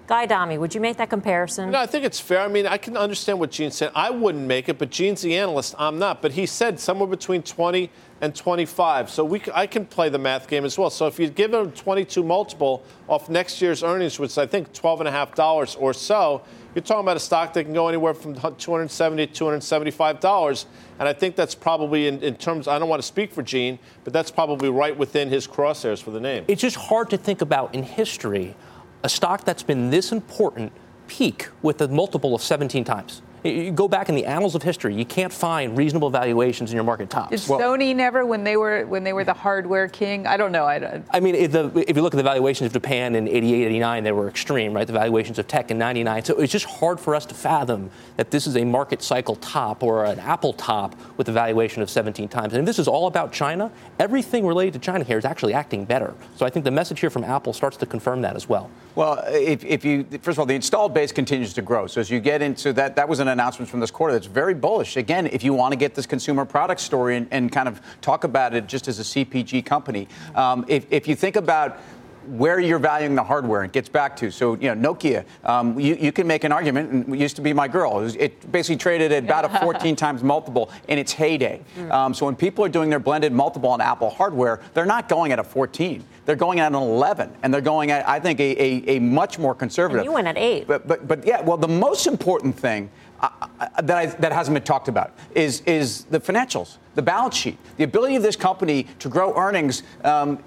Guy 0.08 0.24
Adami, 0.24 0.58
would 0.58 0.74
you 0.74 0.82
make 0.82 0.98
that 0.98 1.10
comparison? 1.12 1.70
No, 1.70 1.80
I 1.80 1.86
think 1.86 2.04
it's 2.04 2.20
fair. 2.20 2.40
I 2.40 2.48
mean, 2.48 2.66
I 2.66 2.78
can 2.78 2.98
understand 2.98 3.40
what 3.40 3.52
Gene 3.52 3.70
said. 3.70 3.92
I 3.94 4.10
wouldn't 4.10 4.48
make 4.48 4.68
it, 4.68 4.80
but 4.80 4.90
Gene's 4.90 5.22
the 5.22 5.38
analyst. 5.38 5.76
I'm 5.78 6.00
not. 6.00 6.24
But 6.24 6.32
he 6.32 6.48
said 6.48 6.80
somewhere 6.80 7.08
between 7.08 7.44
20 7.44 7.92
and 8.22 8.36
25. 8.36 9.10
So 9.10 9.24
we, 9.24 9.42
I 9.54 9.68
can 9.68 9.86
play 9.86 10.10
the 10.10 10.18
math 10.18 10.48
game 10.48 10.66
as 10.66 10.78
well. 10.78 10.90
So 10.90 11.08
if 11.08 11.20
you 11.20 11.30
give 11.30 11.52
them 11.52 11.72
22 11.72 12.24
multiple 12.24 12.84
off 13.08 13.30
next 13.30 13.62
year's 13.62 13.84
earnings, 13.84 14.20
which 14.20 14.38
I 14.38 14.46
think 14.46 14.74
$12.5 14.74 15.82
or 15.82 15.94
so, 15.94 16.42
you're 16.76 16.84
talking 16.84 17.02
about 17.02 17.18
a 17.18 17.22
stock 17.22 17.54
that 17.54 17.64
can 17.64 17.74
go 17.74 17.88
anywhere 17.88 18.14
from 18.14 18.36
270 18.36 19.28
to 19.28 19.34
275 19.34 20.20
dollars, 20.20 20.68
and 21.00 21.08
I 21.08 21.14
think 21.14 21.36
that's 21.36 21.56
probably 21.56 22.08
in, 22.08 22.22
in, 22.22 22.36
terms. 22.36 22.68
I 22.68 22.78
don't 22.78 22.90
want 22.90 23.02
to 23.02 23.08
speak 23.08 23.34
for 23.34 23.42
Gene, 23.42 23.80
but 24.04 24.14
that's 24.14 24.30
probably 24.30 24.70
right 24.70 24.96
within 24.96 25.30
his 25.30 25.48
crosshairs 25.48 26.02
for 26.02 26.12
the 26.12 26.20
name. 26.20 26.46
It's 26.48 26.62
just 26.62 26.76
hard 26.76 27.10
to 27.10 27.18
think 27.18 27.42
about 27.42 27.74
in 27.74 27.82
history 27.82 28.56
a 29.04 29.10
stock 29.10 29.46
that's 29.46 29.64
been 29.64 29.90
this 29.90 30.12
important 30.12 30.72
peak 31.08 31.50
with 31.62 31.82
a 31.82 31.88
multiple 31.88 32.36
of 32.36 32.42
17 32.42 32.84
times. 32.84 33.22
You 33.44 33.72
go 33.72 33.88
back 33.88 34.10
in 34.10 34.16
the 34.16 34.26
annals 34.26 34.56
of 34.56 34.64
history, 34.64 34.94
you 34.94 35.06
can't 35.06 35.32
find 35.32 35.78
reasonable 35.78 36.10
valuations 36.10 36.72
in 36.72 36.76
your 36.76 36.84
market 36.84 37.10
tops. 37.10 37.30
Did 37.30 37.50
well, 37.50 37.60
Sony 37.60 37.96
never 37.96 38.26
when 38.26 38.44
they 38.44 38.58
were 38.58 38.86
when 38.86 39.04
they 39.04 39.14
were 39.14 39.24
the 39.24 39.34
hardware 39.34 39.88
king? 39.88 40.28
I 40.28 40.38
don't 40.38 40.52
know. 40.52 40.66
I, 40.66 40.80
don't. 40.80 41.06
I 41.12 41.20
mean, 41.20 41.36
if, 41.36 41.52
the, 41.52 41.72
if, 41.88 41.96
you 41.96 42.02
look 42.02 42.14
at 42.14 42.18
the 42.18 42.24
valuations 42.24 42.68
of 42.68 42.74
Japan 42.74 43.16
in 43.16 43.28
88, 43.28 43.66
89, 43.66 44.04
they 44.04 44.12
were 44.12 44.28
extreme, 44.28 44.74
right? 44.74 44.86
The 44.86 44.94
valuations 44.94 45.40
of 45.40 45.48
tech 45.48 45.72
in 45.72 45.78
99. 45.78 46.26
So 46.26 46.36
it's 46.38 46.52
just 46.52 46.66
hard 46.66 47.00
for 47.00 47.16
us 47.16 47.26
to 47.28 47.36
fathom 47.36 47.90
that 48.18 48.32
this 48.32 48.48
is 48.48 48.58
a 48.58 48.66
market 48.66 49.02
cycle 49.02 49.36
top 49.38 49.84
or 49.84 50.06
an 50.06 50.20
Apple 50.20 50.54
top 50.54 50.96
with 51.18 51.30
a 51.30 51.32
valuation 51.32 51.82
of 51.82 51.90
17 51.90 52.28
times. 52.28 52.54
And 52.54 52.68
this 52.68 52.80
is 52.80 52.88
all 52.88 53.08
about 53.08 53.32
China, 53.32 53.72
everything 54.00 54.46
related 54.46 54.74
to 54.74 54.80
China 54.80 55.04
here 55.04 55.18
is 55.18 55.26
actually 55.26 55.54
acting 55.54 55.86
better. 55.86 56.14
So 56.36 56.46
I 56.46 56.50
think 56.50 56.66
the 56.66 56.72
message 56.72 57.00
here 57.00 57.10
from 57.10 57.24
Apple 57.24 57.54
starts 57.54 57.78
to 57.78 57.86
confirm 57.86 58.22
that 58.22 58.36
as 58.36 58.50
well. 58.50 58.70
Well, 59.00 59.24
if, 59.28 59.64
if 59.64 59.86
you 59.86 60.04
first 60.22 60.36
of 60.36 60.40
all, 60.40 60.46
the 60.46 60.56
installed 60.56 60.94
base 60.94 61.14
continues 61.14 61.54
to 61.54 61.62
grow. 61.62 61.88
So 61.88 62.02
as 62.02 62.12
you 62.12 62.20
get 62.20 62.42
into 62.42 62.74
that, 62.74 62.98
that 62.98 63.08
was 63.08 63.22
an 63.22 63.30
announcement 63.30 63.72
from 63.72 63.80
this 63.80 63.92
quarter 63.92 64.12
that's 64.12 64.28
very 64.28 64.54
bullish. 64.54 64.98
Again, 64.98 65.28
if 65.28 65.42
you 65.42 65.54
want 65.54 65.72
to 65.72 65.78
get 65.78 65.96
this 65.96 66.06
consumer 66.06 66.44
product 66.44 66.82
story 66.82 67.16
and, 67.16 67.26
and 67.32 67.50
kind 67.50 67.70
of 67.70 67.80
talk 68.02 68.26
about 68.26 68.54
it 68.54 68.68
just 68.68 68.90
as 68.90 69.00
a 69.00 69.04
CPG 69.04 69.66
company, 69.66 70.10
um, 70.36 70.66
if, 70.68 70.86
if 70.92 71.08
you 71.08 71.16
think 71.16 71.38
about 71.38 71.80
where 72.28 72.60
you're 72.60 72.78
valuing 72.78 73.16
the 73.16 73.24
hardware 73.24 73.64
it 73.64 73.72
gets 73.72 73.88
back 73.90 74.16
to. 74.18 74.30
So, 74.32 74.56
you 74.56 74.76
know, 74.76 74.94
Nokia, 74.94 75.26
um, 75.46 75.80
you, 75.80 75.96
you, 75.96 76.12
can 76.12 76.28
make 76.28 76.44
an 76.44 76.52
argument, 76.52 76.92
and 76.92 77.16
it 77.16 77.20
used 77.20 77.38
to 77.38 77.42
be 77.42 77.54
my 77.54 77.68
girl. 77.68 78.00
It, 78.00 78.04
was, 78.04 78.16
it 78.18 78.52
basically 78.52 78.78
traded 78.78 79.12
at 79.12 79.24
about 79.24 79.46
a 79.46 79.60
14 79.60 79.96
times 80.04 80.24
multiple 80.24 80.72
in 80.90 81.00
its 81.00 81.14
heyday. 81.14 81.62
Mm. 81.78 81.92
Um, 81.92 82.14
so 82.14 82.26
when 82.26 82.36
people 82.36 82.64
are 82.66 82.70
doing 82.70 82.90
their 82.90 83.00
blended 83.00 83.32
multiple 83.32 83.70
on 83.70 83.82
Apple 83.82 84.10
hardware, 84.10 84.62
they're 84.74 84.86
not 84.86 85.10
going 85.10 85.32
at 85.32 85.40
a 85.40 85.44
14. 85.44 86.04
They're 86.30 86.36
going 86.36 86.60
at 86.60 86.68
an 86.68 86.76
11, 86.76 87.38
and 87.42 87.52
they're 87.52 87.60
going 87.60 87.90
at, 87.90 88.08
I 88.08 88.20
think, 88.20 88.40
a, 88.40 88.44
a, 88.62 88.98
a 88.98 89.00
much 89.00 89.40
more 89.40 89.56
conservative. 89.56 90.02
And 90.02 90.06
you 90.06 90.12
went 90.12 90.28
at 90.28 90.38
8. 90.38 90.68
But, 90.68 90.88
but, 90.88 91.08
but 91.08 91.26
yeah, 91.26 91.42
well, 91.42 91.58
the 91.58 91.68
most 91.68 92.06
important 92.06 92.56
thing 92.56 92.92
uh, 93.20 93.30
uh, 93.60 93.82
that, 93.82 93.98
I, 93.98 94.06
that 94.06 94.32
hasn't 94.32 94.54
been 94.54 94.62
talked 94.62 94.90
about 94.90 95.16
is, 95.34 95.62
is 95.62 96.04
the 96.04 96.20
financials, 96.20 96.78
the 96.94 97.02
balance 97.02 97.36
sheet, 97.36 97.58
the 97.78 97.84
ability 97.84 98.16
of 98.16 98.22
this 98.22 98.36
company 98.36 98.86
to 99.00 99.10
grow 99.10 99.36
earnings 99.36 99.82
um, 100.04 100.38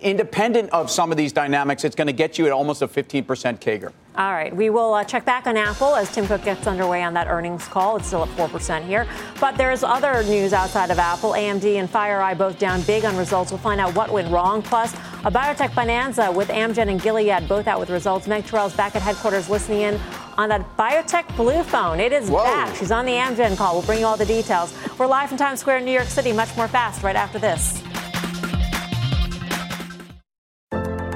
independent 0.00 0.70
of 0.70 0.90
some 0.90 1.10
of 1.10 1.16
these 1.16 1.32
dynamics, 1.32 1.84
it's 1.84 1.96
going 1.96 2.06
to 2.06 2.12
get 2.12 2.38
you 2.38 2.46
at 2.46 2.52
almost 2.52 2.82
a 2.82 2.88
15% 2.88 3.24
CAGR. 3.24 3.92
All 4.16 4.32
right, 4.32 4.54
we 4.54 4.70
will 4.70 4.94
uh, 4.94 5.02
check 5.02 5.24
back 5.24 5.48
on 5.48 5.56
Apple 5.56 5.96
as 5.96 6.10
Tim 6.12 6.28
Cook 6.28 6.44
gets 6.44 6.68
underway 6.68 7.02
on 7.02 7.14
that 7.14 7.26
earnings 7.26 7.66
call. 7.66 7.96
It's 7.96 8.06
still 8.06 8.22
at 8.22 8.28
4% 8.30 8.84
here. 8.84 9.08
But 9.40 9.56
there's 9.56 9.82
other 9.82 10.22
news 10.22 10.52
outside 10.52 10.90
of 10.90 11.00
Apple. 11.00 11.32
AMD 11.32 11.64
and 11.64 11.90
FireEye 11.90 12.38
both 12.38 12.58
down 12.58 12.82
big 12.82 13.04
on 13.04 13.16
results. 13.16 13.50
We'll 13.50 13.58
find 13.58 13.80
out 13.80 13.94
what 13.96 14.12
went 14.12 14.30
wrong. 14.30 14.62
Plus, 14.62 14.94
a 15.24 15.32
biotech 15.32 15.74
bonanza 15.74 16.30
with 16.30 16.48
Amgen 16.48 16.88
and 16.88 17.02
Gilead 17.02 17.48
both 17.48 17.66
out 17.66 17.80
with 17.80 17.90
results. 17.90 18.28
Meg 18.28 18.44
Terrell's 18.44 18.74
back 18.74 18.94
at 18.94 19.02
headquarters 19.02 19.50
listening 19.50 19.80
in 19.80 20.00
on 20.38 20.48
that 20.48 20.64
biotech 20.76 21.36
blue 21.36 21.64
phone. 21.64 21.98
It 21.98 22.12
is 22.12 22.30
Whoa. 22.30 22.44
back. 22.44 22.76
She's 22.76 22.92
on 22.92 23.06
the 23.06 23.12
Amgen 23.12 23.56
call. 23.56 23.74
We'll 23.74 23.86
bring 23.86 23.98
you 23.98 24.06
all 24.06 24.16
the 24.16 24.26
details. 24.26 24.72
We're 24.96 25.06
live 25.06 25.28
from 25.28 25.38
Times 25.38 25.58
Square 25.60 25.78
in 25.78 25.84
New 25.84 25.92
York 25.92 26.06
City. 26.06 26.32
Much 26.32 26.56
more 26.56 26.68
fast 26.68 27.02
right 27.02 27.16
after 27.16 27.40
this. 27.40 27.83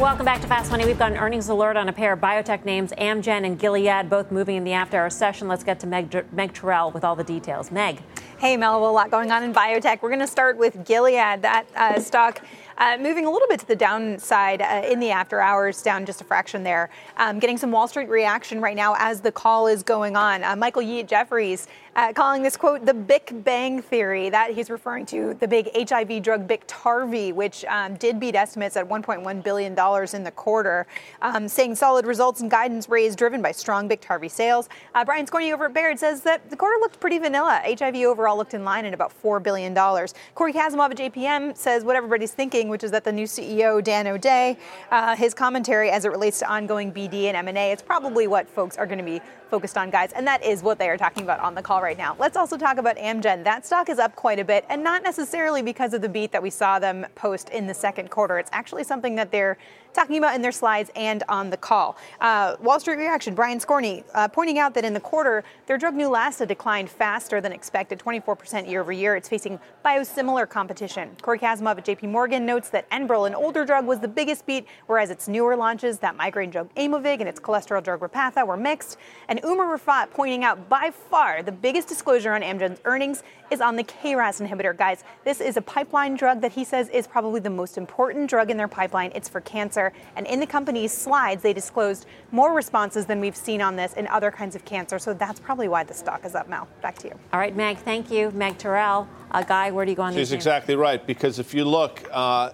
Welcome 0.00 0.26
back 0.26 0.42
to 0.42 0.46
Fast 0.46 0.70
Money. 0.70 0.84
We've 0.84 0.98
got 0.98 1.12
an 1.12 1.16
earnings 1.16 1.48
alert 1.48 1.74
on 1.78 1.88
a 1.88 1.92
pair 1.92 2.12
of 2.12 2.20
biotech 2.20 2.66
names, 2.66 2.92
Amgen 2.98 3.46
and 3.46 3.58
Gilead, 3.58 4.10
both 4.10 4.30
moving 4.30 4.56
in 4.56 4.64
the 4.64 4.74
after 4.74 4.98
hour 4.98 5.08
session. 5.08 5.48
Let's 5.48 5.64
get 5.64 5.80
to 5.80 5.86
Meg, 5.86 6.26
Meg 6.34 6.52
Terrell 6.52 6.90
with 6.90 7.02
all 7.02 7.16
the 7.16 7.24
details. 7.24 7.70
Meg. 7.70 8.02
Hey, 8.36 8.58
Mel, 8.58 8.76
a 8.76 8.92
lot 8.92 9.10
going 9.10 9.30
on 9.30 9.42
in 9.42 9.54
biotech. 9.54 10.02
We're 10.02 10.10
going 10.10 10.20
to 10.20 10.26
start 10.26 10.58
with 10.58 10.84
Gilead. 10.84 11.40
That 11.40 11.64
uh, 11.74 11.98
stock 11.98 12.42
uh, 12.76 12.98
moving 13.00 13.24
a 13.24 13.30
little 13.30 13.48
bit 13.48 13.58
to 13.60 13.66
the 13.66 13.74
downside 13.74 14.60
uh, 14.60 14.82
in 14.86 15.00
the 15.00 15.10
after 15.10 15.40
hours, 15.40 15.80
down 15.80 16.04
just 16.04 16.20
a 16.20 16.24
fraction 16.24 16.62
there. 16.62 16.90
Um, 17.16 17.38
getting 17.38 17.56
some 17.56 17.72
Wall 17.72 17.88
Street 17.88 18.10
reaction 18.10 18.60
right 18.60 18.76
now 18.76 18.94
as 18.98 19.22
the 19.22 19.32
call 19.32 19.66
is 19.66 19.82
going 19.82 20.14
on. 20.14 20.44
Uh, 20.44 20.54
Michael 20.56 20.82
Yee 20.82 21.00
at 21.00 21.08
Jefferies 21.08 21.68
uh, 21.96 22.12
calling 22.12 22.42
this 22.42 22.56
quote 22.56 22.84
the 22.84 22.94
Big 22.94 23.42
Bang 23.42 23.80
Theory. 23.80 24.28
That 24.28 24.52
he's 24.52 24.70
referring 24.70 25.06
to 25.06 25.34
the 25.34 25.48
big 25.48 25.70
HIV 25.74 26.22
drug 26.22 26.46
Biktarvy, 26.46 27.32
which 27.32 27.64
um, 27.64 27.96
did 27.96 28.20
beat 28.20 28.34
estimates 28.34 28.76
at 28.76 28.86
1.1 28.88 29.42
billion 29.42 29.74
dollars 29.74 30.14
in 30.14 30.22
the 30.22 30.30
quarter, 30.30 30.86
um, 31.22 31.48
saying 31.48 31.74
solid 31.74 32.06
results 32.06 32.42
and 32.42 32.50
guidance 32.50 32.88
raised 32.88 33.18
driven 33.18 33.40
by 33.40 33.50
strong 33.50 33.88
Biktarvy 33.88 34.30
sales. 34.30 34.68
Uh, 34.94 35.04
Brian 35.04 35.26
Skorney 35.26 35.52
over 35.52 35.66
at 35.66 35.74
Baird 35.74 35.98
says 35.98 36.20
that 36.22 36.48
the 36.50 36.56
quarter 36.56 36.78
looked 36.80 37.00
pretty 37.00 37.18
vanilla. 37.18 37.62
HIV 37.64 37.96
overall 37.96 38.36
looked 38.36 38.54
in 38.54 38.62
line 38.62 38.84
at 38.84 38.92
about 38.92 39.10
four 39.10 39.40
billion 39.40 39.72
dollars. 39.72 40.12
Cory 40.34 40.52
Kasimov 40.52 40.90
at 40.90 40.98
JPM 40.98 41.56
says 41.56 41.82
what 41.82 41.96
everybody's 41.96 42.32
thinking, 42.32 42.68
which 42.68 42.84
is 42.84 42.90
that 42.90 43.04
the 43.04 43.12
new 43.12 43.24
CEO 43.24 43.82
Dan 43.82 44.06
O'Day, 44.06 44.58
uh, 44.90 45.16
his 45.16 45.32
commentary 45.32 45.90
as 45.90 46.04
it 46.04 46.10
relates 46.10 46.40
to 46.40 46.52
ongoing 46.52 46.92
BD 46.92 47.24
and 47.24 47.36
M&A, 47.48 47.72
it's 47.72 47.82
probably 47.82 48.26
what 48.26 48.48
folks 48.48 48.76
are 48.76 48.86
going 48.86 48.98
to 48.98 49.04
be 49.04 49.20
focused 49.50 49.76
on, 49.78 49.90
guys. 49.90 50.12
And 50.12 50.26
that 50.26 50.44
is 50.44 50.62
what 50.62 50.78
they 50.78 50.88
are 50.88 50.96
talking 50.96 51.22
about 51.22 51.40
on 51.40 51.54
the 51.54 51.62
call 51.62 51.82
right 51.82 51.98
now. 51.98 52.16
Let's 52.18 52.36
also 52.36 52.56
talk 52.56 52.78
about 52.78 52.96
Amgen. 52.96 53.44
That 53.44 53.64
stock 53.66 53.88
is 53.88 53.98
up 53.98 54.16
quite 54.16 54.38
a 54.38 54.44
bit, 54.44 54.64
and 54.68 54.82
not 54.82 55.02
necessarily 55.02 55.62
because 55.62 55.94
of 55.94 56.02
the 56.02 56.08
beat 56.08 56.32
that 56.32 56.42
we 56.42 56.50
saw 56.50 56.78
them 56.78 57.06
post 57.14 57.48
in 57.50 57.66
the 57.66 57.74
second 57.74 58.10
quarter. 58.10 58.38
It's 58.38 58.50
actually 58.52 58.84
something 58.84 59.14
that 59.16 59.30
they're 59.30 59.58
talking 59.96 60.18
about 60.18 60.34
in 60.34 60.42
their 60.42 60.52
slides 60.52 60.90
and 60.94 61.24
on 61.28 61.50
the 61.50 61.56
call. 61.56 61.96
Uh, 62.20 62.54
Wall 62.60 62.78
Street 62.78 62.96
reaction, 62.96 63.34
Brian 63.34 63.58
Skorney 63.58 64.04
uh, 64.14 64.28
pointing 64.28 64.58
out 64.58 64.74
that 64.74 64.84
in 64.84 64.94
the 64.94 65.00
quarter, 65.00 65.42
their 65.66 65.78
drug 65.78 65.94
Neulasta 65.94 66.46
declined 66.46 66.88
faster 66.88 67.40
than 67.40 67.50
expected, 67.50 67.98
24% 67.98 68.68
year 68.68 68.82
over 68.82 68.92
year. 68.92 69.16
It's 69.16 69.28
facing 69.28 69.58
biosimilar 69.84 70.48
competition. 70.48 71.16
Cory 71.22 71.38
Kasimov 71.38 71.78
at 71.78 71.86
JP 71.86 72.10
Morgan 72.10 72.44
notes 72.44 72.68
that 72.70 72.88
Enbrel, 72.90 73.26
an 73.26 73.34
older 73.34 73.64
drug, 73.64 73.86
was 73.86 74.00
the 74.00 74.08
biggest 74.08 74.46
beat, 74.46 74.66
whereas 74.86 75.10
its 75.10 75.28
newer 75.28 75.56
launches, 75.56 75.98
that 76.00 76.14
migraine 76.14 76.50
drug 76.50 76.72
Aimovig 76.74 77.20
and 77.20 77.28
its 77.28 77.40
cholesterol 77.40 77.82
drug 77.82 78.00
Repatha, 78.00 78.46
were 78.46 78.56
mixed. 78.56 78.98
And 79.28 79.40
Umer 79.42 79.78
Raffat 79.78 80.10
pointing 80.10 80.44
out 80.44 80.68
by 80.68 80.90
far 80.90 81.42
the 81.42 81.52
biggest 81.52 81.88
disclosure 81.88 82.34
on 82.34 82.42
Amgen's 82.42 82.80
earnings 82.84 83.22
is 83.50 83.60
on 83.60 83.76
the 83.76 83.84
KRAS 83.84 84.46
inhibitor. 84.46 84.76
Guys, 84.76 85.04
this 85.24 85.40
is 85.40 85.56
a 85.56 85.62
pipeline 85.62 86.16
drug 86.16 86.40
that 86.40 86.52
he 86.52 86.64
says 86.64 86.88
is 86.90 87.06
probably 87.06 87.40
the 87.40 87.50
most 87.50 87.78
important 87.78 88.28
drug 88.28 88.50
in 88.50 88.56
their 88.56 88.68
pipeline. 88.68 89.12
It's 89.14 89.28
for 89.28 89.40
cancer. 89.40 89.85
And 90.16 90.26
in 90.26 90.40
the 90.40 90.46
company's 90.46 90.92
slides, 90.92 91.42
they 91.42 91.52
disclosed 91.52 92.06
more 92.32 92.54
responses 92.54 93.06
than 93.06 93.20
we've 93.20 93.36
seen 93.36 93.60
on 93.60 93.76
this 93.76 93.94
in 93.94 94.06
other 94.08 94.30
kinds 94.30 94.54
of 94.54 94.64
cancer. 94.64 94.98
So 94.98 95.14
that's 95.14 95.40
probably 95.40 95.68
why 95.68 95.84
the 95.84 95.94
stock 95.94 96.24
is 96.24 96.34
up, 96.34 96.48
Mel. 96.48 96.68
Back 96.82 96.98
to 96.98 97.08
you. 97.08 97.14
All 97.32 97.40
right, 97.40 97.54
Meg, 97.54 97.78
thank 97.78 98.10
you. 98.10 98.30
Meg 98.32 98.58
Terrell. 98.58 99.08
Uh, 99.30 99.42
Guy, 99.42 99.70
where 99.70 99.84
do 99.84 99.90
you 99.90 99.96
go 99.96 100.02
on 100.02 100.14
this? 100.14 100.28
She's 100.28 100.32
exactly 100.32 100.76
right. 100.76 101.04
Because 101.06 101.38
if 101.38 101.52
you 101.54 101.64
look, 101.64 102.02
uh, 102.12 102.50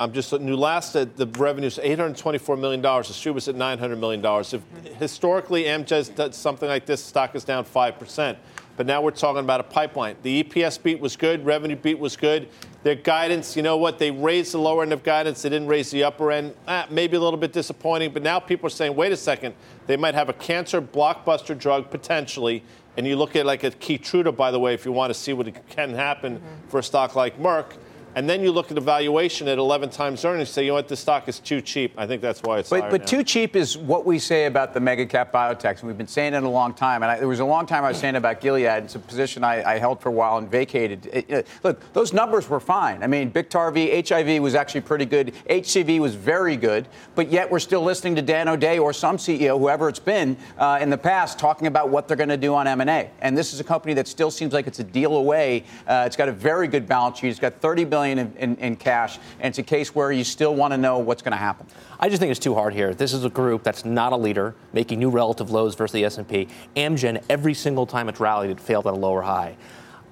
I'm 0.00 0.14
just 0.14 0.32
Neulasta, 0.32 1.14
the 1.14 1.26
revenue 1.26 1.66
is 1.66 1.78
824 1.78 2.56
million 2.56 2.80
dollars. 2.80 3.08
The 3.08 3.14
street 3.14 3.32
was 3.32 3.48
at 3.48 3.54
900 3.54 3.96
million 3.96 4.22
dollars. 4.22 4.54
If 4.54 4.62
historically 4.98 5.64
Amgen's 5.64 6.08
done 6.08 6.32
something 6.32 6.68
like 6.68 6.86
this, 6.86 7.04
stock 7.04 7.34
is 7.34 7.44
down 7.44 7.64
five 7.64 7.98
percent. 7.98 8.38
But 8.78 8.86
now 8.86 9.02
we're 9.02 9.10
talking 9.10 9.40
about 9.40 9.60
a 9.60 9.64
pipeline. 9.64 10.16
The 10.22 10.42
EPS 10.42 10.82
beat 10.82 11.00
was 11.00 11.14
good, 11.16 11.44
revenue 11.44 11.76
beat 11.76 11.98
was 11.98 12.16
good. 12.16 12.48
Their 12.82 12.94
guidance, 12.94 13.56
you 13.56 13.62
know 13.62 13.76
what? 13.76 13.98
They 13.98 14.10
raised 14.10 14.54
the 14.54 14.58
lower 14.58 14.82
end 14.82 14.92
of 14.92 15.02
guidance. 15.02 15.42
They 15.42 15.50
didn't 15.50 15.68
raise 15.68 15.90
the 15.90 16.04
upper 16.04 16.32
end. 16.32 16.54
Ah, 16.66 16.86
maybe 16.88 17.16
a 17.16 17.20
little 17.20 17.38
bit 17.38 17.52
disappointing. 17.52 18.12
But 18.12 18.22
now 18.22 18.40
people 18.40 18.66
are 18.66 18.70
saying, 18.70 18.96
wait 18.96 19.12
a 19.12 19.16
second, 19.16 19.54
they 19.86 19.98
might 19.98 20.14
have 20.14 20.30
a 20.30 20.32
cancer 20.32 20.80
blockbuster 20.80 21.56
drug 21.58 21.90
potentially. 21.90 22.62
And 22.96 23.06
you 23.06 23.16
look 23.16 23.36
at 23.36 23.44
like 23.44 23.64
a 23.64 23.70
Keytruda, 23.70 24.34
by 24.34 24.50
the 24.50 24.58
way, 24.58 24.72
if 24.72 24.86
you 24.86 24.92
want 24.92 25.10
to 25.12 25.18
see 25.18 25.32
what 25.32 25.46
can 25.68 25.94
happen 25.94 26.36
mm-hmm. 26.36 26.68
for 26.68 26.78
a 26.78 26.82
stock 26.82 27.14
like 27.14 27.38
Merck. 27.38 27.76
And 28.16 28.28
then 28.28 28.42
you 28.42 28.50
look 28.50 28.70
at 28.70 28.74
the 28.74 28.80
valuation 28.80 29.46
at 29.46 29.58
11 29.58 29.90
times 29.90 30.24
earnings, 30.24 30.48
say, 30.48 30.64
you 30.64 30.68
know 30.68 30.74
what, 30.74 30.88
this 30.88 30.98
stock 30.98 31.28
is 31.28 31.38
too 31.38 31.60
cheap. 31.60 31.92
I 31.96 32.06
think 32.06 32.20
that's 32.20 32.42
why 32.42 32.58
it's 32.58 32.68
But, 32.68 32.90
but 32.90 33.06
too 33.06 33.22
cheap 33.22 33.54
is 33.54 33.78
what 33.78 34.04
we 34.04 34.18
say 34.18 34.46
about 34.46 34.74
the 34.74 34.80
mega 34.80 35.06
cap 35.06 35.32
biotechs. 35.32 35.80
And 35.80 35.84
we've 35.84 35.98
been 35.98 36.08
saying 36.08 36.34
it 36.34 36.42
a 36.42 36.48
long 36.48 36.74
time. 36.74 37.02
And 37.04 37.12
I, 37.12 37.18
there 37.18 37.28
was 37.28 37.38
a 37.38 37.44
long 37.44 37.66
time 37.66 37.84
I 37.84 37.88
was 37.88 37.98
saying 37.98 38.16
about 38.16 38.40
Gilead. 38.40 38.84
It's 38.84 38.96
a 38.96 38.98
position 38.98 39.44
I, 39.44 39.62
I 39.62 39.78
held 39.78 40.00
for 40.00 40.08
a 40.08 40.12
while 40.12 40.38
and 40.38 40.50
vacated. 40.50 41.06
It, 41.12 41.30
it, 41.30 41.46
look, 41.62 41.92
those 41.92 42.12
numbers 42.12 42.48
were 42.48 42.58
fine. 42.58 43.04
I 43.04 43.06
mean, 43.06 43.30
Biktarvy, 43.30 44.08
HIV 44.08 44.42
was 44.42 44.56
actually 44.56 44.80
pretty 44.80 45.06
good. 45.06 45.32
HCV 45.48 46.00
was 46.00 46.16
very 46.16 46.56
good. 46.56 46.88
But 47.14 47.30
yet 47.30 47.48
we're 47.48 47.60
still 47.60 47.82
listening 47.82 48.16
to 48.16 48.22
Dan 48.22 48.48
O'Day 48.48 48.80
or 48.80 48.92
some 48.92 49.18
CEO, 49.18 49.56
whoever 49.56 49.88
it's 49.88 50.00
been 50.00 50.36
uh, 50.58 50.78
in 50.80 50.90
the 50.90 50.98
past, 50.98 51.38
talking 51.38 51.68
about 51.68 51.90
what 51.90 52.08
they're 52.08 52.16
going 52.16 52.28
to 52.28 52.36
do 52.36 52.54
on 52.54 52.66
M&A. 52.66 53.10
And 53.20 53.38
this 53.38 53.52
is 53.52 53.60
a 53.60 53.64
company 53.64 53.94
that 53.94 54.08
still 54.08 54.32
seems 54.32 54.52
like 54.52 54.66
it's 54.66 54.80
a 54.80 54.84
deal 54.84 55.16
away. 55.16 55.64
Uh, 55.86 56.04
it's 56.06 56.16
got 56.16 56.28
a 56.28 56.32
very 56.32 56.66
good 56.66 56.88
balance 56.88 57.18
sheet. 57.18 57.28
It's 57.28 57.38
got 57.38 57.54
30 57.60 57.84
billion 57.84 57.99
in, 58.02 58.18
in, 58.36 58.56
in 58.56 58.76
cash, 58.76 59.18
and 59.38 59.50
it's 59.50 59.58
a 59.58 59.62
case 59.62 59.94
where 59.94 60.12
you 60.12 60.24
still 60.24 60.54
want 60.54 60.72
to 60.72 60.78
know 60.78 60.98
what's 60.98 61.22
going 61.22 61.32
to 61.32 61.38
happen. 61.38 61.66
I 61.98 62.08
just 62.08 62.20
think 62.20 62.30
it's 62.30 62.40
too 62.40 62.54
hard 62.54 62.74
here. 62.74 62.94
This 62.94 63.12
is 63.12 63.24
a 63.24 63.30
group 63.30 63.62
that's 63.62 63.84
not 63.84 64.12
a 64.12 64.16
leader, 64.16 64.54
making 64.72 64.98
new 64.98 65.10
relative 65.10 65.50
lows 65.50 65.74
versus 65.74 65.92
the 65.92 66.04
S&P. 66.04 66.48
Amgen, 66.76 67.22
every 67.28 67.54
single 67.54 67.86
time 67.86 68.08
it's 68.08 68.20
rallied, 68.20 68.50
it 68.50 68.60
failed 68.60 68.86
at 68.86 68.94
a 68.94 68.96
lower 68.96 69.22
high. 69.22 69.56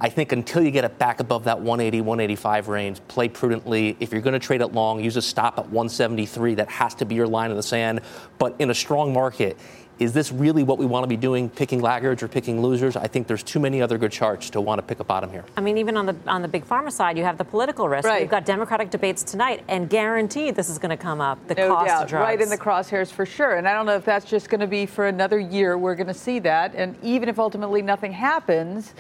I 0.01 0.09
think 0.09 0.31
until 0.31 0.63
you 0.63 0.71
get 0.71 0.85
it 0.85 0.97
back 0.99 1.19
above 1.19 1.45
that 1.45 1.59
180, 1.59 2.03
185 2.03 2.69
range, 2.69 3.01
play 3.09 3.29
prudently. 3.29 3.97
If 3.99 4.13
you're 4.13 4.21
going 4.21 4.39
to 4.39 4.39
trade 4.39 4.61
it 4.61 4.69
long, 4.69 5.03
use 5.03 5.17
a 5.17 5.23
stop 5.23 5.59
at 5.59 5.65
173. 5.65 6.55
That 6.55 6.69
has 6.69 6.95
to 6.97 7.05
be 7.05 7.17
your 7.17 7.27
line 7.27 7.51
in 7.51 7.57
the 7.57 7.63
sand. 7.65 8.03
But 8.39 8.55
in 8.61 8.71
a 8.71 8.75
strong 8.75 9.13
market, 9.13 9.59
is 9.99 10.13
this 10.13 10.31
really 10.33 10.63
what 10.63 10.79
we 10.79 10.87
want 10.87 11.03
to 11.05 11.09
be 11.09 11.17
doing, 11.17 11.51
picking 11.51 11.81
laggards 11.81 12.23
or 12.23 12.29
picking 12.29 12.63
losers? 12.63 12.97
I 12.97 13.09
think 13.09 13.27
there's 13.27 13.43
too 13.43 13.59
many 13.59 13.83
other 13.83 13.99
good 13.99 14.13
charts 14.13 14.51
to 14.51 14.61
want 14.61 14.79
to 14.79 14.83
pick 14.83 15.01
a 15.01 15.05
bottom 15.05 15.31
here. 15.31 15.45
I 15.57 15.61
mean, 15.61 15.77
even 15.79 15.97
on 15.97 16.07
the 16.07 16.17
on 16.27 16.43
the 16.43 16.49
big 16.49 16.65
pharma 16.65 16.93
side, 16.93 17.19
you 17.19 17.25
have 17.25 17.39
the 17.39 17.45
political 17.45 17.89
risk. 17.89 18.07
Right. 18.07 18.23
You've 18.23 18.31
got 18.31 18.45
Democratic 18.45 18.91
debates 18.91 19.23
tonight, 19.23 19.65
and 19.69 19.91
guaranteed 19.91 20.55
this 20.55 20.69
is 20.69 20.79
going 20.79 20.91
to 20.91 20.97
come 20.97 21.21
up. 21.21 21.45
The 21.49 21.55
no 21.55 21.69
cost 21.69 21.87
doubt, 21.89 22.03
of 22.05 22.09
drugs. 22.11 22.23
right 22.23 22.41
in 22.41 22.49
the 22.49 22.59
crosshairs 22.59 23.11
for 23.11 23.27
sure. 23.27 23.57
And 23.57 23.69
I 23.69 23.73
don't 23.73 23.87
know 23.87 23.97
if 23.97 24.05
that's 24.05 24.27
just 24.27 24.49
going 24.49 24.61
to 24.61 24.67
be 24.67 24.87
for 24.87 25.07
another 25.07 25.39
year. 25.39 25.77
We're 25.77 25.97
going 25.97 26.07
to 26.07 26.15
see 26.15 26.39
that, 26.41 26.75
and 26.75 26.97
even 27.03 27.29
if 27.29 27.39
ultimately 27.39 27.83
nothing 27.83 28.13
happens, 28.13 28.95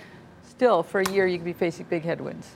still 0.48 0.82
for 0.82 1.00
a 1.00 1.10
year 1.12 1.26
you 1.26 1.38
could 1.38 1.44
be 1.44 1.52
facing 1.52 1.86
big 1.86 2.02
headwinds. 2.02 2.50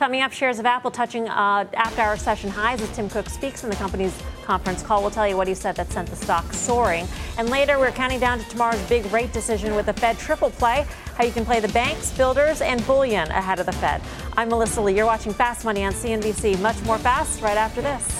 Coming 0.00 0.22
up, 0.22 0.32
shares 0.32 0.58
of 0.58 0.64
Apple 0.64 0.90
touching 0.90 1.28
uh, 1.28 1.66
after 1.74 2.00
hour 2.00 2.16
session 2.16 2.48
highs 2.48 2.80
as 2.80 2.88
Tim 2.96 3.10
Cook 3.10 3.28
speaks 3.28 3.64
in 3.64 3.68
the 3.68 3.76
company's 3.76 4.18
conference 4.44 4.82
call. 4.82 5.02
We'll 5.02 5.10
tell 5.10 5.28
you 5.28 5.36
what 5.36 5.46
he 5.46 5.52
said 5.52 5.76
that 5.76 5.92
sent 5.92 6.08
the 6.08 6.16
stock 6.16 6.54
soaring. 6.54 7.06
And 7.36 7.50
later, 7.50 7.78
we're 7.78 7.90
counting 7.90 8.18
down 8.18 8.38
to 8.38 8.48
tomorrow's 8.48 8.80
big 8.88 9.04
rate 9.12 9.30
decision 9.34 9.74
with 9.74 9.84
the 9.84 9.92
Fed 9.92 10.18
triple 10.18 10.48
play, 10.52 10.86
how 11.16 11.24
you 11.24 11.32
can 11.32 11.44
play 11.44 11.60
the 11.60 11.68
banks, 11.68 12.12
builders, 12.12 12.62
and 12.62 12.82
bullion 12.86 13.30
ahead 13.30 13.60
of 13.60 13.66
the 13.66 13.72
Fed. 13.72 14.00
I'm 14.38 14.48
Melissa 14.48 14.80
Lee. 14.80 14.96
You're 14.96 15.04
watching 15.04 15.34
Fast 15.34 15.66
Money 15.66 15.84
on 15.84 15.92
CNBC. 15.92 16.58
Much 16.62 16.80
more 16.84 16.96
fast 16.96 17.42
right 17.42 17.58
after 17.58 17.82
this. 17.82 18.19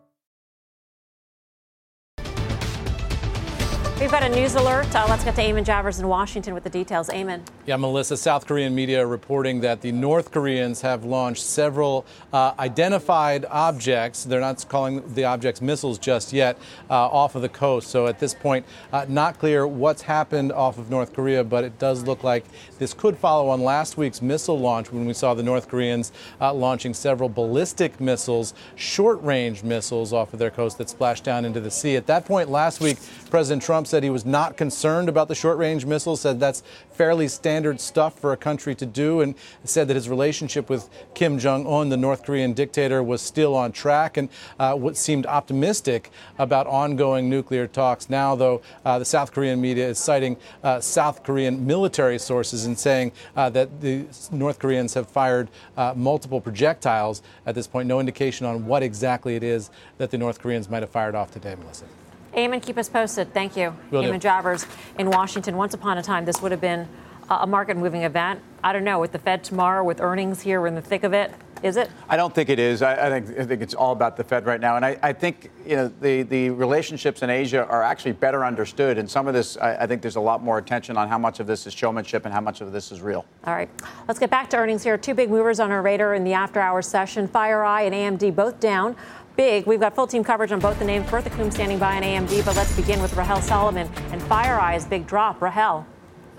We've 4.01 4.09
got 4.09 4.23
a 4.23 4.29
news 4.29 4.55
alert. 4.55 4.95
Uh, 4.95 5.05
let's 5.07 5.23
get 5.23 5.35
to 5.35 5.43
Eamon 5.43 5.63
Javers 5.63 5.99
in 5.99 6.07
Washington 6.07 6.55
with 6.55 6.63
the 6.63 6.71
details. 6.71 7.09
Eamon. 7.09 7.41
Yeah, 7.67 7.75
Melissa, 7.75 8.17
South 8.17 8.47
Korean 8.47 8.73
media 8.73 9.05
reporting 9.05 9.61
that 9.61 9.81
the 9.81 9.91
North 9.91 10.31
Koreans 10.31 10.81
have 10.81 11.05
launched 11.05 11.43
several 11.43 12.07
uh, 12.33 12.55
identified 12.57 13.45
objects. 13.45 14.23
They're 14.23 14.39
not 14.39 14.65
calling 14.67 15.13
the 15.13 15.25
objects 15.25 15.61
missiles 15.61 15.99
just 15.99 16.33
yet 16.33 16.57
uh, 16.89 16.95
off 16.95 17.35
of 17.35 17.43
the 17.43 17.49
coast. 17.49 17.91
So 17.91 18.07
at 18.07 18.17
this 18.17 18.33
point, 18.33 18.65
uh, 18.91 19.05
not 19.07 19.37
clear 19.37 19.67
what's 19.67 20.01
happened 20.01 20.51
off 20.51 20.79
of 20.79 20.89
North 20.89 21.13
Korea, 21.13 21.43
but 21.43 21.63
it 21.63 21.77
does 21.77 22.01
look 22.01 22.23
like 22.23 22.43
this 22.79 22.95
could 22.95 23.15
follow 23.15 23.49
on 23.49 23.61
last 23.61 23.97
week's 23.97 24.19
missile 24.19 24.59
launch 24.59 24.91
when 24.91 25.05
we 25.05 25.13
saw 25.13 25.35
the 25.35 25.43
North 25.43 25.67
Koreans 25.67 26.11
uh, 26.41 26.51
launching 26.51 26.95
several 26.95 27.29
ballistic 27.29 28.01
missiles, 28.01 28.55
short 28.75 29.21
range 29.21 29.61
missiles 29.61 30.11
off 30.11 30.33
of 30.33 30.39
their 30.39 30.49
coast 30.49 30.79
that 30.79 30.89
splashed 30.89 31.23
down 31.23 31.45
into 31.45 31.59
the 31.59 31.69
sea. 31.69 31.95
At 31.95 32.07
that 32.07 32.25
point 32.25 32.49
last 32.49 32.81
week, 32.81 32.97
President 33.29 33.61
Trump 33.61 33.90
said 33.91 34.03
he 34.03 34.09
was 34.09 34.25
not 34.25 34.55
concerned 34.55 35.09
about 35.09 35.27
the 35.27 35.35
short 35.35 35.57
range 35.57 35.85
missiles, 35.85 36.21
said 36.21 36.39
that's 36.39 36.63
fairly 36.93 37.27
standard 37.27 37.79
stuff 37.79 38.17
for 38.17 38.31
a 38.31 38.37
country 38.37 38.73
to 38.73 38.85
do, 38.85 39.19
and 39.19 39.35
said 39.65 39.87
that 39.89 39.95
his 39.95 40.07
relationship 40.07 40.69
with 40.69 40.89
Kim 41.13 41.37
Jong 41.37 41.67
un, 41.67 41.89
the 41.89 41.97
North 41.97 42.23
Korean 42.23 42.53
dictator, 42.53 43.03
was 43.03 43.21
still 43.21 43.53
on 43.53 43.73
track 43.73 44.15
and 44.15 44.29
uh, 44.59 44.73
what 44.73 44.95
seemed 44.95 45.25
optimistic 45.25 46.09
about 46.39 46.67
ongoing 46.67 47.29
nuclear 47.29 47.67
talks. 47.67 48.09
Now, 48.09 48.33
though, 48.33 48.61
uh, 48.85 48.97
the 48.97 49.05
South 49.05 49.33
Korean 49.33 49.59
media 49.59 49.89
is 49.89 49.99
citing 49.99 50.37
uh, 50.63 50.79
South 50.79 51.23
Korean 51.23 51.67
military 51.67 52.17
sources 52.17 52.65
and 52.65 52.79
saying 52.79 53.11
uh, 53.35 53.49
that 53.49 53.81
the 53.81 54.05
North 54.31 54.57
Koreans 54.57 54.93
have 54.93 55.09
fired 55.09 55.49
uh, 55.75 55.93
multiple 55.97 56.39
projectiles 56.39 57.21
at 57.45 57.55
this 57.55 57.67
point. 57.67 57.89
No 57.89 57.99
indication 57.99 58.45
on 58.45 58.65
what 58.65 58.83
exactly 58.83 59.35
it 59.35 59.43
is 59.43 59.69
that 59.97 60.11
the 60.11 60.17
North 60.17 60.39
Koreans 60.39 60.69
might 60.69 60.81
have 60.81 60.91
fired 60.91 61.13
off 61.13 61.31
today, 61.31 61.55
Melissa. 61.55 61.85
Eamon, 62.35 62.61
keep 62.61 62.77
us 62.77 62.89
posted. 62.89 63.33
Thank 63.33 63.57
you. 63.57 63.75
Will 63.89 64.01
do. 64.01 64.11
Eamon 64.11 64.21
Javers 64.21 64.65
in 64.97 65.09
Washington. 65.09 65.57
Once 65.57 65.73
upon 65.73 65.97
a 65.97 66.03
time, 66.03 66.25
this 66.25 66.41
would 66.41 66.51
have 66.51 66.61
been 66.61 66.87
a 67.29 67.47
market 67.47 67.77
moving 67.77 68.03
event. 68.03 68.41
I 68.63 68.73
don't 68.73 68.83
know, 68.83 68.99
with 68.99 69.11
the 69.11 69.19
Fed 69.19 69.43
tomorrow, 69.43 69.83
with 69.83 70.01
earnings 70.01 70.41
here, 70.41 70.61
we're 70.61 70.67
in 70.67 70.75
the 70.75 70.81
thick 70.81 71.03
of 71.03 71.13
it. 71.13 71.31
Is 71.63 71.77
it? 71.77 71.91
I 72.09 72.17
don't 72.17 72.33
think 72.33 72.49
it 72.49 72.57
is. 72.57 72.81
I, 72.81 73.07
I, 73.07 73.09
think, 73.09 73.39
I 73.39 73.45
think 73.45 73.61
it's 73.61 73.75
all 73.75 73.91
about 73.91 74.17
the 74.17 74.23
Fed 74.23 74.47
right 74.47 74.59
now. 74.59 74.77
And 74.77 74.85
I, 74.85 74.97
I 75.03 75.13
think 75.13 75.51
you 75.63 75.75
know 75.75 75.91
the, 76.01 76.23
the 76.23 76.49
relationships 76.49 77.21
in 77.21 77.29
Asia 77.29 77.67
are 77.67 77.83
actually 77.83 78.13
better 78.13 78.43
understood. 78.43 78.97
And 78.97 79.09
some 79.09 79.27
of 79.27 79.35
this, 79.35 79.57
I, 79.57 79.75
I 79.75 79.87
think 79.87 80.01
there's 80.01 80.15
a 80.15 80.21
lot 80.21 80.41
more 80.41 80.57
attention 80.57 80.97
on 80.97 81.07
how 81.07 81.19
much 81.19 81.39
of 81.39 81.45
this 81.45 81.67
is 81.67 81.73
showmanship 81.73 82.25
and 82.25 82.33
how 82.33 82.41
much 82.41 82.61
of 82.61 82.71
this 82.71 82.91
is 82.91 83.01
real. 83.01 83.25
All 83.45 83.53
right. 83.53 83.69
Let's 84.07 84.19
get 84.19 84.31
back 84.31 84.49
to 84.51 84.57
earnings 84.57 84.83
here. 84.83 84.97
Two 84.97 85.13
big 85.13 85.29
movers 85.29 85.59
on 85.59 85.71
our 85.71 85.83
radar 85.83 86.15
in 86.15 86.23
the 86.23 86.33
after 86.33 86.59
hours 86.59 86.87
session 86.87 87.27
FireEye 87.27 87.91
and 87.91 88.19
AMD 88.19 88.35
both 88.35 88.59
down 88.59 88.95
big. 89.41 89.65
We've 89.65 89.79
got 89.79 89.95
full 89.95 90.05
team 90.05 90.23
coverage 90.23 90.51
on 90.51 90.59
both 90.59 90.77
the 90.77 90.85
names. 90.85 91.09
Bertha 91.09 91.31
Coombs 91.31 91.55
standing 91.55 91.79
by 91.79 91.95
on 91.95 92.03
AMD, 92.03 92.45
but 92.45 92.55
let's 92.55 92.75
begin 92.75 93.01
with 93.01 93.15
Rahel 93.15 93.41
Solomon 93.41 93.89
and 94.11 94.21
FireEye's 94.21 94.85
big 94.85 95.07
drop. 95.07 95.41
Rahel. 95.41 95.83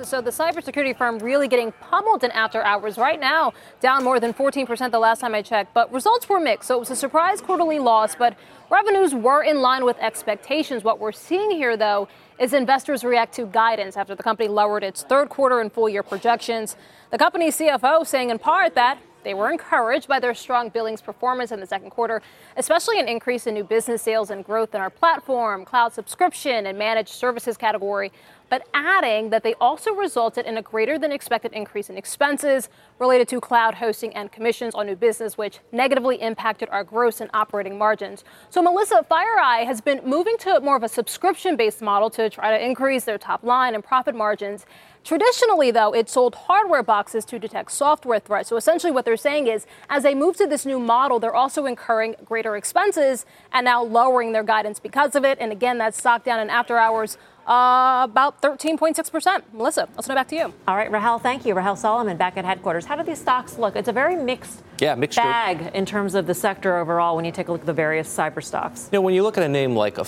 So 0.03 0.21
the 0.21 0.31
cybersecurity 0.31 0.97
firm 0.97 1.19
really 1.19 1.49
getting 1.49 1.73
pummeled 1.73 2.23
in 2.23 2.31
after 2.31 2.63
hours 2.63 2.99
right 2.99 3.19
now, 3.19 3.55
down 3.81 4.05
more 4.05 4.21
than 4.21 4.33
14% 4.33 4.93
the 4.93 5.01
last 5.01 5.19
time 5.21 5.35
I 5.35 5.43
checked. 5.43 5.75
But 5.75 5.93
results 5.93 6.29
were 6.29 6.39
mixed. 6.39 6.69
So 6.69 6.77
it 6.77 6.79
was 6.79 6.93
a 6.93 6.97
surprise 6.97 7.41
quarterly 7.41 7.81
loss, 7.81 8.15
but 8.15 8.37
revenues 8.71 9.17
were 9.17 9.43
in 9.43 9.61
line 9.61 9.85
with 9.85 9.99
expectations. 9.99 10.85
What 10.85 11.01
we're 11.01 11.11
seeing 11.11 11.51
here, 11.51 11.77
though, 11.77 12.07
is 12.39 12.53
investors 12.53 13.03
react 13.03 13.35
to 13.35 13.47
guidance 13.47 13.97
after 13.97 14.15
the 14.15 14.23
company 14.23 14.49
lowered 14.49 14.85
its 14.85 15.03
third 15.03 15.29
quarter 15.29 15.61
and 15.61 15.73
full 15.73 15.89
year 15.89 16.05
projections. 16.05 16.77
The 17.11 17.19
company's 17.19 17.59
CFO 17.59 18.07
saying 18.07 18.31
in 18.31 18.39
part 18.39 18.77
that 18.77 18.99
they 19.25 19.35
were 19.35 19.51
encouraged 19.51 20.09
by 20.09 20.21
their 20.21 20.35
strong 20.35 20.69
billings 20.69 21.01
performance 21.01 21.53
in 21.53 21.61
the 21.61 21.67
second 21.67 21.91
quarter, 21.91 22.23
especially 22.57 22.99
an 23.01 23.09
increase 23.09 23.47
in 23.47 23.55
new 23.55 23.65
business 23.65 24.03
sales 24.03 24.31
and 24.31 24.45
growth 24.45 24.75
in 24.75 24.81
our 24.81 24.91
platform, 24.91 25.65
cloud 25.65 25.93
subscription, 25.93 26.67
and 26.67 26.79
managed 26.79 27.11
services 27.11 27.57
category. 27.57 28.13
But 28.53 28.69
adding 28.75 29.31
that 29.31 29.45
they 29.45 29.55
also 29.55 29.95
resulted 29.95 30.45
in 30.45 30.59
a 30.59 30.63
greater 30.63 30.99
than 30.99 31.11
expected 31.11 31.55
increase 31.55 31.89
in 31.89 31.97
expenses 31.97 32.69
related 32.99 33.27
to 33.29 33.41
cloud 33.41 33.77
hosting 33.77 34.15
and 34.15 34.31
commissions 34.31 34.75
on 34.75 34.87
new 34.87 34.95
business, 34.95 35.39
which 35.39 35.61
negatively 35.73 36.21
impacted 36.21 36.69
our 36.69 36.85
gross 36.85 37.23
and 37.23 37.31
operating 37.33 37.79
margins. 37.79 38.25
So, 38.51 38.61
Melissa, 38.61 39.07
FireEye 39.11 39.65
has 39.65 39.81
been 39.81 40.03
moving 40.05 40.37
to 40.41 40.61
more 40.61 40.77
of 40.77 40.83
a 40.83 40.89
subscription 40.89 41.57
based 41.57 41.81
model 41.81 42.11
to 42.11 42.29
try 42.29 42.51
to 42.51 42.63
increase 42.63 43.05
their 43.05 43.17
top 43.17 43.43
line 43.43 43.75
and 43.75 43.83
profit 43.83 44.15
margins. 44.15 44.67
Traditionally, 45.05 45.71
though, 45.71 45.93
it 45.95 46.09
sold 46.09 46.35
hardware 46.35 46.83
boxes 46.83 47.25
to 47.27 47.39
detect 47.39 47.73
software 47.73 48.21
threats. 48.21 48.49
So 48.49 48.57
essentially, 48.57 48.93
what 48.93 49.05
they're 49.05 49.17
saying 49.17 49.49
is, 49.49 49.67
as 49.91 50.05
they 50.05 50.15
move 50.15 50.37
to 50.37 50.47
this 50.47 50.65
new 50.65 50.79
model, 50.79 51.19
they're 51.19 51.35
also 51.35 51.67
incurring 51.67 52.15
greater 52.25 52.57
expenses 52.57 53.27
and 53.53 53.65
now 53.65 53.83
lowering 53.83 54.33
their 54.33 54.45
guidance 54.45 54.79
because 54.79 55.15
of 55.15 55.25
it. 55.25 55.39
And 55.41 55.51
again, 55.51 55.79
that 55.79 55.95
stock 55.95 56.25
down 56.25 56.41
in 56.41 56.51
after 56.51 56.77
hours 56.79 57.19
Uh, 57.45 58.03
about 58.05 58.41
13.6%. 58.41 59.43
Melissa, 59.53 59.89
let's 59.97 60.07
go 60.07 60.15
back 60.15 60.29
to 60.29 60.37
you. 60.37 60.55
All 60.69 60.77
right, 60.77 60.89
Rahel, 60.89 61.19
thank 61.19 61.45
you. 61.45 61.55
Rahel 61.55 61.75
Solomon 61.75 62.17
back 62.17 62.37
at 62.37 62.45
headquarters. 62.45 62.87
How 62.87 62.95
do 62.95 63.03
these 63.03 63.21
stocks 63.21 63.59
look? 63.59 63.75
It's 63.75 63.89
a 63.89 63.93
very 63.93 64.15
mixed 64.15 64.63
yeah, 64.79 64.95
mixed 64.95 65.17
bag 65.17 65.75
in 65.75 65.85
terms 65.85 66.15
of 66.15 66.29
the 66.29 66.35
sector 66.35 66.77
overall 66.77 67.17
when 67.17 67.25
you 67.25 67.33
take 67.33 67.49
a 67.49 67.53
look 67.53 67.63
at 67.63 67.67
the 67.67 67.73
various 67.73 68.09
cyber 68.17 68.41
stocks. 68.45 68.89
You 68.93 68.99
know, 68.99 69.03
when 69.03 69.13
you 69.15 69.25
look 69.25 69.37
at 69.37 69.43
a 69.43 69.49
name 69.49 69.75
like 69.75 69.99
a 69.99 70.05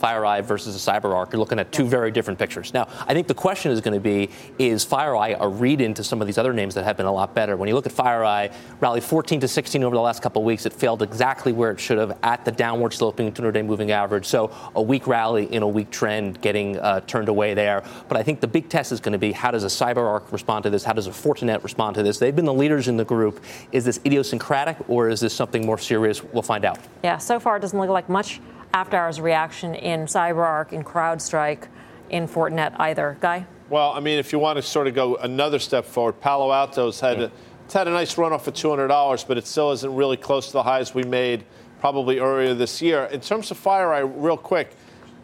FireEye 0.00 0.42
versus 0.42 0.74
a 0.76 0.90
CyberArk, 0.90 1.32
you're 1.32 1.40
looking 1.40 1.58
at 1.58 1.70
two 1.72 1.86
very 1.86 2.10
different 2.10 2.38
pictures. 2.38 2.72
Now, 2.72 2.88
I 3.06 3.14
think 3.14 3.26
the 3.26 3.34
question 3.34 3.70
is 3.72 3.80
going 3.80 3.94
to 3.94 4.00
be 4.00 4.30
is 4.58 4.84
FireEye 4.84 5.36
a 5.38 5.48
read 5.48 5.80
into 5.80 6.02
some 6.02 6.20
of 6.20 6.26
these 6.26 6.38
other 6.38 6.52
names 6.52 6.74
that 6.74 6.84
have 6.84 6.96
been 6.96 7.06
a 7.06 7.12
lot 7.12 7.34
better? 7.34 7.56
When 7.56 7.68
you 7.68 7.74
look 7.74 7.86
at 7.86 7.92
FireEye, 7.92 8.52
rallied 8.80 9.02
14 9.02 9.40
to 9.40 9.48
16 9.48 9.84
over 9.84 9.94
the 9.94 10.00
last 10.00 10.22
couple 10.22 10.42
of 10.42 10.46
weeks, 10.46 10.66
it 10.66 10.72
failed 10.72 11.02
exactly 11.02 11.52
where 11.52 11.70
it 11.70 11.80
should 11.80 11.98
have 11.98 12.18
at 12.22 12.44
the 12.44 12.52
downward 12.52 12.92
sloping 12.92 13.32
200 13.32 13.52
day 13.52 13.62
moving 13.62 13.90
average. 13.90 14.26
So 14.26 14.50
a 14.74 14.82
weak 14.82 15.06
rally 15.06 15.52
in 15.52 15.62
a 15.62 15.68
weak 15.68 15.90
trend 15.90 16.40
getting 16.40 16.78
uh, 16.78 17.00
turned 17.00 17.28
away 17.28 17.54
there. 17.54 17.82
But 18.08 18.16
I 18.16 18.22
think 18.22 18.40
the 18.40 18.48
big 18.48 18.68
test 18.68 18.92
is 18.92 19.00
going 19.00 19.12
to 19.12 19.18
be 19.18 19.32
how 19.32 19.50
does 19.50 19.64
a 19.64 19.68
CyberArk 19.68 20.32
respond 20.32 20.64
to 20.64 20.70
this? 20.70 20.84
How 20.84 20.92
does 20.92 21.06
a 21.06 21.10
Fortinet 21.10 21.62
respond 21.62 21.94
to 21.96 22.02
this? 22.02 22.18
They've 22.18 22.34
been 22.34 22.44
the 22.44 22.54
leaders 22.54 22.88
in 22.88 22.96
the 22.96 23.04
group. 23.04 23.42
Is 23.72 23.84
this 23.84 24.00
idiosyncratic 24.04 24.76
or 24.88 25.08
is 25.08 25.20
this 25.20 25.34
something 25.34 25.64
more 25.64 25.78
serious? 25.78 26.22
We'll 26.22 26.42
find 26.42 26.64
out. 26.64 26.78
Yeah, 27.02 27.18
so 27.18 27.38
far 27.40 27.56
it 27.56 27.60
doesn't 27.60 27.78
look 27.78 27.90
like 27.90 28.08
much 28.08 28.40
after 28.72 28.96
hours 28.96 29.20
reaction 29.20 29.74
in 29.74 30.06
CyberArk, 30.06 30.72
in 30.72 30.82
CrowdStrike, 30.82 31.66
in 32.10 32.26
Fortinet 32.26 32.74
either. 32.78 33.16
Guy? 33.20 33.46
Well, 33.68 33.92
I 33.92 34.00
mean, 34.00 34.18
if 34.18 34.32
you 34.32 34.38
want 34.38 34.56
to 34.56 34.62
sort 34.62 34.86
of 34.86 34.94
go 34.94 35.16
another 35.16 35.58
step 35.58 35.84
forward, 35.84 36.20
Palo 36.20 36.52
Alto's 36.52 37.00
had, 37.00 37.20
a, 37.20 37.32
it's 37.64 37.74
had 37.74 37.86
a 37.86 37.92
nice 37.92 38.18
run 38.18 38.32
off 38.32 38.46
of 38.48 38.54
$200, 38.54 39.26
but 39.28 39.38
it 39.38 39.46
still 39.46 39.70
isn't 39.72 39.94
really 39.94 40.16
close 40.16 40.46
to 40.46 40.52
the 40.54 40.62
highs 40.62 40.94
we 40.94 41.04
made 41.04 41.44
probably 41.78 42.18
earlier 42.18 42.54
this 42.54 42.82
year. 42.82 43.04
In 43.06 43.20
terms 43.20 43.50
of 43.50 43.62
FireEye, 43.62 44.12
real 44.16 44.36
quick, 44.36 44.70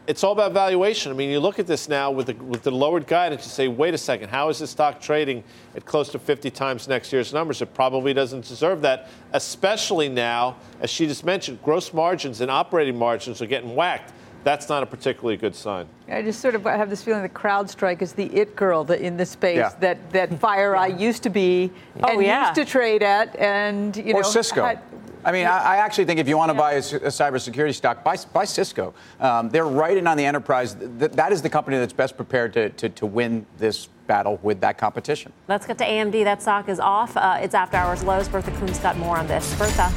it's 0.07 0.23
all 0.23 0.33
about 0.33 0.53
valuation. 0.53 1.11
I 1.11 1.15
mean, 1.15 1.31
you 1.31 1.41
look 1.41 1.59
at 1.59 1.67
this 1.67 1.89
now 1.89 2.11
with 2.11 2.27
the, 2.27 2.35
with 2.35 2.63
the 2.63 2.71
lowered 2.71 3.07
guidance, 3.07 3.45
you 3.45 3.51
say, 3.51 3.69
wait 3.69 3.95
a 3.95 3.99
second, 3.99 4.29
how 4.29 4.49
is 4.49 4.59
this 4.59 4.71
stock 4.71 5.01
trading 5.01 5.43
at 5.75 5.85
close 5.85 6.11
to 6.11 6.19
50 6.19 6.51
times 6.51 6.87
next 6.87 7.13
year's 7.13 7.33
numbers? 7.33 7.61
It 7.61 7.75
probably 7.75 8.15
doesn't 8.15 8.47
deserve 8.47 8.83
that, 8.83 9.09
especially 9.33 10.09
now, 10.09 10.57
as 10.81 10.91
she 10.91 11.07
just 11.07 11.25
mentioned, 11.25 11.63
gross 11.63 11.93
margins 11.93 12.41
and 12.41 12.51
operating 12.51 12.97
margins 12.97 13.43
are 13.43 13.47
getting 13.47 13.75
whacked. 13.75 14.13
That's 14.45 14.69
not 14.69 14.85
a 14.85 14.87
particularly 14.87 15.37
good 15.37 15.57
sign. 15.57 15.89
I 16.09 16.23
just 16.23 16.41
sort 16.41 16.55
of 16.55 16.63
have 16.63 16.89
this 16.89 17.03
feeling 17.03 17.23
that 17.23 17.35
CrowdStrike 17.35 18.01
is 18.01 18.13
the 18.13 18.27
it 18.27 18.55
girl 18.55 18.89
in 18.93 19.17
the 19.17 19.27
space 19.27 19.57
yeah. 19.57 19.75
that, 19.81 20.11
that 20.13 20.31
FireEye 20.41 20.91
yeah. 20.91 20.99
used 20.99 21.25
to 21.25 21.31
be 21.31 21.73
oh, 22.05 22.13
and 22.13 22.23
yeah. 22.23 22.51
used 22.51 22.55
to 22.55 22.65
trade 22.65 23.03
at, 23.03 23.35
and 23.37 23.97
you 23.97 24.15
or 24.15 24.23
know, 24.23 24.29
Cisco. 24.29 24.65
Had, 24.65 24.81
I 25.27 25.33
mean, 25.33 25.45
I, 25.49 25.59
I, 25.59 25.77
actually 25.79 26.05
think 26.05 26.21
if 26.21 26.29
you 26.29 26.37
want 26.37 26.51
to 26.51 26.55
buy 26.55 26.75
a, 26.75 26.79
a 26.79 27.11
cybersecurity 27.11 27.75
stock, 27.75 28.05
buy, 28.05 28.17
buy 28.33 28.45
Cisco. 28.45 28.95
Um, 29.19 29.49
they're 29.49 29.67
right 29.67 29.97
in 29.97 30.07
on 30.07 30.17
the 30.17 30.25
enterprise. 30.25 30.75
Th- 30.75 31.11
that 31.11 31.33
is 31.33 31.43
the 31.43 31.51
company 31.51 31.79
that's 31.79 31.93
best 31.93 32.17
prepared 32.17 32.53
to, 32.53 32.71
to, 32.71 32.89
to, 32.91 33.07
win 33.07 33.45
this 33.59 33.89
battle 34.07 34.39
with 34.45 34.61
that 34.61 34.79
competition. 34.79 35.33
Let's 35.49 35.67
get 35.67 35.79
to 35.79 35.85
AMD. 35.85 36.23
That 36.23 36.43
stock 36.43 36.69
is 36.69 36.79
off. 36.79 37.17
Uh, 37.17 37.39
it's 37.41 37.57
after 37.57 37.77
hours 37.77 38.05
lows. 38.05 38.29
Bertha 38.29 38.53
Coombs 38.53 38.79
got 38.79 38.97
more 38.99 39.17
on 39.17 39.27
this. 39.27 39.53
Bertha. 39.59 39.93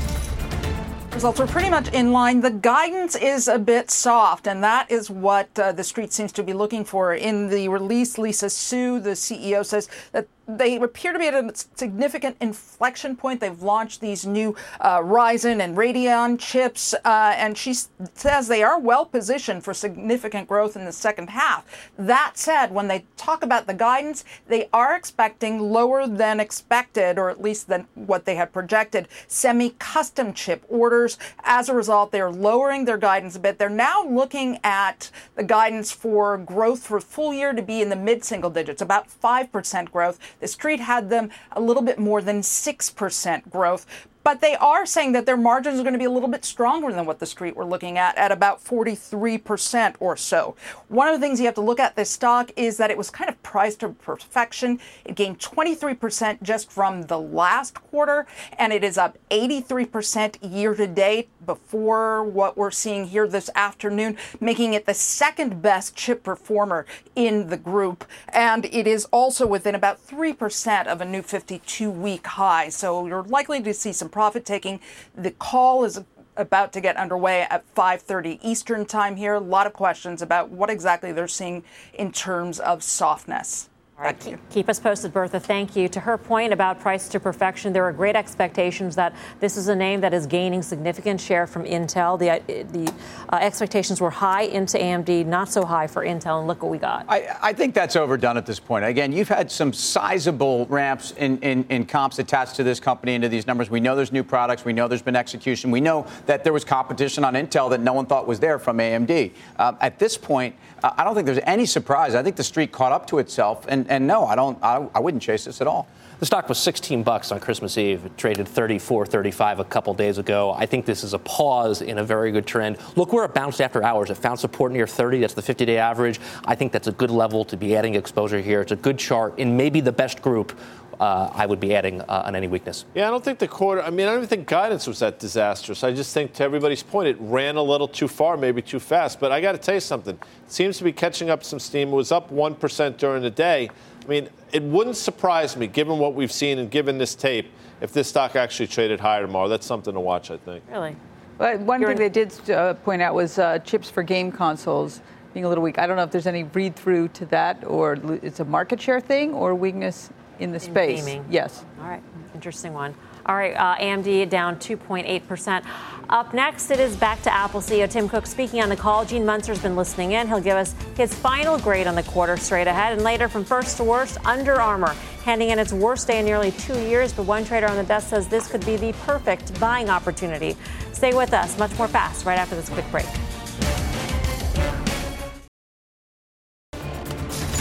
Results 1.14 1.40
are 1.40 1.48
pretty 1.48 1.70
much 1.70 1.92
in 1.94 2.12
line. 2.12 2.40
The 2.40 2.52
guidance 2.52 3.16
is 3.16 3.48
a 3.48 3.60
bit 3.60 3.92
soft, 3.92 4.48
and 4.48 4.64
that 4.64 4.90
is 4.90 5.12
what 5.12 5.48
uh, 5.60 5.74
the 5.74 5.84
street 5.84 6.12
seems 6.12 6.32
to 6.32 6.44
be 6.44 6.54
looking 6.54 6.84
for. 6.86 7.14
In 7.14 7.50
the 7.50 7.68
release, 7.68 8.18
Lisa 8.18 8.50
Su, 8.50 9.00
the 9.00 9.12
CEO, 9.12 9.66
says 9.66 9.90
that 10.12 10.28
they 10.58 10.78
appear 10.78 11.14
to 11.14 11.20
be 11.20 11.28
at 11.28 11.34
a 11.34 11.52
significant 11.76 12.38
inflection 12.42 13.16
point. 13.16 13.40
They've 13.40 13.62
launched 13.62 14.02
these 14.02 14.26
new 14.26 14.56
uh, 14.82 15.00
Ryzen 15.00 15.62
and 15.62 15.78
Radeon 15.78 16.40
chips, 16.40 16.94
uh, 17.06 17.34
and 17.38 17.58
she 17.58 17.74
says 17.74 18.48
they 18.48 18.64
are 18.64 18.80
well 18.80 19.06
positioned 19.06 19.64
for 19.64 19.74
significant 19.74 20.48
growth 20.48 20.76
in 20.76 20.86
the 20.86 20.92
second 20.92 21.30
half. 21.30 21.90
That 21.98 22.38
said, 22.38 22.72
when 22.72 22.88
they 22.88 23.06
talk 23.18 23.44
about 23.44 23.68
the 23.68 23.74
guidance, 23.74 24.26
they 24.48 24.70
are 24.74 24.96
expecting 24.96 25.60
lower 25.60 26.08
than 26.08 26.40
expected, 26.40 27.20
or 27.20 27.30
at 27.30 27.42
least 27.42 27.68
than 27.68 27.88
what 27.94 28.26
they 28.26 28.36
had 28.36 28.52
projected, 28.52 29.08
semi 29.28 29.72
custom 29.80 30.34
chip 30.34 30.64
orders. 30.68 31.18
As 31.44 31.70
a 31.70 31.76
result, 31.76 32.12
they're 32.12 32.32
lowering 32.32 32.86
their 32.86 32.98
guidance 32.98 33.36
a 33.36 33.40
bit. 33.40 33.60
They're 33.60 33.70
now 33.70 34.04
looking 34.04 34.60
at 34.64 35.12
the 35.36 35.44
guidance 35.44 35.92
for 35.92 36.38
growth 36.38 36.84
for 36.84 37.00
full 37.00 37.34
year 37.34 37.54
to 37.54 37.62
be 37.62 37.82
in 37.82 37.90
the 37.90 37.96
mid 37.96 38.24
single 38.24 38.50
digits, 38.50 38.82
about 38.82 39.08
5% 39.10 39.92
growth. 39.92 40.20
The 40.40 40.48
street 40.48 40.80
had 40.80 41.10
them 41.10 41.30
a 41.52 41.62
little 41.62 41.84
bit 41.84 42.00
more 42.00 42.22
than 42.22 42.42
6% 42.42 43.50
growth. 43.50 43.86
But 44.30 44.42
they 44.42 44.56
are 44.58 44.86
saying 44.86 45.14
that 45.14 45.26
their 45.26 45.36
margins 45.36 45.80
are 45.80 45.82
going 45.82 45.94
to 45.94 45.98
be 45.98 46.06
a 46.06 46.12
little 46.12 46.30
bit 46.30 46.46
stronger 46.46 46.94
than 46.94 47.08
what 47.08 47.18
the 47.18 47.26
street 47.26 47.56
were 47.56 47.66
looking 47.66 47.98
at, 47.98 48.16
at 48.16 48.32
about 48.32 48.64
43% 48.64 49.96
or 50.00 50.16
so. 50.16 50.56
One 50.88 51.08
of 51.08 51.16
the 51.16 51.20
things 51.20 51.40
you 51.40 51.48
have 51.48 51.56
to 51.56 51.62
look 51.62 51.80
at 51.80 51.96
this 51.96 52.12
stock 52.12 52.52
is 52.56 52.78
that 52.78 52.92
it 52.92 52.98
was 53.00 53.10
kind 53.10 53.28
of 53.28 53.42
priced 53.42 53.80
to 53.80 53.90
perfection. 53.90 54.80
It 55.04 55.16
gained 55.16 55.40
23% 55.40 56.44
just 56.44 56.72
from 56.72 57.08
the 57.08 57.20
last 57.20 57.74
quarter, 57.74 58.28
and 58.60 58.72
it 58.72 58.84
is 58.84 59.00
up 59.00 59.18
83% 59.32 60.38
year 60.44 60.76
to 60.76 60.86
date 60.86 61.30
before 61.50 62.24
what 62.24 62.56
we're 62.56 62.70
seeing 62.70 63.08
here 63.08 63.28
this 63.28 63.50
afternoon, 63.56 64.16
making 64.40 64.76
it 64.76 64.86
the 64.86 64.94
second 64.94 65.64
best 65.64 65.96
chip 65.96 66.22
performer 66.22 66.86
in 67.16 67.50
the 67.50 67.58
group. 67.58 68.06
And 68.28 68.66
it 68.66 68.86
is 68.86 69.06
also 69.06 69.48
within 69.48 69.74
about 69.74 70.06
3% 70.06 70.86
of 70.86 71.02
a 71.02 71.06
new 71.06 71.24
52 71.24 71.90
week 71.90 72.28
high. 72.28 72.70
So 72.70 73.08
you're 73.08 73.24
likely 73.24 73.64
to 73.64 73.74
see 73.74 73.92
some 73.92 74.10
profit 74.20 74.44
taking. 74.44 74.82
The 75.16 75.32
call 75.32 75.86
is 75.86 76.02
about 76.36 76.74
to 76.74 76.82
get 76.82 76.98
underway 76.98 77.44
at 77.44 77.64
5:30 77.74 78.38
Eastern 78.42 78.86
Time 78.86 79.16
here. 79.16 79.36
A 79.36 79.40
lot 79.40 79.66
of 79.66 79.72
questions 79.72 80.22
about 80.22 80.50
what 80.50 80.70
exactly 80.70 81.14
they're 81.14 81.26
seeing 81.26 81.64
in 81.94 82.12
terms 82.12 82.60
of 82.60 82.84
softness. 82.84 83.69
All 84.00 84.06
right, 84.06 84.18
keep, 84.18 84.40
keep, 84.50 84.70
us 84.70 84.80
posted, 84.80 85.12
Bertha. 85.12 85.42
Thank 85.42 85.76
you. 85.76 85.90
To 85.90 86.00
her 86.00 86.18
point 86.18 86.54
about 86.54 86.80
price 86.80 87.10
to 87.10 87.20
perfection, 87.20 87.74
there 87.74 87.84
are 87.84 87.92
great 87.92 88.16
expectations 88.16 88.96
that 88.96 89.14
this 89.42 89.58
is 89.58 89.68
a 89.68 89.76
name 89.76 90.00
that 90.00 90.14
is 90.14 90.26
gaining 90.26 90.62
significant 90.62 91.20
share 91.20 91.46
from 91.46 91.66
Intel. 91.66 92.18
The, 92.18 92.30
uh, 92.30 92.40
the 92.48 92.94
uh, 93.28 93.40
expectations 93.42 94.00
were 94.00 94.10
high 94.10 94.44
into 94.44 94.78
AMD, 94.78 95.26
not 95.26 95.50
so 95.50 95.66
high 95.66 95.86
for 95.86 96.06
Intel, 96.06 96.40
and 96.40 96.48
look 96.48 96.64
what 96.64 96.72
we 96.72 96.78
got. 96.78 97.08
I, 97.10 97.36
I 97.42 97.52
think 97.52 97.74
that's 97.74 97.98
overdone 97.98 98.38
at 98.38 98.46
this 98.46 98.58
point. 98.58 98.86
Again, 98.86 99.12
you've 99.12 99.28
had 99.28 99.52
some 99.52 99.74
sizable 99.74 100.66
ramps 100.68 101.12
in, 101.18 101.38
in, 101.40 101.66
in 101.68 101.86
comps 101.86 102.20
attached 102.20 102.56
to 102.56 102.64
this 102.64 102.80
company 102.80 103.16
into 103.16 103.28
these 103.28 103.48
numbers. 103.48 103.70
We 103.70 103.82
know 103.82 103.98
there's 103.98 104.14
new 104.14 104.24
products. 104.24 104.64
We 104.64 104.72
know 104.72 104.88
there's 104.88 105.02
been 105.02 105.18
execution. 105.18 105.72
We 105.72 105.82
know 105.82 106.08
that 106.26 106.46
there 106.46 106.54
was 106.54 106.64
competition 106.64 107.26
on 107.26 107.34
Intel 107.34 107.70
that 107.72 107.82
no 107.82 107.92
one 107.92 108.06
thought 108.06 108.28
was 108.28 108.40
there 108.40 108.60
from 108.60 108.78
AMD. 108.78 109.34
Uh, 109.58 109.74
at 109.82 110.00
this 110.00 110.18
point, 110.18 110.56
uh, 110.84 110.92
I 110.98 111.04
don't 111.04 111.16
think 111.16 111.26
there's 111.26 111.40
any 111.44 111.66
surprise. 111.66 112.16
I 112.16 112.24
think 112.24 112.38
the 112.38 112.46
street 112.46 112.72
caught 112.72 112.94
up 112.94 113.06
to 113.08 113.18
itself 113.18 113.66
and 113.68 113.89
and 113.90 114.08
no, 114.08 114.26
I 114.26 114.36
don't. 114.36 114.58
I, 114.64 114.88
I 114.96 115.00
wouldn't 115.00 115.24
chase 115.24 115.46
this 115.46 115.62
at 115.62 115.68
all. 115.68 115.88
The 116.20 116.26
stock 116.26 116.50
was 116.50 116.58
16 116.58 117.04
bucks 117.04 117.32
on 117.32 117.40
Christmas 117.40 117.78
Eve. 117.78 118.06
It 118.06 118.18
traded 118.18 118.46
34, 118.46 119.06
35 119.06 119.60
a 119.60 119.64
couple 119.64 119.94
days 119.94 120.18
ago. 120.18 120.52
I 120.52 120.66
think 120.66 120.86
this 120.86 121.06
is 121.06 121.14
a 121.14 121.20
pause 121.20 121.82
in 121.82 121.98
a 121.98 122.04
very 122.04 122.34
good 122.34 122.46
trend. 122.46 122.78
Look 122.98 123.14
where 123.14 123.24
it 123.24 123.34
bounced 123.34 123.62
after 123.62 123.82
hours. 123.84 124.10
It 124.10 124.18
found 124.18 124.38
support 124.38 124.74
near 124.74 124.86
30. 124.86 125.22
That's 125.22 125.34
the 125.34 125.42
50-day 125.42 125.78
average. 125.78 126.20
I 126.44 126.56
think 126.56 126.74
that's 126.74 126.88
a 126.88 126.92
good 126.92 127.10
level 127.10 127.46
to 127.46 127.56
be 127.56 127.74
adding 127.74 127.96
exposure 127.96 128.42
here. 128.42 128.60
It's 128.60 128.74
a 128.74 128.76
good 128.76 129.00
chart 129.00 129.40
in 129.40 129.56
maybe 129.56 129.80
the 129.80 129.94
best 129.94 130.22
group 130.22 130.60
uh, 131.00 131.30
I 131.34 131.46
would 131.46 131.60
be 131.60 131.74
adding 131.74 132.02
uh, 132.02 132.24
on 132.26 132.36
any 132.36 132.48
weakness. 132.48 132.86
Yeah, 132.94 133.08
I 133.08 133.12
don't 133.12 133.24
think 133.24 133.40
the 133.40 133.48
quarter, 133.48 133.82
I 133.82 133.90
mean, 133.90 134.06
I 134.06 134.10
don't 134.10 134.20
even 134.20 134.30
think 134.30 134.48
guidance 134.48 134.86
was 134.86 135.00
that 135.00 135.18
disastrous. 135.18 135.84
I 135.84 135.94
just 135.94 136.14
think, 136.14 136.34
to 136.34 136.44
everybody's 136.44 136.84
point, 136.84 137.08
it 137.08 137.16
ran 137.20 137.56
a 137.56 137.62
little 137.62 137.88
too 137.88 138.08
far, 138.08 138.36
maybe 138.36 138.62
too 138.62 138.80
fast. 138.80 139.20
But 139.20 139.32
I 139.32 139.40
got 139.40 139.54
to 139.54 139.58
tell 139.58 139.76
you 139.76 139.82
something. 139.82 140.16
It 140.16 140.52
seems 140.52 140.78
to 140.80 140.84
be 140.84 140.92
catching 140.92 141.30
up 141.30 141.44
some 141.44 141.60
steam. 141.60 141.90
It 141.90 141.96
was 141.96 142.12
up 142.12 142.32
1% 142.32 142.98
during 142.98 143.24
the 143.24 143.30
day. 143.30 143.70
I 144.04 144.08
mean, 144.08 144.30
it 144.52 144.62
wouldn't 144.62 144.98
surprise 144.98 145.56
me, 145.56 145.68
given 145.68 146.00
what 146.00 146.16
we've 146.16 146.32
seen 146.32 146.60
and 146.60 146.70
given 146.70 146.98
this 146.98 147.16
tape, 147.16 147.50
if 147.80 147.94
this 147.94 148.10
stock 148.10 148.36
actually 148.36 148.68
traded 148.68 149.00
higher 149.00 149.22
tomorrow. 149.22 149.48
That's 149.48 149.66
something 149.66 149.94
to 149.94 150.00
watch, 150.02 150.32
I 150.32 150.38
think. 150.38 150.64
Really? 150.70 150.98
But 151.38 151.62
one 151.62 151.80
You're 151.80 151.92
thing 151.92 151.98
they 151.98 152.10
did 152.10 152.50
uh, 152.50 152.74
point 152.74 153.02
out 153.02 153.16
was 153.16 153.40
uh, 153.40 153.60
chips 153.60 153.90
for 153.90 154.04
game 154.04 154.34
consoles 154.34 155.00
being 155.34 155.46
a 155.46 155.50
little 155.50 155.64
weak. 155.64 155.80
I 155.80 155.88
don't 155.88 155.96
know 155.96 156.04
if 156.04 156.12
there's 156.12 156.28
any 156.28 156.44
read 156.44 156.76
through 156.76 157.08
to 157.10 157.26
that, 157.28 157.64
or 157.66 157.98
it's 158.22 158.42
a 158.42 158.46
market 158.46 158.82
share 158.82 159.00
thing, 159.00 159.34
or 159.34 159.56
weakness 159.56 160.10
in 160.40 160.52
the 160.52 160.56
in 160.56 160.60
space. 160.62 161.06
Gaming. 161.06 161.26
Yes. 161.30 161.64
All 161.82 161.88
right. 161.88 162.04
Interesting 162.34 162.74
one. 162.74 162.96
All 163.26 163.36
right, 163.36 163.54
uh, 163.54 163.76
AMD 163.76 164.30
down 164.30 164.56
2.8%. 164.56 165.64
Up 166.10 166.34
next, 166.34 166.72
it 166.72 166.80
is 166.80 166.96
back 166.96 167.22
to 167.22 167.32
Apple 167.32 167.62
CEO 167.62 167.88
Tim 167.88 168.10
Cook 168.10 168.26
speaking 168.26 168.62
on 168.62 168.70
the 168.70 168.76
call. 168.76 169.06
Gene 169.06 169.24
Munster's 169.24 169.62
been 169.62 169.76
listening 169.76 170.14
in. 170.14 170.28
He'll 170.28 170.42
give 170.42 170.56
us 170.58 170.74
his 170.96 171.14
final 171.14 171.60
grade 171.60 171.86
on 171.86 171.94
the 171.94 172.02
quarter 172.04 172.38
straight 172.38 172.66
ahead. 172.66 172.94
And 172.94 173.04
later, 173.04 173.28
from 173.28 173.46
first 173.46 173.78
to 173.78 173.84
worst, 173.84 174.18
Under 174.26 174.60
Armour 174.60 174.96
handing 175.24 175.50
in 175.50 175.60
its 175.60 175.72
worst 175.72 176.08
day 176.08 176.20
in 176.20 176.26
nearly 176.26 176.52
two 176.52 176.80
years. 176.80 177.14
But 177.14 177.28
one 177.28 177.46
trader 177.46 177.68
on 177.68 177.76
the 177.76 177.84
desk 177.84 178.10
says 178.10 178.28
this 178.28 178.48
could 178.48 178.66
be 178.66 178.78
the 178.78 178.94
perfect 179.06 179.60
buying 179.60 179.90
opportunity. 179.90 180.58
Stay 180.94 181.14
with 181.14 181.34
us. 181.34 181.60
Much 181.60 181.78
more 181.78 181.88
fast 181.88 182.26
right 182.26 182.40
after 182.40 182.56
this 182.56 182.70
quick 182.70 182.90
break. 182.90 183.06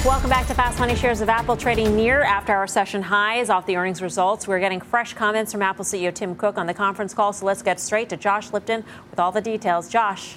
Welcome 0.05 0.31
back 0.31 0.47
to 0.47 0.55
Fast 0.55 0.79
Money. 0.79 0.95
Shares 0.95 1.21
of 1.21 1.29
Apple 1.29 1.57
trading 1.57 1.97
near 1.97 2.23
after 2.23 2.53
hour 2.53 2.69
session 2.69 3.03
highs 3.03 3.51
off 3.51 3.67
the 3.67 3.75
earnings 3.75 4.01
results. 4.01 4.47
We're 4.47 4.61
getting 4.61 4.81
fresh 4.81 5.13
comments 5.13 5.51
from 5.51 5.61
Apple 5.61 5.85
CEO 5.85 6.15
Tim 6.15 6.37
Cook 6.37 6.57
on 6.57 6.67
the 6.67 6.73
conference 6.73 7.13
call. 7.13 7.33
So 7.33 7.45
let's 7.45 7.63
get 7.63 7.81
straight 7.81 8.09
to 8.11 8.17
Josh 8.17 8.53
Lipton 8.53 8.85
with 9.11 9.19
all 9.19 9.33
the 9.33 9.41
details. 9.41 9.89
Josh. 9.89 10.37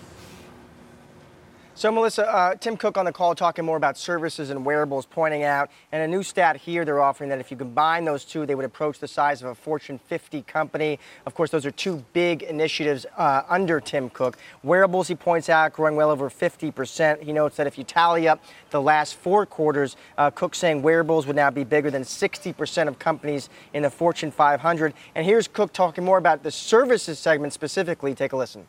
So, 1.73 1.89
Melissa, 1.89 2.29
uh, 2.29 2.55
Tim 2.55 2.75
Cook 2.75 2.97
on 2.97 3.05
the 3.05 3.13
call 3.13 3.33
talking 3.33 3.63
more 3.63 3.77
about 3.77 3.97
services 3.97 4.49
and 4.49 4.65
wearables, 4.65 5.05
pointing 5.05 5.43
out, 5.43 5.71
and 5.93 6.03
a 6.03 6.07
new 6.07 6.21
stat 6.21 6.57
here 6.57 6.83
they're 6.83 6.99
offering 6.99 7.29
that 7.29 7.39
if 7.39 7.49
you 7.49 7.55
combine 7.55 8.03
those 8.03 8.25
two, 8.25 8.45
they 8.45 8.55
would 8.55 8.65
approach 8.65 8.99
the 8.99 9.07
size 9.07 9.41
of 9.41 9.47
a 9.47 9.55
Fortune 9.55 9.97
50 9.97 10.41
company. 10.41 10.99
Of 11.25 11.33
course, 11.33 11.49
those 11.49 11.65
are 11.65 11.71
two 11.71 12.03
big 12.11 12.43
initiatives 12.43 13.05
uh, 13.17 13.43
under 13.47 13.79
Tim 13.79 14.09
Cook. 14.09 14.37
Wearables, 14.63 15.07
he 15.07 15.15
points 15.15 15.47
out, 15.47 15.71
growing 15.71 15.95
well 15.95 16.11
over 16.11 16.29
50%. 16.29 17.23
He 17.23 17.31
notes 17.31 17.55
that 17.55 17.67
if 17.67 17.77
you 17.77 17.85
tally 17.85 18.27
up 18.27 18.43
the 18.71 18.81
last 18.81 19.15
four 19.15 19.45
quarters, 19.45 19.95
uh, 20.17 20.29
Cook 20.29 20.55
saying 20.55 20.81
wearables 20.81 21.25
would 21.25 21.37
now 21.37 21.49
be 21.49 21.63
bigger 21.63 21.89
than 21.89 22.03
60% 22.03 22.89
of 22.89 22.99
companies 22.99 23.49
in 23.73 23.83
the 23.83 23.89
Fortune 23.89 24.29
500. 24.29 24.93
And 25.15 25.25
here's 25.25 25.47
Cook 25.47 25.71
talking 25.71 26.03
more 26.03 26.17
about 26.17 26.43
the 26.43 26.51
services 26.51 27.17
segment 27.17 27.53
specifically. 27.53 28.13
Take 28.13 28.33
a 28.33 28.37
listen. 28.37 28.67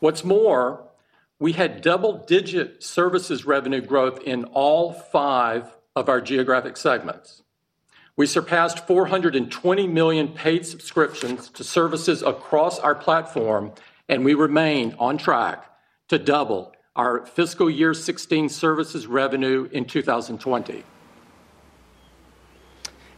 What's 0.00 0.24
more, 0.24 0.82
we 1.42 1.54
had 1.54 1.82
double-digit 1.82 2.80
services 2.84 3.44
revenue 3.44 3.80
growth 3.80 4.20
in 4.22 4.44
all 4.44 4.92
five 4.92 5.76
of 5.96 6.08
our 6.08 6.20
geographic 6.20 6.76
segments. 6.76 7.42
We 8.16 8.28
surpassed 8.28 8.86
420 8.86 9.88
million 9.88 10.28
paid 10.28 10.64
subscriptions 10.64 11.48
to 11.48 11.64
services 11.64 12.22
across 12.22 12.78
our 12.78 12.94
platform, 12.94 13.72
and 14.08 14.24
we 14.24 14.34
remain 14.34 14.94
on 15.00 15.18
track 15.18 15.68
to 16.06 16.16
double 16.16 16.76
our 16.94 17.26
fiscal 17.26 17.68
year 17.68 17.92
16 17.92 18.48
services 18.48 19.08
revenue 19.08 19.68
in 19.72 19.84
2020. 19.84 20.84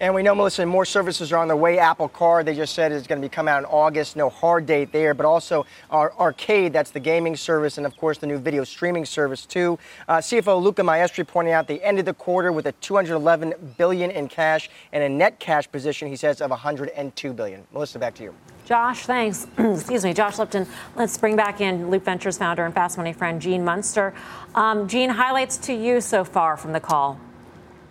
And 0.05 0.15
we 0.15 0.23
know, 0.23 0.35
Melissa, 0.35 0.67
more 0.67 0.85
services 0.85 1.33
are 1.33 1.39
on 1.39 1.49
the 1.49 1.57
way. 1.57 1.79
Apple 1.79 2.11
Card, 2.11 2.45
they 2.45 2.55
just 2.55 2.75
said, 2.75 2.93
is 2.93 3.07
going 3.07 3.23
to 3.23 3.27
be 3.27 3.31
coming 3.31 3.55
out 3.55 3.61
in 3.61 3.65
August. 3.65 4.17
No 4.17 4.29
hard 4.29 4.67
date 4.67 4.93
there, 4.93 5.15
but 5.15 5.25
also 5.25 5.65
our 5.91 6.13
Arcade, 6.21 6.75
that's 6.75 6.91
the 6.91 7.01
gaming 7.01 7.35
service, 7.37 7.79
and 7.79 7.87
of 7.87 7.97
course 7.97 8.19
the 8.19 8.27
new 8.27 8.37
video 8.37 8.65
streaming 8.65 9.07
service 9.07 9.47
too. 9.47 9.79
Uh, 10.07 10.19
CFO 10.19 10.63
Luca 10.63 10.83
Maestri 10.83 11.27
pointing 11.27 11.55
out 11.55 11.67
they 11.67 11.81
ended 11.81 12.05
the 12.05 12.13
quarter 12.13 12.53
with 12.53 12.67
a 12.67 12.73
211 12.73 13.55
billion 13.79 14.11
in 14.11 14.29
cash 14.29 14.69
and 14.93 15.03
a 15.03 15.09
net 15.09 15.41
cash 15.41 15.73
position, 15.73 16.07
he 16.07 16.17
says, 16.17 16.43
of 16.43 16.51
102 16.51 17.33
billion. 17.33 17.65
Melissa, 17.73 17.99
back 17.99 18.15
to 18.17 18.25
you. 18.25 18.35
Josh, 18.67 19.07
thanks. 19.07 19.47
Excuse 19.59 20.05
me, 20.05 20.13
Josh 20.13 20.39
Lipton. 20.39 20.67
Let's 20.97 21.17
bring 21.17 21.35
back 21.35 21.63
in 21.63 21.89
Loop 21.89 22.05
Ventures 22.05 22.37
founder 22.37 22.67
and 22.67 22.75
Fast 22.75 22.99
Money 22.99 23.15
friend 23.15 23.41
Gene 23.41 23.65
Munster. 23.65 24.13
Um, 24.55 24.87
Gene, 24.87 25.09
highlights 25.09 25.57
to 25.57 25.73
you 25.73 26.03
so 26.03 26.25
far 26.25 26.59
from 26.59 26.73
the 26.75 26.81
call. 26.81 27.19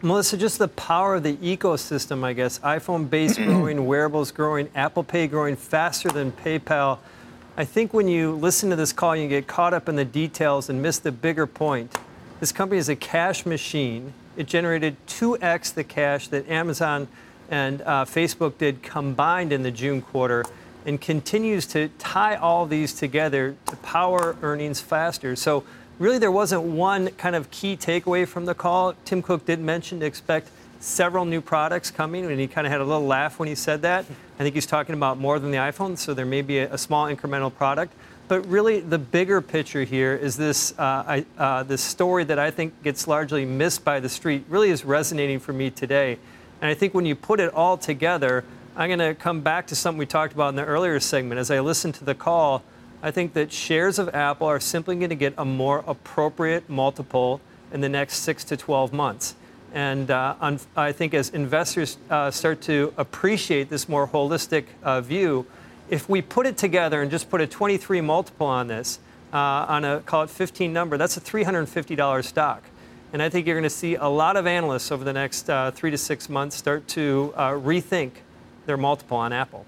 Melissa, 0.03 0.35
just 0.35 0.59
the 0.59 0.67
power 0.67 1.15
of 1.15 1.23
the 1.23 1.37
ecosystem, 1.37 2.25
I 2.25 2.33
guess. 2.33 2.59
iPhone 2.59 3.09
base 3.09 3.37
growing, 3.37 3.85
wearables 3.85 4.31
growing, 4.31 4.69
Apple 4.75 5.01
Pay 5.01 5.27
growing 5.27 5.55
faster 5.55 6.09
than 6.09 6.33
PayPal. 6.33 6.99
I 7.55 7.63
think 7.63 7.93
when 7.93 8.09
you 8.09 8.33
listen 8.33 8.69
to 8.71 8.75
this 8.75 8.91
call, 8.91 9.15
you 9.15 9.29
get 9.29 9.47
caught 9.47 9.73
up 9.73 9.87
in 9.87 9.95
the 9.95 10.03
details 10.03 10.69
and 10.69 10.81
miss 10.81 10.99
the 10.99 11.13
bigger 11.13 11.47
point. 11.47 11.95
This 12.41 12.51
company 12.51 12.79
is 12.79 12.89
a 12.89 12.97
cash 12.97 13.45
machine. 13.45 14.13
It 14.35 14.45
generated 14.45 14.97
2x 15.07 15.73
the 15.73 15.85
cash 15.85 16.27
that 16.27 16.49
Amazon 16.49 17.07
and 17.49 17.81
uh, 17.83 18.03
Facebook 18.03 18.57
did 18.57 18.83
combined 18.83 19.53
in 19.53 19.63
the 19.63 19.71
June 19.71 20.01
quarter 20.01 20.43
and 20.85 20.99
continues 20.99 21.65
to 21.67 21.87
tie 21.97 22.35
all 22.35 22.65
these 22.65 22.93
together 22.93 23.55
to 23.67 23.77
power 23.77 24.35
earnings 24.41 24.81
faster. 24.81 25.37
So 25.37 25.63
really 25.99 26.17
there 26.17 26.31
wasn't 26.31 26.63
one 26.63 27.09
kind 27.11 27.35
of 27.35 27.49
key 27.51 27.77
takeaway 27.77 28.27
from 28.27 28.45
the 28.45 28.55
call. 28.55 28.93
Tim 29.05 29.21
Cook 29.21 29.45
did 29.45 29.59
mention 29.59 29.99
to 29.99 30.05
expect 30.05 30.49
several 30.79 31.23
new 31.23 31.39
products 31.39 31.91
coming, 31.91 32.25
and 32.25 32.39
he 32.39 32.47
kind 32.47 32.67
of 32.67 32.71
had 32.71 32.81
a 32.81 32.83
little 32.83 33.05
laugh 33.05 33.39
when 33.39 33.47
he 33.47 33.55
said 33.55 33.81
that. 33.83 34.05
I 34.37 34.43
think 34.43 34.53
he's 34.55 34.65
talking 34.65 34.95
about 34.95 35.17
more 35.17 35.39
than 35.39 35.51
the 35.51 35.57
iPhone, 35.57 35.97
so 35.97 36.13
there 36.13 36.25
may 36.25 36.41
be 36.41 36.59
a, 36.59 36.73
a 36.73 36.77
small 36.77 37.07
incremental 37.07 37.53
product. 37.53 37.93
But 38.27 38.45
really, 38.47 38.79
the 38.79 38.97
bigger 38.97 39.41
picture 39.41 39.83
here 39.83 40.15
is 40.15 40.35
this 40.37 40.77
uh, 40.79 41.03
I, 41.07 41.25
uh, 41.37 41.63
this 41.63 41.81
story 41.81 42.23
that 42.25 42.39
I 42.39 42.51
think 42.51 42.81
gets 42.83 43.07
largely 43.07 43.45
missed 43.45 43.85
by 43.85 43.99
the 43.99 44.09
street. 44.09 44.45
Really 44.49 44.69
is 44.69 44.83
resonating 44.83 45.39
for 45.39 45.53
me 45.53 45.69
today, 45.69 46.17
and 46.61 46.69
I 46.69 46.73
think 46.73 46.93
when 46.93 47.05
you 47.05 47.15
put 47.15 47.39
it 47.39 47.53
all 47.53 47.77
together, 47.77 48.43
I'm 48.75 48.89
going 48.89 48.99
to 48.99 49.13
come 49.13 49.41
back 49.41 49.67
to 49.67 49.75
something 49.75 49.99
we 49.99 50.05
talked 50.05 50.33
about 50.33 50.49
in 50.49 50.55
the 50.55 50.65
earlier 50.65 50.99
segment. 50.99 51.39
As 51.39 51.51
I 51.51 51.59
listened 51.59 51.95
to 51.95 52.05
the 52.05 52.15
call, 52.15 52.63
I 53.03 53.11
think 53.11 53.33
that 53.33 53.51
shares 53.51 53.99
of 53.99 54.15
Apple 54.15 54.47
are 54.47 54.61
simply 54.61 54.95
going 54.95 55.09
to 55.09 55.15
get 55.15 55.33
a 55.37 55.43
more 55.43 55.83
appropriate 55.85 56.69
multiple 56.69 57.41
in 57.73 57.81
the 57.81 57.89
next 57.89 58.19
six 58.19 58.45
to 58.45 58.55
12 58.55 58.93
months. 58.93 59.35
And 59.73 60.09
uh, 60.09 60.35
on, 60.39 60.61
I 60.77 60.93
think 60.93 61.13
as 61.13 61.29
investors 61.29 61.97
uh, 62.09 62.31
start 62.31 62.61
to 62.61 62.93
appreciate 62.95 63.69
this 63.69 63.89
more 63.89 64.07
holistic 64.07 64.65
uh, 64.83 65.01
view, 65.01 65.45
if 65.89 66.07
we 66.07 66.21
put 66.21 66.45
it 66.45 66.55
together 66.55 67.01
and 67.01 67.11
just 67.11 67.29
put 67.29 67.41
a 67.41 67.47
23 67.47 67.99
multiple 67.99 68.47
on 68.47 68.67
this, 68.67 68.99
uh, 69.33 69.37
on 69.37 69.83
a 69.83 69.99
call 69.99 70.23
it 70.23 70.29
15 70.29 70.71
number, 70.71 70.97
that's 70.97 71.17
a 71.17 71.21
$350 71.21 72.23
stock. 72.23 72.63
And 73.11 73.21
I 73.21 73.27
think 73.27 73.45
you're 73.45 73.55
going 73.55 73.63
to 73.63 73.69
see 73.69 73.95
a 73.95 74.07
lot 74.07 74.37
of 74.37 74.47
analysts 74.47 74.93
over 74.93 75.03
the 75.03 75.13
next 75.13 75.49
uh, 75.49 75.71
three 75.71 75.91
to 75.91 75.97
six 75.97 76.29
months 76.29 76.55
start 76.55 76.87
to 76.89 77.33
uh, 77.35 77.49
rethink 77.49 78.11
their 78.65 78.77
multiple 78.77 79.17
on 79.17 79.33
Apple. 79.33 79.65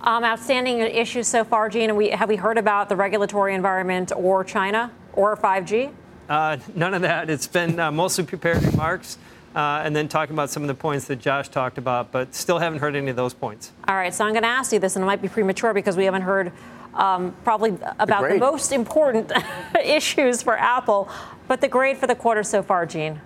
Um, 0.00 0.22
outstanding 0.22 0.80
issues 0.80 1.26
so 1.26 1.44
far, 1.44 1.68
Gene. 1.68 1.96
We, 1.96 2.10
have 2.10 2.28
we 2.28 2.36
heard 2.36 2.56
about 2.56 2.88
the 2.88 2.96
regulatory 2.96 3.54
environment 3.54 4.12
or 4.14 4.44
China 4.44 4.92
or 5.12 5.36
5G? 5.36 5.92
Uh, 6.28 6.58
none 6.74 6.94
of 6.94 7.02
that. 7.02 7.28
It's 7.28 7.46
been 7.46 7.80
uh, 7.80 7.90
mostly 7.90 8.24
prepared 8.24 8.62
remarks. 8.62 9.18
Uh, 9.56 9.82
and 9.84 9.96
then 9.96 10.06
talking 10.06 10.34
about 10.34 10.50
some 10.50 10.62
of 10.62 10.68
the 10.68 10.74
points 10.74 11.06
that 11.06 11.18
Josh 11.18 11.48
talked 11.48 11.78
about, 11.78 12.12
but 12.12 12.34
still 12.34 12.58
haven't 12.58 12.78
heard 12.78 12.94
any 12.94 13.10
of 13.10 13.16
those 13.16 13.34
points. 13.34 13.72
All 13.88 13.96
right, 13.96 14.14
so 14.14 14.24
I'm 14.24 14.32
going 14.32 14.42
to 14.42 14.48
ask 14.48 14.72
you 14.72 14.78
this, 14.78 14.94
and 14.94 15.02
it 15.02 15.06
might 15.06 15.22
be 15.22 15.28
premature 15.28 15.72
because 15.72 15.96
we 15.96 16.04
haven't 16.04 16.22
heard 16.22 16.52
um, 16.94 17.34
probably 17.44 17.70
about 17.98 18.22
the, 18.22 18.34
the 18.34 18.38
most 18.38 18.72
important 18.72 19.32
issues 19.84 20.42
for 20.42 20.56
Apple, 20.56 21.08
but 21.48 21.60
the 21.60 21.66
grade 21.66 21.96
for 21.96 22.06
the 22.06 22.14
quarter 22.14 22.42
so 22.42 22.62
far, 22.62 22.84
Gene. 22.86 23.20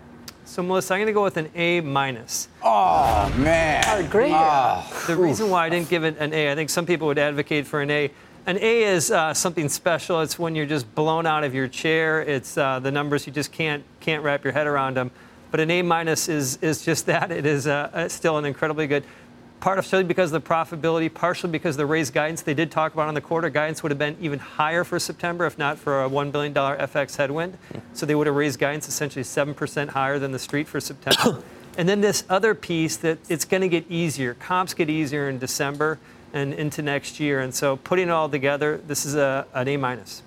So, 0.45 0.63
Melissa, 0.63 0.95
I'm 0.95 0.99
going 0.99 1.07
to 1.07 1.13
go 1.13 1.23
with 1.23 1.37
an 1.37 1.51
A 1.55 1.81
minus. 1.81 2.49
Oh, 2.63 3.33
man. 3.39 3.85
Hard 3.85 4.11
grade. 4.11 4.33
Oh, 4.35 5.05
the 5.07 5.17
reason 5.17 5.49
why 5.51 5.67
I 5.67 5.69
didn't 5.69 5.89
give 5.89 6.05
it 6.05 6.17
an 6.19 6.33
A, 6.35 6.51
I 6.51 6.55
think 6.55 6.69
some 6.69 6.85
people 6.85 7.07
would 7.07 7.19
advocate 7.19 7.67
for 7.67 7.81
an 7.81 7.91
A. 7.91 8.11
An 8.47 8.59
A 8.59 8.83
is 8.83 9.13
uh, 9.13 9.33
something 9.35 9.69
special. 9.69 10.21
It's 10.21 10.39
when 10.39 10.57
you're 10.57 10.67
just 10.67 10.93
blown 10.97 11.27
out 11.27 11.45
of 11.45 11.55
your 11.55 11.69
chair. 11.69 12.23
It's 12.23 12.59
uh, 12.59 12.81
the 12.81 12.91
numbers 12.91 13.27
you 13.27 13.33
just 13.33 13.53
can't 13.53 13.85
can't 14.01 14.25
wrap 14.25 14.43
your 14.43 14.53
head 14.53 14.67
around 14.67 14.97
them. 14.97 15.13
But 15.53 15.61
an 15.61 15.71
A 15.71 15.83
minus 15.83 16.29
is 16.29 16.57
is 16.57 16.85
just 16.85 17.07
that. 17.13 17.31
It 17.31 17.47
is 17.47 17.69
uh, 17.69 18.09
still 18.09 18.39
an 18.39 18.45
incredibly 18.45 18.89
good 18.89 19.05
partially 19.63 20.03
because 20.03 20.33
of 20.33 20.43
the 20.43 20.49
profitability, 20.49 21.13
partially 21.13 21.49
because 21.49 21.77
of 21.77 21.79
the 21.79 21.87
raised 21.87 22.13
guidance 22.13 22.43
they 22.43 22.53
did 22.53 22.69
talk 22.69 22.93
about 22.93 23.07
on 23.07 23.15
the 23.15 23.21
quarter. 23.21 23.49
Guidance 23.49 23.81
would 23.83 23.93
have 23.93 23.99
been 23.99 24.17
even 24.21 24.41
higher 24.41 24.83
for 24.83 24.99
September 24.99 25.47
if 25.47 25.57
not 25.57 25.79
for 25.79 26.05
a 26.05 26.11
$1 26.11 26.33
billion 26.33 26.53
FX 26.53 27.17
headwind. 27.17 27.57
So 27.95 28.05
they 28.05 28.17
would 28.17 28.27
have 28.27 28.35
raised 28.35 28.59
guidance 28.59 28.89
essentially 28.89 29.23
7% 29.23 29.91
higher 29.91 30.19
than 30.19 30.33
the 30.33 30.39
street 30.41 30.67
for 30.67 30.81
September. 30.81 31.45
and 31.79 31.89
then 31.89 32.01
this 32.01 32.25
other 32.29 32.57
piece 32.57 32.97
that 32.99 33.19
it's 33.29 33.45
going 33.45 33.61
to 33.61 33.69
get 33.69 33.89
easier. 33.89 34.35
Comps 34.35 34.75
get 34.75 34.91
easier 34.91 35.29
in 35.29 35.39
December 35.39 36.01
and 36.33 36.53
into 36.53 36.83
next 36.83 37.21
year. 37.21 37.39
And 37.39 37.55
so 37.55 37.77
putting 37.77 38.09
it 38.09 38.11
all 38.11 38.29
together, 38.29 38.81
this 38.89 39.07
is 39.07 39.15
a, 39.15 39.47
an 39.55 39.69
A 39.69 39.77
minus. 39.77 40.25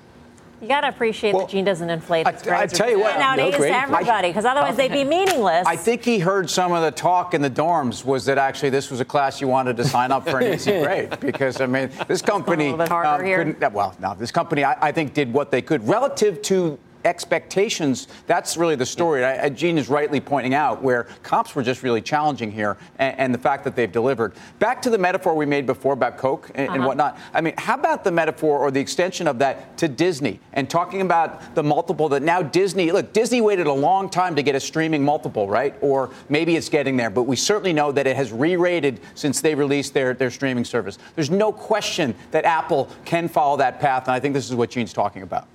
You 0.61 0.67
got 0.67 0.81
to 0.81 0.87
appreciate 0.87 1.33
well, 1.33 1.45
that 1.45 1.51
Gene 1.51 1.65
doesn't 1.65 1.89
inflate 1.89 2.27
his 2.27 2.47
I, 2.47 2.61
I 2.61 2.67
tell 2.67 2.89
you 2.89 2.99
what, 2.99 3.19
nowadays 3.19 3.53
no, 3.53 3.57
to 3.59 3.75
everybody, 3.75 4.29
because 4.29 4.45
otherwise 4.45 4.77
they'd 4.77 4.91
be 4.91 5.03
meaningless. 5.03 5.67
I 5.67 5.75
think 5.75 6.03
he 6.03 6.19
heard 6.19 6.49
some 6.49 6.71
of 6.71 6.81
the 6.81 6.91
talk 6.91 7.33
in 7.33 7.41
the 7.41 7.49
dorms 7.49 8.05
was 8.05 8.25
that 8.25 8.37
actually 8.37 8.69
this 8.69 8.89
was 8.89 8.99
a 8.99 9.05
class 9.05 9.41
you 9.41 9.47
wanted 9.47 9.75
to 9.77 9.83
sign 9.83 10.11
up 10.11 10.27
for 10.27 10.39
an 10.39 10.53
easy 10.53 10.71
grade 10.83 11.19
because 11.19 11.59
I 11.59 11.65
mean 11.65 11.89
this 12.07 12.21
company 12.21 12.69
um, 12.69 13.19
couldn't. 13.19 13.73
Well, 13.73 13.95
no, 13.99 14.15
this 14.15 14.31
company 14.31 14.63
I, 14.63 14.77
I 14.87 14.91
think 14.91 15.13
did 15.13 15.33
what 15.33 15.51
they 15.51 15.61
could 15.61 15.87
relative 15.87 16.41
to 16.43 16.79
expectations, 17.05 18.07
that's 18.27 18.57
really 18.57 18.75
the 18.75 18.85
story. 18.85 19.23
I, 19.23 19.49
Gene 19.49 19.77
is 19.77 19.87
rightly 19.87 20.19
pointing 20.19 20.53
out 20.53 20.81
where 20.81 21.03
comps 21.23 21.55
were 21.55 21.63
just 21.63 21.83
really 21.83 22.01
challenging 22.01 22.51
here 22.51 22.77
and, 22.99 23.19
and, 23.19 23.35
the 23.35 23.39
fact 23.39 23.63
that 23.65 23.75
they've 23.75 23.91
delivered. 23.91 24.33
Back 24.59 24.81
to 24.83 24.89
the 24.89 24.97
metaphor 24.97 25.35
we 25.35 25.45
made 25.45 25.65
before 25.65 25.93
about 25.93 26.17
Coke 26.17 26.49
and, 26.55 26.67
uh-huh. 26.67 26.75
and, 26.75 26.85
whatnot. 26.85 27.17
I 27.33 27.41
mean, 27.41 27.53
how 27.57 27.75
about 27.75 28.03
the 28.03 28.11
metaphor 28.11 28.59
or 28.59 28.71
the 28.71 28.79
extension 28.79 29.27
of 29.27 29.39
that 29.39 29.77
to 29.77 29.87
Disney 29.87 30.39
and 30.53 30.69
talking 30.69 31.01
about 31.01 31.55
the 31.55 31.63
multiple 31.63 32.09
that 32.09 32.23
now 32.23 32.41
Disney, 32.41 32.91
look, 32.91 33.13
Disney 33.13 33.41
waited 33.41 33.67
a 33.67 33.73
long 33.73 34.09
time 34.09 34.35
to 34.35 34.43
get 34.43 34.55
a 34.55 34.59
streaming 34.59 35.03
multiple, 35.03 35.47
right? 35.47 35.75
Or 35.81 36.11
maybe 36.29 36.55
it's 36.55 36.69
getting 36.69 36.97
there, 36.97 37.09
but 37.09 37.23
we 37.23 37.35
certainly 37.35 37.73
know 37.73 37.91
that 37.91 38.07
it 38.07 38.15
has 38.15 38.31
re 38.31 38.55
rated 38.55 38.99
since 39.13 39.41
they 39.41 39.53
released 39.53 39.93
their, 39.93 40.13
their 40.13 40.31
streaming 40.31 40.65
service. 40.65 40.97
There's 41.15 41.29
no 41.29 41.51
question 41.51 42.15
that 42.31 42.45
Apple 42.45 42.89
can 43.03 43.27
follow 43.27 43.57
that 43.57 43.79
path, 43.79 44.07
and 44.07 44.13
I 44.13 44.19
think 44.19 44.33
this 44.33 44.49
is 44.49 44.55
what 44.55 44.69
Gene's 44.69 44.93
talking 44.93 45.21
about. 45.21 45.47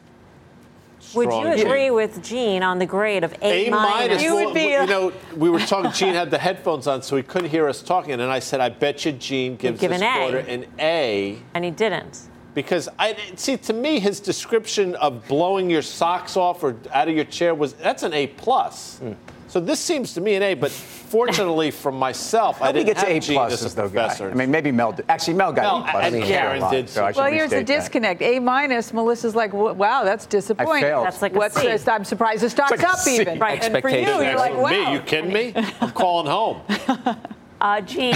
Would 1.15 1.33
you 1.33 1.47
agree 1.49 1.85
yeah. 1.85 1.91
with 1.91 2.23
Gene 2.23 2.63
on 2.63 2.79
the 2.79 2.87
grade 2.87 3.25
of 3.25 3.35
A, 3.43 3.67
a 3.67 3.71
minus? 3.71 4.23
You 4.23 4.35
would 4.35 4.55
be. 4.55 4.73
you 4.73 4.87
know, 4.87 5.13
we 5.37 5.51
were 5.51 5.61
talking. 5.61 5.93
Gene 5.93 6.15
had 6.15 6.31
the 6.31 6.39
headphones 6.39 6.87
on, 6.87 7.03
so 7.03 7.17
he 7.17 7.23
couldn't 7.23 7.51
hear 7.51 7.69
us 7.69 7.83
talking. 7.83 8.13
And 8.13 8.23
I 8.23 8.39
said, 8.39 8.61
"I 8.61 8.69
bet 8.69 9.05
you 9.05 9.13
Gene 9.13 9.57
gives 9.57 9.81
give 9.81 9.91
this 9.91 10.03
an 10.03 10.19
quarter 10.19 10.39
an 10.39 10.67
A." 10.79 11.39
And 11.55 11.65
he 11.65 11.71
didn't. 11.71 12.29
Because 12.55 12.89
I 12.99 13.17
see, 13.37 13.57
to 13.59 13.73
me, 13.73 14.01
his 14.01 14.19
description 14.19 14.97
of 14.97 15.27
blowing 15.29 15.71
your 15.71 15.83
socks 15.83 16.37
off 16.37 16.65
or 16.65 16.77
out 16.93 17.09
of 17.09 17.15
your 17.15 17.25
chair 17.25 17.55
was 17.55 17.75
that's 17.75 18.03
an 18.03 18.13
A 18.13 18.27
plus. 18.27 19.01
Mm. 19.01 19.17
So 19.51 19.59
this 19.59 19.81
seems 19.81 20.15
to 20.15 20.21
me 20.21 20.37
an 20.37 20.45
A, 20.45 20.55
but 20.55 20.71
fortunately 20.71 21.71
for 21.83 21.91
myself, 21.91 22.63
I 22.63 22.67
Nobody 22.67 22.85
didn't 22.85 22.87
gets 22.95 23.01
have 23.01 23.09
A 23.17 23.21
Gene 23.21 23.39
as 23.41 23.61
pluses 23.63 23.73
a 23.73 23.75
though, 23.75 23.89
guy. 23.89 24.31
I 24.31 24.35
mean, 24.35 24.49
maybe 24.49 24.71
Mel. 24.71 24.93
Did. 24.93 25.07
Actually, 25.09 25.35
Mel 25.35 25.53
got 25.53 25.63
Mel 25.63 25.77
A 25.79 25.91
plus. 25.91 26.05
and 26.05 26.15
He 26.15 26.23
Karen 26.23 26.63
had 26.63 26.71
did 26.71 26.89
so 26.89 27.05
I 27.05 27.11
should 27.11 27.19
Well, 27.19 27.33
here's 27.33 27.51
the 27.51 27.57
restate 27.57 27.67
that. 27.67 27.81
disconnect. 27.81 28.23
A 28.23 28.39
minus. 28.39 28.93
Melissa's 28.93 29.35
like, 29.35 29.51
"Wh- 29.51 29.77
wow, 29.77 30.05
that's 30.05 30.25
disappointing. 30.27 30.83
failed. 30.85 31.05
That's 31.05 31.21
like 31.21 31.35
a 31.35 31.39
What's 31.39 31.61
C. 31.61 31.67
this? 31.67 31.89
I'm 31.89 32.05
surprised 32.05 32.43
the 32.45 32.51
stock's 32.51 32.71
like 32.71 32.85
up 32.85 32.99
C. 32.99 33.21
even. 33.21 33.41
Right. 33.41 33.61
And 33.65 33.83
for 33.83 33.89
you, 33.89 33.99
you're 33.99 34.37
like, 34.37 34.53
For 34.53 34.63
wow. 34.63 34.71
me, 34.71 34.93
you 34.93 35.01
kidding 35.01 35.33
me? 35.33 35.53
I'm 35.81 35.91
calling 35.91 36.27
home. 36.27 36.61
Uh, 37.63 37.79
Gene, 37.83 38.15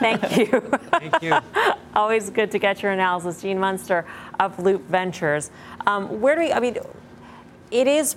thank 0.00 0.36
you. 0.36 0.60
Thank 0.90 1.22
you. 1.22 1.38
Always 1.94 2.28
good 2.28 2.50
to 2.50 2.58
get 2.58 2.82
your 2.82 2.92
analysis. 2.92 3.40
Gene 3.40 3.58
Munster 3.58 4.04
of 4.38 4.58
Loop 4.58 4.82
Ventures. 4.86 5.50
Um, 5.86 6.20
where 6.20 6.34
do 6.34 6.42
we, 6.42 6.52
I 6.52 6.60
mean, 6.60 6.76
it 7.70 7.88
is, 7.88 8.16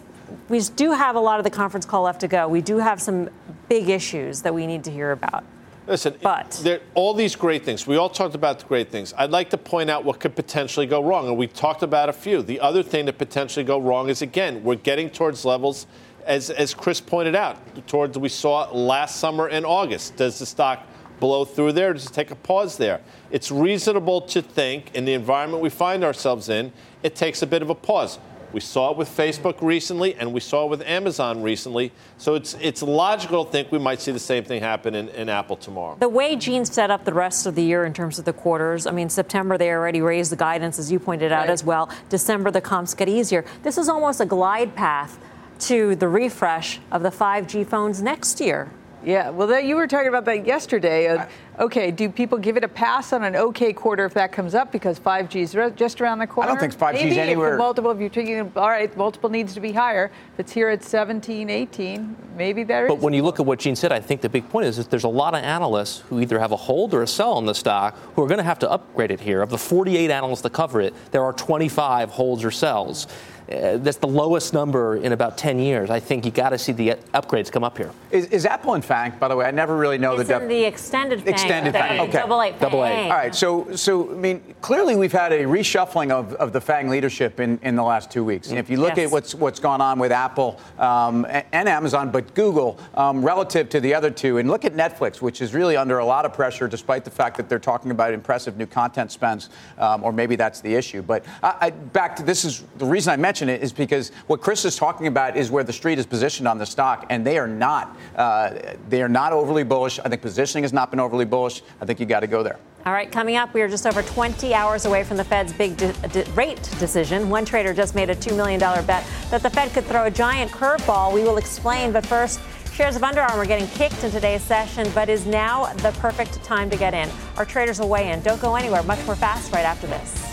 we 0.50 0.60
do 0.76 0.92
have 0.92 1.16
a 1.16 1.20
lot 1.20 1.40
of 1.40 1.44
the 1.44 1.50
conference 1.50 1.86
call 1.86 2.04
left 2.04 2.22
to 2.22 2.28
go. 2.28 2.48
We 2.48 2.62
do 2.62 2.78
have 2.78 3.02
some 3.02 3.30
big 3.70 3.90
issues 3.90 4.42
that 4.42 4.54
we 4.54 4.68
need 4.68 4.84
to 4.86 4.92
hear 4.92 5.12
about. 5.12 5.44
Listen, 5.88 6.16
But- 6.22 6.60
there, 6.64 6.80
all 6.96 7.14
these 7.14 7.36
great 7.36 7.64
things. 7.64 7.86
We 7.86 7.98
all 7.98 8.10
talked 8.10 8.34
about 8.34 8.60
the 8.60 8.66
great 8.66 8.90
things. 8.90 9.14
I'd 9.18 9.30
like 9.30 9.52
to 9.52 9.58
point 9.58 9.90
out 9.90 10.04
what 10.04 10.20
could 10.20 10.36
potentially 10.36 10.88
go 10.88 11.02
wrong, 11.04 11.28
and 11.28 11.38
we 11.38 11.46
talked 11.46 11.84
about 11.84 12.10
a 12.10 12.14
few. 12.14 12.42
The 12.42 12.60
other 12.60 12.82
thing 12.82 13.06
that 13.06 13.20
potentially 13.20 13.64
go 13.64 13.78
wrong 13.80 14.10
is 14.10 14.22
again, 14.24 14.64
we're 14.64 14.76
getting 14.76 15.12
towards 15.12 15.46
levels, 15.46 15.86
as 16.26 16.50
as 16.50 16.74
Chris 16.74 17.00
pointed 17.00 17.36
out, 17.36 17.58
towards 17.86 18.18
we 18.18 18.30
saw 18.30 18.68
last 18.72 19.18
summer 19.18 19.48
in 19.48 19.64
August. 19.64 20.16
Does 20.16 20.40
the 20.40 20.46
stock 20.48 20.82
blow 21.20 21.46
through 21.46 21.74
there? 21.74 21.94
Does 21.94 22.08
it 22.08 22.14
take 22.14 22.32
a 22.32 22.36
pause 22.36 22.78
there? 22.78 23.00
It's 23.30 23.52
reasonable 23.52 24.22
to 24.22 24.42
think, 24.42 24.90
in 24.96 25.06
the 25.06 25.14
environment 25.14 25.62
we 25.62 25.70
find 25.70 26.04
ourselves 26.04 26.50
in, 26.50 26.74
it 27.04 27.16
takes 27.16 27.44
a 27.44 27.48
bit 27.48 27.62
of 27.62 27.70
a 27.70 27.76
pause. 27.76 28.18
We 28.56 28.62
saw 28.62 28.92
it 28.92 28.96
with 28.96 29.10
Facebook 29.10 29.62
recently, 29.62 30.16
and 30.16 30.32
we 30.32 30.40
saw 30.40 30.64
it 30.64 30.70
with 30.70 30.82
Amazon 30.84 31.42
recently. 31.42 31.92
So 32.18 32.36
it's 32.36 32.56
it's 32.62 32.82
logical 32.82 33.44
to 33.44 33.52
think 33.52 33.70
we 33.70 33.80
might 33.80 34.00
see 34.00 34.14
the 34.14 34.18
same 34.18 34.46
thing 34.46 34.62
happen 34.62 34.96
in, 34.96 35.10
in 35.10 35.28
Apple 35.28 35.58
tomorrow. 35.58 35.98
The 36.00 36.08
way 36.08 36.38
Gene 36.38 36.64
set 36.64 36.90
up 36.90 37.04
the 37.04 37.14
rest 37.14 37.46
of 37.48 37.56
the 37.56 37.64
year 37.64 37.84
in 37.84 37.94
terms 37.94 38.18
of 38.18 38.24
the 38.24 38.32
quarters, 38.32 38.88
I 38.88 38.92
mean, 38.92 39.10
September 39.10 39.58
they 39.58 39.72
already 39.72 40.00
raised 40.00 40.32
the 40.32 40.38
guidance, 40.38 40.80
as 40.80 40.90
you 40.90 41.00
pointed 41.00 41.34
out 41.34 41.48
Right. 41.48 41.50
as 41.50 41.66
well. 41.66 41.90
December 42.08 42.50
the 42.50 42.62
comps 42.62 42.94
get 42.94 43.10
easier. 43.10 43.44
This 43.64 43.78
is 43.78 43.90
almost 43.90 44.22
a 44.22 44.26
glide 44.26 44.74
path 44.74 45.20
to 45.60 45.98
the 45.98 46.08
refresh 46.08 46.80
of 46.94 47.04
the 47.04 47.12
5G 47.12 47.68
phones 47.68 48.02
next 48.02 48.40
year. 48.40 48.72
Yeah, 49.06 49.30
well, 49.30 49.48
that, 49.48 49.66
you 49.66 49.76
were 49.76 49.86
talking 49.86 50.08
about 50.08 50.26
that 50.26 50.48
yesterday. 50.48 51.08
Uh, 51.08 51.28
okay, 51.60 51.92
do 51.92 52.10
people 52.10 52.40
give 52.40 52.58
it 52.58 52.64
a 52.64 52.68
pass 52.68 53.14
on 53.14 53.24
an 53.24 53.36
okay 53.36 53.72
quarter 53.72 54.04
if 54.04 54.16
that 54.16 54.32
comes 54.32 54.56
up 54.56 54.72
because 54.72 55.00
5G 55.00 55.42
is 55.42 55.56
re- 55.56 55.70
just 55.76 56.02
around 56.02 56.18
the 56.18 56.26
corner? 56.26 56.50
I 56.50 56.54
don't 56.54 56.60
think 56.60 56.74
5G 56.74 56.96
is 56.96 57.02
Maybe 57.04 57.12
if 57.12 57.18
anywhere- 57.20 57.58
multiple, 57.58 57.92
if 57.92 58.00
you're 58.00 58.10
thinking, 58.10 58.52
all 58.56 58.68
right, 58.70 58.96
multiple 58.98 59.30
needs 59.30 59.54
to 59.54 59.60
be 59.62 59.72
higher. 59.72 60.10
If 60.34 60.40
it's 60.40 60.52
here 60.52 60.70
at 60.70 60.84
17, 60.84 61.52
18, 61.52 62.16
maybe 62.36 62.64
there 62.64 62.86
is. 62.88 62.90
But 62.90 63.00
when 63.00 63.14
you 63.14 63.22
look 63.22 63.40
at 63.40 63.46
what 63.46 63.60
Gene 63.60 63.76
said, 63.76 63.92
I 63.92 64.00
think 64.00 64.22
the 64.22 64.30
big 64.30 64.50
point 64.50 64.66
is 64.66 64.78
that 64.78 64.90
there's 64.90 65.04
a 65.04 65.08
lot 65.10 65.36
of 65.36 65.44
analysts 65.44 66.00
who 66.00 66.20
either 66.20 66.40
have 66.40 66.52
a 66.52 66.58
hold 66.58 66.96
or 66.96 67.04
a 67.04 67.08
sell 67.08 67.34
on 67.34 67.46
the 67.46 67.54
stock 67.54 67.96
who 68.16 68.24
are 68.24 68.28
going 68.28 68.40
to 68.40 68.44
have 68.44 68.60
to 68.60 68.72
upgrade 68.72 69.12
it 69.12 69.20
here. 69.20 69.44
Of 69.44 69.52
the 69.52 69.58
48 69.60 70.10
analysts 70.10 70.42
that 70.42 70.54
cover 70.54 70.82
it, 70.82 70.96
there 71.12 71.24
are 71.24 71.34
25 71.34 72.10
holds 72.10 72.44
or 72.44 72.50
sells. 72.50 73.06
Uh, 73.52 73.78
that's 73.78 73.98
the 73.98 74.08
lowest 74.08 74.54
number 74.54 74.98
in 74.98 75.12
about 75.12 75.38
10 75.38 75.60
years. 75.60 75.90
I 75.92 76.00
think 76.00 76.26
you 76.26 76.32
got 76.32 76.50
to 76.50 76.58
see 76.58 76.72
the 76.72 76.90
upgrades 77.14 77.52
come 77.52 77.64
up 77.64 77.78
here. 77.78 77.92
Is, 78.10 78.26
is 78.28 78.46
Apple 78.46 78.74
in 78.74 78.82
FANG, 78.82 79.14
by 79.20 79.28
the 79.28 79.36
way? 79.36 79.46
I 79.46 79.52
never 79.52 79.78
really 79.78 80.00
know 80.00 80.14
It's 80.14 80.28
the 80.30 80.36
in 80.36 80.42
def- 80.42 80.50
the 80.50 80.64
extended 80.64 81.20
FANG. 81.24 81.34
Extended 81.34 81.74
the 81.74 81.78
FANG, 81.80 82.00
okay. 82.02 82.12
Double 82.20 82.42
A. 82.42 82.52
Double 82.54 82.84
A. 82.84 83.04
All 83.04 83.10
right, 83.10 83.36
so 83.36 83.76
so 83.76 84.12
I 84.12 84.16
mean, 84.16 84.56
clearly 84.62 84.96
we've 84.96 85.12
had 85.12 85.32
a 85.32 85.44
reshuffling 85.44 86.12
of, 86.12 86.34
of 86.36 86.54
the 86.54 86.62
FANG 86.62 86.90
leadership 86.90 87.40
in, 87.40 87.60
in 87.62 87.76
the 87.76 87.84
last 87.84 88.10
two 88.10 88.24
weeks. 88.24 88.50
And 88.50 88.58
if 88.58 88.70
you 88.70 88.78
look 88.78 88.96
Yes. 88.98 89.08
at 89.08 89.12
what's 89.12 89.36
what's 89.36 89.60
gone 89.60 89.82
on 89.82 90.00
with 90.00 90.12
Apple 90.12 90.60
um, 90.80 91.26
and 91.52 91.70
Amazon, 91.70 92.10
but 92.12 92.34
Google 92.34 92.80
um, 92.96 93.24
relative 93.24 93.70
to 93.70 93.80
the 93.80 93.94
other 93.94 94.10
two, 94.10 94.38
and 94.40 94.50
look 94.50 94.66
at 94.66 94.74
Netflix, 94.74 95.22
which 95.22 95.42
is 95.42 95.54
really 95.54 95.76
under 95.78 96.00
a 96.00 96.06
lot 96.06 96.26
of 96.26 96.34
pressure, 96.34 96.68
despite 96.68 97.04
the 97.06 97.12
fact 97.12 97.38
that 97.38 97.48
they're 97.50 97.60
talking 97.60 97.92
about 97.92 98.14
impressive 98.14 98.58
new 98.58 98.66
content 98.66 99.12
spends, 99.12 99.50
um, 99.78 100.04
or 100.04 100.12
maybe 100.12 100.36
that's 100.36 100.62
the 100.62 100.74
issue. 100.74 101.02
But 101.02 101.26
I, 101.44 101.56
I, 101.62 101.70
back 101.70 102.16
to 102.16 102.24
this 102.24 102.44
is 102.46 102.64
the 102.78 102.86
reason 102.86 103.12
I 103.14 103.18
mention 103.36 103.50
it 103.50 103.62
is 103.62 103.74
because 103.74 104.12
what 104.28 104.40
Chris 104.40 104.64
is 104.64 104.78
talking 104.78 105.08
about 105.08 105.36
is 105.36 105.52
where 105.52 105.64
the 105.66 105.74
street 105.74 106.00
is 106.00 106.06
positioned 106.06 106.48
on 106.48 106.58
the 106.58 106.66
stock, 106.66 107.06
and 107.10 107.28
they 107.28 107.38
are 107.38 107.48
not 107.48 107.98
uh, 108.16 108.54
they 108.88 109.02
are 109.02 109.10
not 109.10 109.34
overly 109.34 109.64
bullish. 109.64 110.00
I 110.00 110.08
think 110.08 110.22
positioning 110.22 110.64
has 110.64 110.72
not 110.72 110.90
been 110.90 111.02
overly 111.02 111.26
bullish. 111.26 111.62
I 111.82 111.86
think 111.86 112.00
you 112.00 112.06
got 112.06 112.22
to 112.22 112.28
go 112.28 112.44
there. 112.44 112.58
All 112.86 112.94
right, 112.94 113.12
coming 113.12 113.36
up, 113.36 113.54
we 113.54 113.62
are 113.62 113.68
just 113.68 113.86
over 113.86 114.04
20 114.04 114.54
hours 114.54 114.86
away 114.86 115.04
from 115.04 115.18
the 115.18 115.24
Fed's 115.24 115.52
big 115.52 115.76
de- 115.76 115.92
de- 116.10 116.24
rate 116.32 116.62
decision. 116.80 117.30
One 117.30 117.44
trader 117.44 117.74
just 117.74 117.94
made 117.96 118.10
a 118.10 118.16
$2 118.16 118.38
million 118.38 118.60
bet 118.60 119.04
that 119.32 119.42
the 119.42 119.50
Fed 119.50 119.72
could 119.74 119.86
throw 119.86 120.06
a 120.06 120.12
giant 120.12 120.52
curveball. 120.52 121.12
We 121.12 121.24
will 121.24 121.38
explain, 121.38 121.92
but 121.92 122.06
first, 122.06 122.40
shares 122.72 122.96
of 122.96 123.04
Under 123.04 123.22
Armour 123.22 123.46
getting 123.48 123.68
kicked 123.70 124.04
in 124.04 124.12
today's 124.12 124.44
session, 124.44 124.88
but 124.94 125.10
is 125.10 125.26
now 125.26 125.74
the 125.78 125.92
perfect 125.94 126.42
time 126.44 126.70
to 126.70 126.78
get 126.78 126.94
in. 126.94 127.10
Our 127.38 127.46
traders 127.46 127.80
will 127.80 127.90
weigh 127.90 128.12
in. 128.12 128.22
Don't 128.22 128.40
go 128.40 128.56
anywhere. 128.56 128.84
Much 128.84 129.04
more 129.08 129.16
fast 129.16 129.52
right 129.52 129.66
after 129.66 129.88
this. 129.88 130.25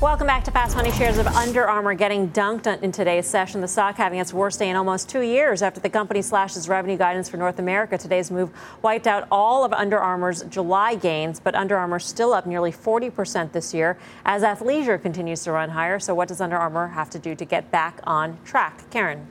Welcome 0.00 0.28
back 0.28 0.44
to 0.44 0.50
Fast 0.50 0.76
Money. 0.76 0.90
Shares 0.92 1.18
of 1.18 1.26
Under 1.26 1.68
Armour 1.68 1.92
getting 1.92 2.30
dunked 2.30 2.82
in 2.82 2.90
today's 2.90 3.26
session. 3.26 3.60
The 3.60 3.68
stock 3.68 3.96
having 3.96 4.18
its 4.18 4.32
worst 4.32 4.58
day 4.58 4.70
in 4.70 4.76
almost 4.76 5.10
two 5.10 5.20
years 5.20 5.60
after 5.60 5.78
the 5.78 5.90
company 5.90 6.22
slashed 6.22 6.56
its 6.56 6.68
revenue 6.68 6.96
guidance 6.96 7.28
for 7.28 7.36
North 7.36 7.58
America. 7.58 7.98
Today's 7.98 8.30
move 8.30 8.50
wiped 8.80 9.06
out 9.06 9.28
all 9.30 9.62
of 9.62 9.74
Under 9.74 9.98
Armour's 9.98 10.42
July 10.44 10.94
gains, 10.94 11.38
but 11.38 11.54
Under 11.54 11.76
Armour 11.76 11.98
still 11.98 12.32
up 12.32 12.46
nearly 12.46 12.72
40% 12.72 13.52
this 13.52 13.74
year 13.74 13.98
as 14.24 14.42
athleisure 14.42 15.00
continues 15.02 15.44
to 15.44 15.52
run 15.52 15.68
higher. 15.68 15.98
So, 15.98 16.14
what 16.14 16.28
does 16.28 16.40
Under 16.40 16.56
Armour 16.56 16.88
have 16.88 17.10
to 17.10 17.18
do 17.18 17.34
to 17.34 17.44
get 17.44 17.70
back 17.70 18.00
on 18.04 18.38
track? 18.42 18.88
Karen. 18.90 19.26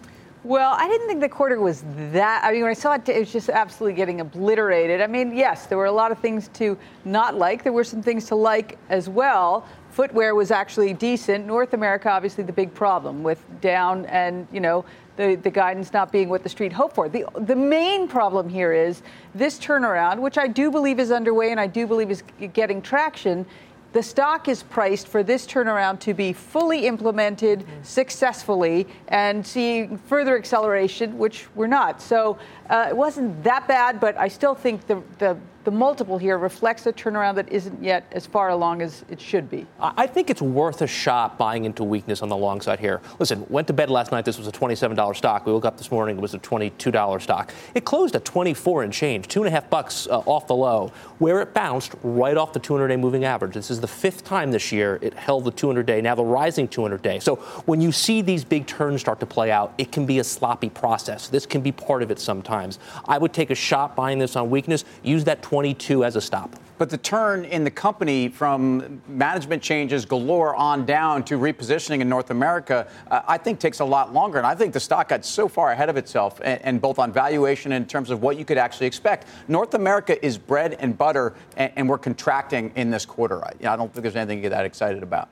Well, 0.46 0.74
I 0.78 0.88
didn't 0.88 1.08
think 1.08 1.20
the 1.20 1.28
quarter 1.28 1.60
was 1.60 1.84
that. 2.12 2.46
I 2.46 2.54
mean, 2.54 2.62
when 2.62 2.72
I 2.72 2.74
saw 2.74 2.94
it, 2.94 3.10
it 3.10 3.20
was 3.20 3.34
just 3.34 3.50
absolutely 3.50 3.98
getting 3.98 4.22
obliterated. 4.22 5.02
I 5.02 5.08
mean, 5.08 5.36
yes, 5.36 5.66
there 5.66 5.78
were 5.78 5.86
a 5.86 5.92
lot 5.92 6.14
of 6.14 6.20
things 6.20 6.48
to 6.54 6.78
not 7.04 7.36
like. 7.36 7.62
There 7.62 7.74
were 7.74 7.84
some 7.84 8.02
things 8.02 8.26
to 8.28 8.36
like 8.36 8.78
as 8.88 9.10
well. 9.10 9.68
Footwear 10.00 10.34
was 10.34 10.50
actually 10.50 10.94
decent. 10.94 11.46
North 11.46 11.74
America, 11.74 12.10
obviously, 12.10 12.46
the 12.46 12.54
big 12.54 12.74
problem 12.74 13.22
with 13.22 13.44
down 13.60 14.06
and, 14.06 14.48
you 14.50 14.62
know, 14.62 14.86
the, 15.18 15.36
the 15.36 15.50
guidance 15.50 15.92
not 15.92 16.10
being 16.10 16.30
what 16.30 16.42
the 16.42 16.48
street 16.48 16.72
hoped 16.72 16.96
for. 16.96 17.10
The, 17.10 17.26
the 17.36 17.58
main 17.58 18.08
problem 18.08 18.48
here 18.48 18.72
is 18.72 19.02
this 19.36 19.60
turnaround, 19.60 20.20
which 20.20 20.38
I 20.38 20.48
do 20.48 20.72
believe 20.72 21.02
is 21.02 21.12
underway 21.12 21.52
and 21.52 21.60
I 21.60 21.68
do 21.68 21.86
believe 21.86 22.12
is 22.12 22.24
getting 22.54 22.82
traction. 22.82 23.46
The 23.92 24.02
stock 24.02 24.48
is 24.48 24.64
priced 24.64 25.10
for 25.10 25.22
this 25.22 25.46
turnaround 25.46 26.00
to 26.02 26.14
be 26.14 26.32
fully 26.32 26.86
implemented 26.86 27.66
successfully 27.84 28.88
and 29.10 29.46
seeing 29.46 29.98
further 29.98 30.38
acceleration, 30.38 31.18
which 31.18 31.48
we're 31.56 31.68
not. 31.68 32.02
So 32.02 32.38
uh, 32.70 32.88
it 32.90 32.96
wasn't 32.96 33.44
that 33.44 33.68
bad, 33.68 34.00
but 34.00 34.18
I 34.18 34.28
still 34.28 34.54
think 34.54 34.86
the, 34.86 35.02
the, 35.18 35.38
the 35.64 35.72
multiple 35.72 36.18
here 36.18 36.38
reflects 36.38 36.86
a 36.86 36.94
turnaround 36.94 37.36
that 37.36 37.52
isn't 37.52 37.84
yet 37.84 38.06
as 38.12 38.26
far 38.26 38.50
along 38.50 38.82
as 38.82 39.04
it 39.10 39.20
should 39.20 39.50
be. 39.50 39.68
I 39.80 40.08
think 40.08 40.30
it's 40.30 40.42
worth 40.42 40.82
a 40.82 40.88
shot 40.88 41.38
buying 41.38 41.66
into 41.66 41.84
weakness 41.84 42.22
on 42.22 42.30
the 42.30 42.38
long 42.38 42.62
side 42.62 42.80
here. 42.80 43.02
Listen, 43.20 43.46
went 43.50 43.68
to 43.68 43.74
bed 43.74 43.90
last 43.90 44.12
night. 44.12 44.24
This 44.24 44.38
was 44.38 44.48
a 44.48 44.52
$27 44.52 45.16
stock. 45.16 45.46
We 45.46 45.52
woke 45.52 45.66
up 45.66 45.78
this 45.78 45.92
morning. 45.92 46.18
It 46.18 46.22
was 46.22 46.34
a 46.34 46.40
$22 46.40 47.22
stock. 47.22 47.54
It 47.76 47.86
closed 47.86 48.16
at 48.16 48.24
24 48.24 48.84
and 48.84 48.94
change, 48.94 49.28
two 49.28 49.42
and 49.42 49.48
a 49.48 49.52
half 49.52 49.70
bucks 49.70 50.08
uh, 50.08 50.20
off 50.20 50.48
the 50.48 50.56
low, 50.56 50.92
where 51.18 51.42
it 51.42 51.54
bounced 51.54 51.96
right 52.04 52.38
off 52.38 52.54
the 52.54 52.60
200-day 52.60 52.96
moving 52.96 53.26
average. 53.26 53.54
This 53.54 53.70
is 53.70 53.82
the 53.82 53.88
fifth 53.88 54.24
time 54.24 54.52
this 54.52 54.72
year 54.72 55.00
it 55.02 55.14
held 55.14 55.44
the 55.44 55.52
200-day, 55.52 56.02
now 56.02 56.16
the 56.16 56.24
rising 56.24 56.68
200-day. 56.68 57.20
So 57.20 57.36
when 57.66 57.82
you 57.82 57.92
see 57.92 58.22
these 58.22 58.44
big 58.44 58.66
turns 58.68 59.02
start 59.02 59.20
to 59.20 59.26
play 59.26 59.52
out, 59.52 59.74
it 59.78 59.92
can 59.92 60.06
be 60.06 60.20
a 60.20 60.24
sloppy 60.24 60.70
process. 60.70 61.28
This 61.28 61.46
can 61.46 61.62
be 61.62 61.72
part 61.72 62.02
of 62.02 62.12
it 62.12 62.20
sometimes. 62.20 62.59
I 63.06 63.18
would 63.18 63.34
take 63.34 63.50
a 63.50 63.56
shot 63.56 63.96
buying 63.96 64.20
this 64.20 64.36
on 64.36 64.50
weakness. 64.50 64.86
Use 65.04 65.24
that 65.26 65.42
22 65.42 66.04
as 66.04 66.16
a 66.16 66.22
stop. 66.22 66.56
But 66.80 66.90
the 66.90 66.98
turn 66.98 67.44
in 67.44 67.66
the 67.66 67.72
company 67.72 68.30
from 68.30 69.02
management 69.10 69.62
changes 69.62 70.06
galore 70.06 70.56
on 70.56 70.86
down 70.86 71.24
to 71.26 71.38
repositioning 71.38 72.00
in 72.00 72.08
North 72.08 72.30
America, 72.30 72.88
uh, 73.12 73.22
I 73.28 73.38
think 73.38 73.60
takes 73.60 73.82
a 73.82 73.86
lot 73.86 74.14
longer. 74.14 74.38
And 74.38 74.48
I 74.48 74.56
think 74.56 74.74
the 74.74 74.80
stock 74.80 75.10
got 75.10 75.26
so 75.26 75.50
far 75.50 75.74
ahead 75.74 75.90
of 75.90 75.98
itself, 75.98 76.40
and, 76.42 76.62
and 76.64 76.82
both 76.82 76.98
on 76.98 77.12
valuation 77.12 77.74
and 77.74 77.84
in 77.84 77.88
terms 77.88 78.10
of 78.10 78.22
what 78.22 78.38
you 78.38 78.46
could 78.46 78.58
actually 78.58 78.88
expect. 78.88 79.28
North 79.50 79.74
America 79.74 80.26
is 80.26 80.38
bread 80.38 80.78
and 80.80 80.98
butter, 80.98 81.34
and, 81.58 81.72
and 81.76 81.90
we're 81.90 81.98
contracting 81.98 82.72
in 82.76 82.90
this 82.90 83.06
quarter. 83.06 83.44
I, 83.44 83.52
I 83.62 83.76
don't 83.76 83.92
think 83.94 84.04
there's 84.04 84.16
anything 84.16 84.38
to 84.38 84.44
get 84.44 84.50
that 84.52 84.66
excited 84.66 85.04
about. 85.04 85.28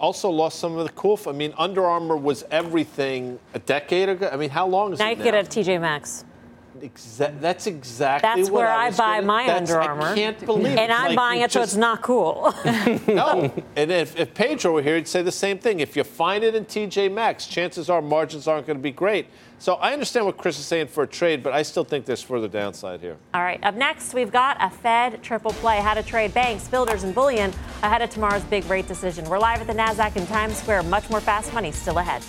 Also 0.00 0.30
lost 0.30 0.58
some 0.58 0.76
of 0.76 0.84
the 0.84 0.92
cool. 0.94 1.18
I 1.28 1.32
mean, 1.32 1.52
Under 1.58 1.84
Armour 1.84 2.16
was 2.16 2.44
everything 2.50 3.38
a 3.54 3.58
decade 3.60 4.08
ago. 4.08 4.30
I 4.32 4.36
mean, 4.36 4.50
how 4.50 4.66
long 4.66 4.92
is 4.92 4.98
Now 4.98 5.06
you 5.06 5.12
it 5.12 5.16
can 5.16 5.24
get 5.24 5.34
it 5.34 5.46
at 5.46 5.50
TJ 5.50 5.80
Maxx. 5.80 6.24
Exa- 6.80 7.40
that's 7.40 7.66
exactly 7.66 8.28
That's 8.28 8.50
what 8.50 8.58
where 8.60 8.68
I, 8.68 8.86
I, 8.86 8.90
buy 8.90 9.16
gonna- 9.16 9.26
my 9.26 9.46
that's- 9.46 9.70
Under 9.70 9.80
Armour. 9.82 10.06
I 10.08 10.14
can't 10.14 10.44
believe 10.46 10.66
it. 10.72 10.78
And. 10.78 10.92
I'm 10.92 11.08
Like, 11.08 11.16
buying 11.16 11.40
it 11.42 11.52
so 11.52 11.62
it's 11.62 11.76
not 11.76 12.02
cool. 12.02 12.54
no. 13.06 13.52
And 13.76 13.90
if, 13.90 14.18
if 14.18 14.34
Pedro 14.34 14.72
were 14.72 14.82
here, 14.82 14.96
he'd 14.96 15.08
say 15.08 15.22
the 15.22 15.32
same 15.32 15.58
thing. 15.58 15.80
If 15.80 15.96
you 15.96 16.04
find 16.04 16.42
it 16.44 16.54
in 16.54 16.64
TJ 16.64 17.12
Maxx, 17.12 17.46
chances 17.46 17.88
are 17.90 18.02
margins 18.02 18.46
aren't 18.48 18.66
going 18.66 18.78
to 18.78 18.82
be 18.82 18.90
great. 18.90 19.26
So 19.60 19.74
I 19.74 19.92
understand 19.92 20.24
what 20.26 20.36
Chris 20.36 20.58
is 20.58 20.64
saying 20.66 20.86
for 20.88 21.02
a 21.02 21.06
trade, 21.06 21.42
but 21.42 21.52
I 21.52 21.62
still 21.62 21.82
think 21.84 22.04
there's 22.04 22.22
further 22.22 22.46
downside 22.46 23.00
here. 23.00 23.16
All 23.34 23.42
right, 23.42 23.58
up 23.64 23.74
next, 23.74 24.14
we've 24.14 24.30
got 24.30 24.56
a 24.60 24.70
Fed 24.70 25.20
triple 25.22 25.50
play 25.54 25.78
how 25.78 25.94
to 25.94 26.02
trade 26.02 26.32
banks, 26.32 26.68
builders, 26.68 27.02
and 27.02 27.12
bullion 27.14 27.52
ahead 27.82 28.00
of 28.02 28.10
tomorrow's 28.10 28.44
big 28.44 28.64
rate 28.66 28.86
decision. 28.86 29.24
We're 29.28 29.40
live 29.40 29.60
at 29.60 29.66
the 29.66 29.72
NASDAQ 29.72 30.14
in 30.16 30.26
Times 30.28 30.58
Square. 30.58 30.84
Much 30.84 31.10
more 31.10 31.20
fast 31.20 31.52
money 31.52 31.72
still 31.72 31.98
ahead. 31.98 32.22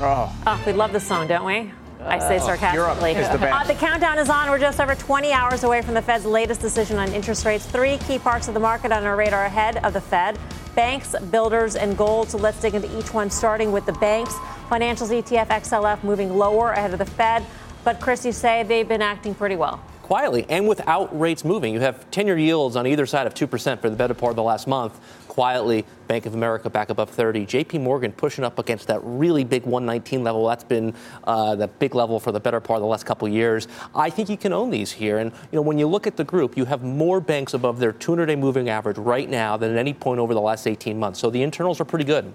Oh. 0.00 0.34
Oh, 0.46 0.62
we 0.66 0.72
love 0.72 0.92
the 0.92 1.00
song, 1.00 1.26
don't 1.26 1.44
we? 1.44 1.72
I 2.02 2.18
say 2.18 2.36
Uh, 2.36 2.40
sarcastically. 2.40 3.12
Europe 3.12 3.26
is 3.26 3.28
the 3.28 3.38
best. 3.38 3.70
Uh, 3.70 3.72
the 3.72 3.78
countdown 3.78 4.18
is 4.18 4.30
on. 4.30 4.48
We're 4.48 4.58
just 4.58 4.80
over 4.80 4.94
20 4.94 5.32
hours 5.32 5.64
away 5.64 5.82
from 5.82 5.92
the 5.94 6.00
Fed's 6.00 6.24
latest 6.24 6.62
decision 6.62 6.98
on 6.98 7.12
interest 7.12 7.44
rates. 7.44 7.66
Three 7.66 7.98
key 7.98 8.18
parts 8.18 8.48
of 8.48 8.54
the 8.54 8.60
market 8.60 8.90
on 8.92 9.04
our 9.04 9.16
radar 9.16 9.44
ahead 9.44 9.84
of 9.84 9.92
the 9.92 10.00
Fed 10.00 10.38
banks, 10.74 11.14
builders, 11.30 11.74
and 11.76 11.96
gold. 11.98 12.30
So 12.30 12.38
let's 12.38 12.58
dig 12.60 12.74
into 12.74 12.98
each 12.98 13.12
one, 13.12 13.28
starting 13.28 13.72
with 13.72 13.84
the 13.84 13.92
banks. 13.94 14.32
Financials 14.70 15.10
ETF 15.10 15.48
XLF 15.48 16.02
moving 16.04 16.34
lower 16.36 16.70
ahead 16.70 16.92
of 16.92 16.98
the 17.00 17.04
Fed. 17.04 17.44
But, 17.84 18.00
Chris, 18.00 18.24
you 18.24 18.32
say 18.32 18.62
they've 18.62 18.88
been 18.88 19.02
acting 19.02 19.34
pretty 19.34 19.56
well. 19.56 19.80
quietly 20.02 20.44
and 20.48 20.66
without 20.66 21.16
rates 21.18 21.44
moving. 21.44 21.72
You 21.74 21.80
have 21.80 22.10
10 22.10 22.26
year 22.26 22.36
yields 22.38 22.74
on 22.76 22.84
either 22.86 23.04
side 23.06 23.26
of 23.28 23.34
2% 23.34 23.80
for 23.80 23.88
the 23.90 23.96
better 23.96 24.14
part 24.14 24.30
of 24.30 24.36
the 24.36 24.42
last 24.42 24.66
month. 24.66 24.98
Quietly, 25.40 25.86
Bank 26.06 26.26
of 26.26 26.34
America 26.34 26.68
back 26.68 26.90
above 26.90 27.08
30. 27.08 27.46
JP 27.46 27.80
Morgan 27.80 28.12
pushing 28.12 28.44
up 28.44 28.58
against 28.58 28.88
that 28.88 29.00
really 29.02 29.42
big 29.42 29.64
119 29.64 30.22
level. 30.22 30.46
That's 30.46 30.64
been 30.64 30.92
uh, 31.24 31.54
the 31.54 31.66
big 31.66 31.94
level 31.94 32.20
for 32.20 32.30
the 32.30 32.38
better 32.38 32.60
part 32.60 32.76
of 32.76 32.82
the 32.82 32.86
last 32.86 33.06
couple 33.06 33.26
years. 33.26 33.66
I 33.94 34.10
think 34.10 34.28
you 34.28 34.36
can 34.36 34.52
own 34.52 34.68
these 34.68 34.92
here. 34.92 35.16
And 35.16 35.32
you 35.50 35.56
know, 35.56 35.62
when 35.62 35.78
you 35.78 35.86
look 35.86 36.06
at 36.06 36.18
the 36.18 36.24
group, 36.24 36.58
you 36.58 36.66
have 36.66 36.82
more 36.82 37.22
banks 37.22 37.54
above 37.54 37.78
their 37.78 37.90
200 37.90 38.26
day 38.26 38.36
moving 38.36 38.68
average 38.68 38.98
right 38.98 39.30
now 39.30 39.56
than 39.56 39.70
at 39.70 39.78
any 39.78 39.94
point 39.94 40.20
over 40.20 40.34
the 40.34 40.42
last 40.42 40.66
18 40.66 40.98
months. 40.98 41.18
So 41.18 41.30
the 41.30 41.42
internals 41.42 41.80
are 41.80 41.86
pretty 41.86 42.04
good. 42.04 42.30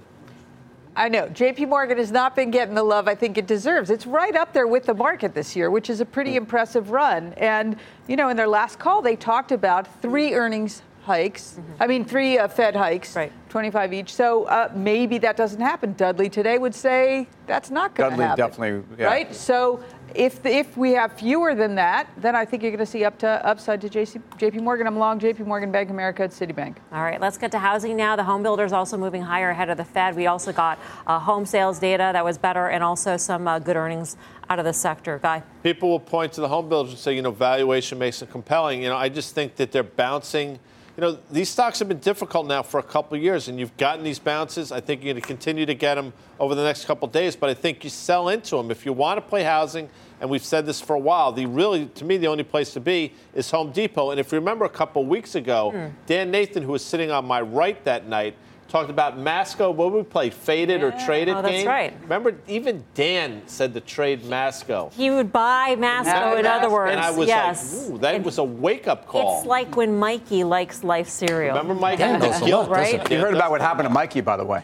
I 0.96 1.08
know. 1.08 1.28
JP 1.28 1.70
Morgan 1.70 2.00
has 2.00 2.12
not 2.12 2.36
been 2.36 2.50
getting 2.50 2.74
the 2.74 2.82
love 2.82 3.08
I 3.08 3.14
think 3.14 3.38
it 3.38 3.46
deserves. 3.46 3.92
It's 3.92 4.08
right 4.08 4.36
up 4.36 4.52
there 4.52 4.66
with 4.66 4.86
the 4.86 4.96
market 4.96 5.36
this 5.36 5.56
year, 5.56 5.70
which 5.70 5.92
is 5.92 6.02
a 6.02 6.06
pretty 6.06 6.38
impressive 6.38 6.90
run. 6.90 7.34
And, 7.34 7.78
you 8.08 8.16
know, 8.16 8.30
in 8.30 8.38
their 8.38 8.48
last 8.48 8.80
call, 8.80 9.04
they 9.04 9.16
talked 9.16 9.52
about 9.52 10.02
three 10.02 10.34
earnings 10.34 10.82
hikes. 11.06 11.60
I 11.80 11.88
mean, 11.88 12.04
three 12.04 12.38
uh, 12.38 12.48
Fed 12.48 12.76
hikes, 12.76 13.16
right. 13.16 13.32
25 13.50 13.94
each. 13.94 14.14
So 14.14 14.46
uh, 14.46 14.72
maybe 14.76 15.18
that 15.20 15.38
doesn't 15.38 15.62
happen. 15.62 15.94
Dudley 15.94 16.30
today 16.30 16.58
would 16.58 16.76
say 16.76 17.28
that's 17.48 17.70
not 17.70 17.96
going 17.96 18.18
to 18.18 18.24
happen. 18.24 18.38
Dudley 18.38 18.72
happen. 18.74 18.82
definitely, 18.82 18.98
yeah. 19.04 19.06
Right? 19.06 19.34
So 19.34 19.84
if, 20.14 20.42
the, 20.44 20.50
if 20.50 20.76
we 20.76 20.92
have 20.92 21.14
fewer 21.14 21.56
than 21.56 21.76
that, 21.76 22.10
then 22.18 22.36
I 22.36 22.44
think 22.44 22.64
you're 22.64 22.72
going 22.72 22.80
to 22.80 22.86
see 22.86 23.06
up 23.06 23.18
to 23.20 23.28
upside 23.46 23.82
to 23.82 23.90
JC, 23.90 24.22
JP 24.38 24.62
Morgan. 24.62 24.88
I'm 24.88 24.98
long 24.98 25.20
JP 25.20 25.46
Morgan, 25.46 25.72
Bank 25.72 25.90
of 25.90 25.96
America, 25.96 26.28
Citibank. 26.28 26.78
All 26.92 27.04
right, 27.04 27.22
let's 27.22 27.38
get 27.38 27.52
to 27.52 27.60
housing 27.60 27.96
now. 27.96 28.16
The 28.16 28.24
home 28.24 28.44
builders 28.44 28.74
also 28.74 28.98
moving 28.98 29.22
higher 29.22 29.52
ahead 29.52 29.70
of 29.70 29.78
the 29.78 29.86
Fed. 29.86 30.16
We 30.16 30.28
also 30.28 30.52
got 30.52 30.80
uh, 31.08 31.20
home 31.20 31.46
sales 31.46 31.80
data 31.80 32.10
that 32.14 32.26
was 32.26 32.38
better 32.38 32.68
and 32.68 32.84
also 32.84 33.16
some 33.16 33.48
uh, 33.48 33.60
good 33.60 33.76
earnings 33.76 34.18
out 34.50 34.60
of 34.60 34.66
the 34.66 34.74
sector. 34.74 35.20
Guy? 35.22 35.44
People 35.64 35.90
will 35.90 36.00
point 36.00 36.34
to 36.34 36.42
the 36.42 36.48
home 36.48 36.68
builders 36.68 36.94
and 36.94 37.00
say, 37.00 37.16
you 37.16 37.22
know, 37.22 37.32
valuation 37.32 37.98
makes 37.98 38.22
it 38.22 38.30
compelling. 38.32 38.84
You 38.84 38.90
know, 38.90 38.98
I 38.98 39.10
just 39.10 39.36
think 39.36 39.56
that 39.56 39.72
they're 39.72 39.84
bouncing. 39.84 40.60
You 40.98 41.02
know, 41.02 41.18
these 41.30 41.50
stocks 41.50 41.80
have 41.80 41.90
been 41.90 42.00
difficult 42.00 42.48
now 42.48 42.64
for 42.64 42.80
a 42.80 42.84
couple 42.84 43.18
of 43.18 43.24
years, 43.24 43.50
and 43.50 43.60
you've 43.60 43.76
gotten 43.76 44.04
these 44.06 44.18
bounces. 44.18 44.72
I 44.72 44.80
think 44.80 45.04
you're 45.04 45.14
going 45.14 45.22
to 45.22 45.28
continue 45.28 45.66
to 45.66 45.74
get 45.76 45.96
them 45.96 46.14
over 46.40 46.56
the 46.56 46.64
next 46.64 46.86
couple 46.86 47.06
of 47.06 47.12
days, 47.12 47.36
but 47.36 47.50
I 47.50 47.54
think 47.54 47.84
you 47.84 47.90
sell 47.90 48.30
into 48.30 48.56
them. 48.56 48.72
If 48.72 48.86
you 48.86 48.94
want 48.94 49.18
to 49.18 49.22
play 49.22 49.44
housing, 49.44 49.90
and 50.22 50.30
we've 50.30 50.44
said 50.44 50.66
this 50.66 50.80
for 50.80 50.96
a 50.96 51.00
while, 51.00 51.34
the 51.34 51.48
really, 51.48 51.88
to 51.88 52.06
me, 52.06 52.16
the 52.16 52.28
only 52.28 52.46
place 52.46 52.72
to 52.74 52.80
be 52.80 53.12
is 53.34 53.52
Home 53.52 53.74
Depot. 53.74 54.12
And 54.12 54.20
if 54.22 54.32
you 54.32 54.38
remember 54.38 54.64
a 54.64 54.70
couple 54.70 55.02
of 55.02 55.10
weeks 55.10 55.36
ago, 55.36 55.72
Hmm. 55.72 55.88
Dan 56.06 56.32
Nathan, 56.32 56.64
who 56.64 56.72
was 56.72 56.86
sitting 56.86 57.12
on 57.12 57.26
my 57.26 57.42
right 57.42 57.84
that 57.84 58.08
night, 58.08 58.36
talked 58.68 58.90
about 58.90 59.18
Masco. 59.18 59.72
What 59.72 59.92
would 59.92 59.98
we 59.98 60.04
play? 60.04 60.30
Faded 60.30 60.84
or 60.84 60.92
traded 60.92 61.36
Oh, 61.36 61.42
that's 61.42 61.54
game? 61.54 61.68
right. 61.68 61.94
Remember, 62.02 62.36
even 62.48 62.84
Dan 62.94 63.42
said 63.46 63.74
to 63.74 63.82
trade 63.82 64.26
Masco. 64.26 64.92
He 64.96 65.10
would 65.10 65.32
buy 65.32 65.76
Masco, 65.78 66.38
in 66.38 66.46
other 66.46 66.70
words. 66.70 66.92
And 66.92 67.00
I 67.00 67.12
was 67.12 67.28
yes. 67.28 67.74
like, 67.74 67.92
ooh, 67.92 67.98
that 68.00 68.24
was 68.24 68.38
a 68.38 68.44
wake 68.44 68.88
up 68.88 69.08
call. 69.08 69.40
It's 69.40 69.48
like 69.48 69.76
when 69.76 69.98
Mikey 69.98 70.44
likes 70.44 70.84
life 70.84 71.10
cereal. 71.10 71.56
Remember 71.56 71.80
Mikey? 71.80 71.98
Dan 71.98 72.20
knows 72.20 72.42
a 72.42 72.46
lot, 72.46 72.70
right? 72.70 73.12
You 73.12 73.20
heard 73.20 73.34
about 73.34 73.52
what 73.52 73.62
happened 73.62 73.88
to 73.88 73.94
Mikey, 73.94 74.22
by 74.22 74.38
the 74.38 74.46
way. 74.46 74.64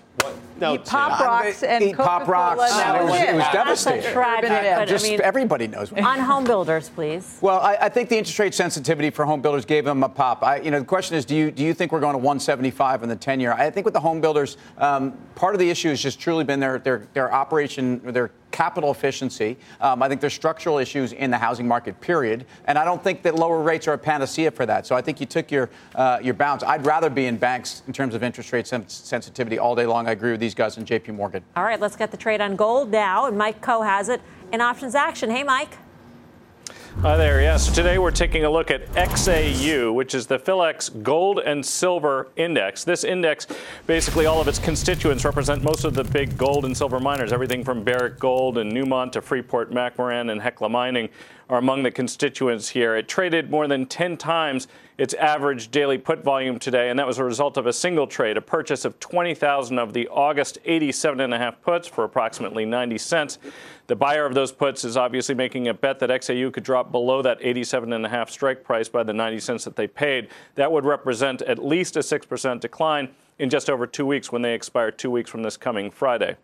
No, 0.62 0.76
Eat 0.76 0.86
Pop 0.86 1.18
Tim. 1.18 1.28
Rocks 1.28 1.64
and 1.64 1.84
Eat 1.84 1.98
Pop 1.98 2.22
Coca-Cola, 2.26 2.56
Rocks. 2.56 2.72
and 2.72 2.80
that 2.82 2.96
it 2.96 3.04
was 3.04 3.12
was, 3.12 3.20
it. 3.22 3.30
it 3.30 3.34
was 3.36 3.44
That's 3.44 3.54
a 3.54 3.58
devastating. 3.90 4.12
tragic, 4.14 4.50
but 4.50 4.80
I 4.80 4.86
Just 4.86 5.06
mean- 5.06 5.20
everybody 5.22 5.68
knows. 5.68 5.92
On 5.92 6.20
home 6.20 6.44
builders, 6.44 6.90
please. 6.90 7.40
Well, 7.42 7.60
I, 7.60 7.76
I 7.82 7.90
think 7.90 8.10
the 8.10 8.18
interest 8.18 8.38
rate 8.40 8.54
sensitivity 8.54 9.10
for 9.10 9.26
home 9.26 9.42
builders 9.42 9.66
gave 9.66 9.86
them 9.86 10.04
a 10.04 10.10
pop. 10.10 10.44
I, 10.44 10.58
you 10.62 10.70
know, 10.72 10.80
the 10.80 10.86
question 10.86 11.18
is, 11.18 11.26
do 11.26 11.36
you 11.36 11.50
do 11.52 11.64
you 11.64 11.74
think 11.74 11.92
we're 11.92 12.00
going 12.00 12.14
to 12.14 12.20
175 12.20 13.04
in 13.04 13.10
the 13.10 13.16
10 13.16 13.40
year? 13.40 13.54
I 13.54 13.70
think 13.72 13.86
with 13.86 13.94
the 13.96 14.00
home 14.00 14.22
builders, 14.22 14.58
um, 14.78 15.14
part 15.36 15.56
of 15.56 15.60
the 15.60 15.70
issue 15.70 15.90
has 15.90 16.00
just 16.02 16.20
truly 16.20 16.44
been 16.44 16.60
their 16.60 16.78
their 16.80 17.08
their 17.14 17.34
operation, 17.34 18.00
their 18.04 18.30
capital 18.52 18.92
efficiency. 18.92 19.58
Um, 19.80 20.04
I 20.04 20.10
think 20.10 20.22
there's 20.22 20.34
structural 20.34 20.78
issues 20.78 21.14
in 21.14 21.32
the 21.32 21.38
housing 21.38 21.68
market, 21.68 22.00
period. 22.02 22.46
And 22.66 22.78
I 22.78 22.86
don't 22.86 23.04
think 23.04 23.24
that 23.24 23.36
lower 23.36 23.62
rates 23.62 23.88
are 23.88 23.94
a 23.94 23.98
panacea 23.98 24.52
for 24.52 24.66
that. 24.66 24.86
So 24.86 24.96
I 24.96 25.02
think 25.02 25.20
you 25.20 25.26
took 25.26 25.52
your 25.52 25.70
uh, 25.96 26.20
your 26.22 26.34
bounce. 26.34 26.64
I'd 26.64 26.86
rather 26.86 27.10
be 27.10 27.26
in 27.26 27.38
banks 27.38 27.84
in 27.88 27.94
terms 27.94 28.14
of 28.14 28.24
interest 28.24 28.52
rate 28.52 28.68
sen- 28.68 28.88
sensitivity 28.88 29.58
all 29.58 29.76
day 29.76 29.86
long. 29.86 30.08
I 30.08 30.12
agree 30.12 30.32
with 30.32 30.40
these 30.40 30.56
guys 30.56 30.78
in 30.78 30.86
J.P. 30.86 31.14
Morgan. 31.14 31.44
All 31.56 31.64
right, 31.64 31.80
let's 31.80 31.96
get 31.96 32.12
the 32.12 32.18
trade 32.18 32.42
on 32.42 32.56
gold 32.56 32.92
now. 32.92 33.26
And 33.26 33.38
Mike 33.38 33.62
Coe 33.62 33.82
has 33.82 34.10
it 34.10 34.22
in 34.52 34.62
options 34.62 34.96
action. 34.96 35.30
Hey, 35.30 35.44
Mike. 35.44 35.78
Hi 37.00 37.18
there. 37.18 37.42
Yes, 37.42 37.74
today 37.74 37.98
we're 37.98 38.12
taking 38.12 38.44
a 38.46 38.50
look 38.50 38.70
at 38.70 38.86
XAU, 38.92 39.92
which 39.92 40.14
is 40.14 40.28
the 40.28 40.38
Philex 40.38 41.02
Gold 41.02 41.40
and 41.40 41.66
Silver 41.66 42.28
Index. 42.36 42.84
This 42.84 43.04
index, 43.04 43.48
basically 43.88 44.28
all 44.28 44.40
of 44.40 44.48
its 44.48 44.60
constituents 44.60 45.26
represent 45.26 45.64
most 45.64 45.84
of 45.84 45.96
the 45.96 46.04
big 46.04 46.38
gold 46.38 46.64
and 46.64 46.78
silver 46.78 47.00
miners. 47.00 47.34
Everything 47.34 47.64
from 47.64 47.84
Barrick 47.84 48.20
Gold 48.20 48.60
and 48.60 48.72
Newmont 48.72 49.14
to 49.14 49.22
Freeport 49.22 49.72
McMoran 49.72 50.32
and 50.32 50.40
Hecla 50.40 50.70
Mining 50.70 51.10
are 51.50 51.58
among 51.58 51.82
the 51.82 51.90
constituents 51.90 52.70
here. 52.70 52.96
It 52.96 53.08
traded 53.08 53.50
more 53.50 53.68
than 53.68 53.88
10 53.88 54.18
times 54.18 54.68
its 54.98 55.14
average 55.16 55.72
daily 55.72 55.98
put 55.98 56.24
volume 56.24 56.60
today, 56.60 56.90
and 56.90 57.00
that 57.00 57.08
was 57.08 57.18
a 57.18 57.24
result 57.24 57.58
of 57.58 57.66
a 57.66 57.74
single 57.74 58.08
trade, 58.08 58.38
a 58.38 58.42
purchase 58.42 58.86
of 58.86 59.00
20,000 59.00 59.80
of 59.80 59.94
the 59.94 60.08
August 60.10 60.58
87.5 60.66 61.56
puts 61.62 61.88
for 61.88 62.04
approximately 62.04 62.66
90 62.66 62.98
cents. 62.98 63.40
The 63.88 63.96
buyer 63.96 64.26
of 64.26 64.34
those 64.34 64.52
puts 64.52 64.86
is 64.86 64.98
obviously 64.98 65.36
making 65.36 65.68
a 65.68 65.74
bet 65.74 66.00
that 66.00 66.10
XAU 66.10 66.54
could 66.54 66.64
drop 66.64 66.92
below 66.92 67.22
that 67.22 67.40
87.5 67.42 68.30
strike 68.30 68.64
price 68.64 68.90
by 68.90 69.04
the 69.04 69.14
90 69.14 69.40
cents 69.40 69.64
that 69.66 69.76
they 69.76 69.88
paid. 69.88 70.30
That 70.56 70.72
would 70.72 70.86
represent 70.86 71.42
at 71.42 71.64
least 71.64 71.96
a 71.96 72.00
6% 72.00 72.60
decline 72.60 73.10
in 73.40 73.50
just 73.50 73.70
over 73.70 73.88
two 73.88 74.06
weeks 74.06 74.32
when 74.32 74.42
they 74.42 74.54
expire 74.54 74.92
two 74.92 75.12
weeks 75.12 75.30
from 75.30 75.44
this 75.44 75.58
coming 75.58 75.90
Friday. 75.90 76.38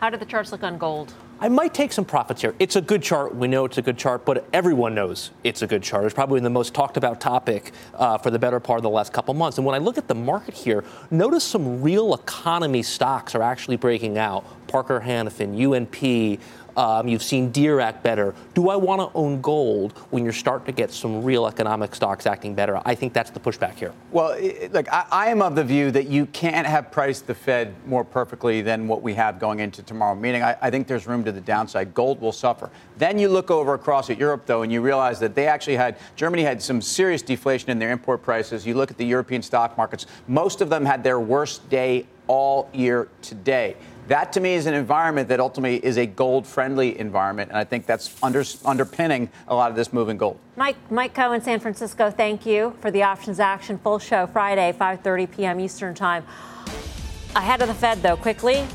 How 0.00 0.10
do 0.10 0.16
the 0.16 0.24
charts 0.24 0.52
look 0.52 0.62
on 0.62 0.78
gold? 0.78 1.12
I 1.40 1.48
might 1.48 1.74
take 1.74 1.92
some 1.92 2.04
profits 2.04 2.40
here. 2.40 2.54
It's 2.60 2.76
a 2.76 2.80
good 2.80 3.02
chart. 3.02 3.34
We 3.34 3.48
know 3.48 3.64
it's 3.64 3.78
a 3.78 3.82
good 3.82 3.98
chart, 3.98 4.24
but 4.24 4.46
everyone 4.52 4.94
knows 4.94 5.32
it's 5.42 5.62
a 5.62 5.66
good 5.66 5.82
chart. 5.82 6.04
It's 6.04 6.14
probably 6.14 6.38
the 6.38 6.50
most 6.50 6.72
talked 6.72 6.96
about 6.96 7.20
topic 7.20 7.72
uh, 7.94 8.16
for 8.18 8.30
the 8.30 8.38
better 8.38 8.60
part 8.60 8.78
of 8.78 8.84
the 8.84 8.90
last 8.90 9.12
couple 9.12 9.34
months. 9.34 9.58
And 9.58 9.66
when 9.66 9.74
I 9.74 9.78
look 9.78 9.98
at 9.98 10.06
the 10.06 10.14
market 10.14 10.54
here, 10.54 10.84
notice 11.10 11.42
some 11.42 11.82
real 11.82 12.14
economy 12.14 12.84
stocks 12.84 13.34
are 13.34 13.42
actually 13.42 13.76
breaking 13.76 14.18
out. 14.18 14.44
Parker 14.68 15.00
Hannifin, 15.00 15.56
UNP. 15.56 16.38
Um, 16.78 17.08
you've 17.08 17.24
seen 17.24 17.50
Deere 17.50 17.80
act 17.80 18.04
better. 18.04 18.36
Do 18.54 18.68
I 18.68 18.76
want 18.76 19.00
to 19.00 19.18
own 19.18 19.40
gold 19.40 19.98
when 20.10 20.22
you're 20.22 20.32
starting 20.32 20.66
to 20.66 20.72
get 20.72 20.92
some 20.92 21.24
real 21.24 21.48
economic 21.48 21.92
stocks 21.92 22.24
acting 22.24 22.54
better? 22.54 22.80
I 22.84 22.94
think 22.94 23.12
that's 23.12 23.30
the 23.30 23.40
pushback 23.40 23.74
here. 23.74 23.92
Well, 24.12 24.36
it, 24.38 24.72
I, 24.88 25.06
I 25.10 25.26
am 25.30 25.42
of 25.42 25.56
the 25.56 25.64
view 25.64 25.90
that 25.90 26.06
you 26.06 26.26
can't 26.26 26.68
have 26.68 26.92
priced 26.92 27.26
the 27.26 27.34
Fed 27.34 27.74
more 27.84 28.04
perfectly 28.04 28.62
than 28.62 28.86
what 28.86 29.02
we 29.02 29.12
have 29.14 29.40
going 29.40 29.58
into 29.58 29.82
tomorrow. 29.82 30.14
Meaning, 30.14 30.44
I, 30.44 30.56
I 30.62 30.70
think 30.70 30.86
there's 30.86 31.08
room 31.08 31.24
to 31.24 31.32
the 31.32 31.40
downside. 31.40 31.94
Gold 31.94 32.20
will 32.20 32.30
suffer. 32.30 32.70
Then 32.96 33.18
you 33.18 33.28
look 33.28 33.50
over 33.50 33.74
across 33.74 34.08
at 34.08 34.16
Europe, 34.16 34.46
though, 34.46 34.62
and 34.62 34.70
you 34.70 34.80
realize 34.80 35.18
that 35.18 35.34
they 35.34 35.48
actually 35.48 35.76
had 35.76 35.98
Germany 36.14 36.44
had 36.44 36.62
some 36.62 36.80
serious 36.80 37.22
deflation 37.22 37.70
in 37.70 37.80
their 37.80 37.90
import 37.90 38.22
prices. 38.22 38.64
You 38.64 38.74
look 38.74 38.92
at 38.92 38.98
the 38.98 39.06
European 39.06 39.42
stock 39.42 39.76
markets; 39.76 40.06
most 40.28 40.60
of 40.60 40.70
them 40.70 40.84
had 40.84 41.02
their 41.02 41.18
worst 41.18 41.68
day 41.68 42.06
all 42.28 42.70
year 42.72 43.08
today. 43.20 43.74
That 44.08 44.32
to 44.32 44.40
me 44.40 44.54
is 44.54 44.64
an 44.64 44.72
environment 44.72 45.28
that 45.28 45.38
ultimately 45.38 45.84
is 45.84 45.98
a 45.98 46.06
gold 46.06 46.46
friendly 46.46 46.98
environment. 46.98 47.50
And 47.50 47.58
I 47.58 47.64
think 47.64 47.84
that's 47.84 48.16
under, 48.22 48.42
underpinning 48.64 49.28
a 49.46 49.54
lot 49.54 49.70
of 49.70 49.76
this 49.76 49.92
move 49.92 50.08
in 50.08 50.16
gold. 50.16 50.38
Mike, 50.56 50.76
Mike 50.90 51.14
Coe 51.14 51.32
in 51.32 51.42
San 51.42 51.60
Francisco, 51.60 52.10
thank 52.10 52.46
you 52.46 52.74
for 52.80 52.90
the 52.90 53.02
options 53.02 53.38
action 53.38 53.76
full 53.76 53.98
show 53.98 54.26
Friday, 54.26 54.72
5:30 54.72 55.30
p.m. 55.30 55.60
Eastern 55.60 55.94
Time. 55.94 56.24
Ahead 57.36 57.60
of 57.60 57.68
the 57.68 57.74
Fed, 57.74 58.02
though, 58.02 58.16
quickly, 58.16 58.66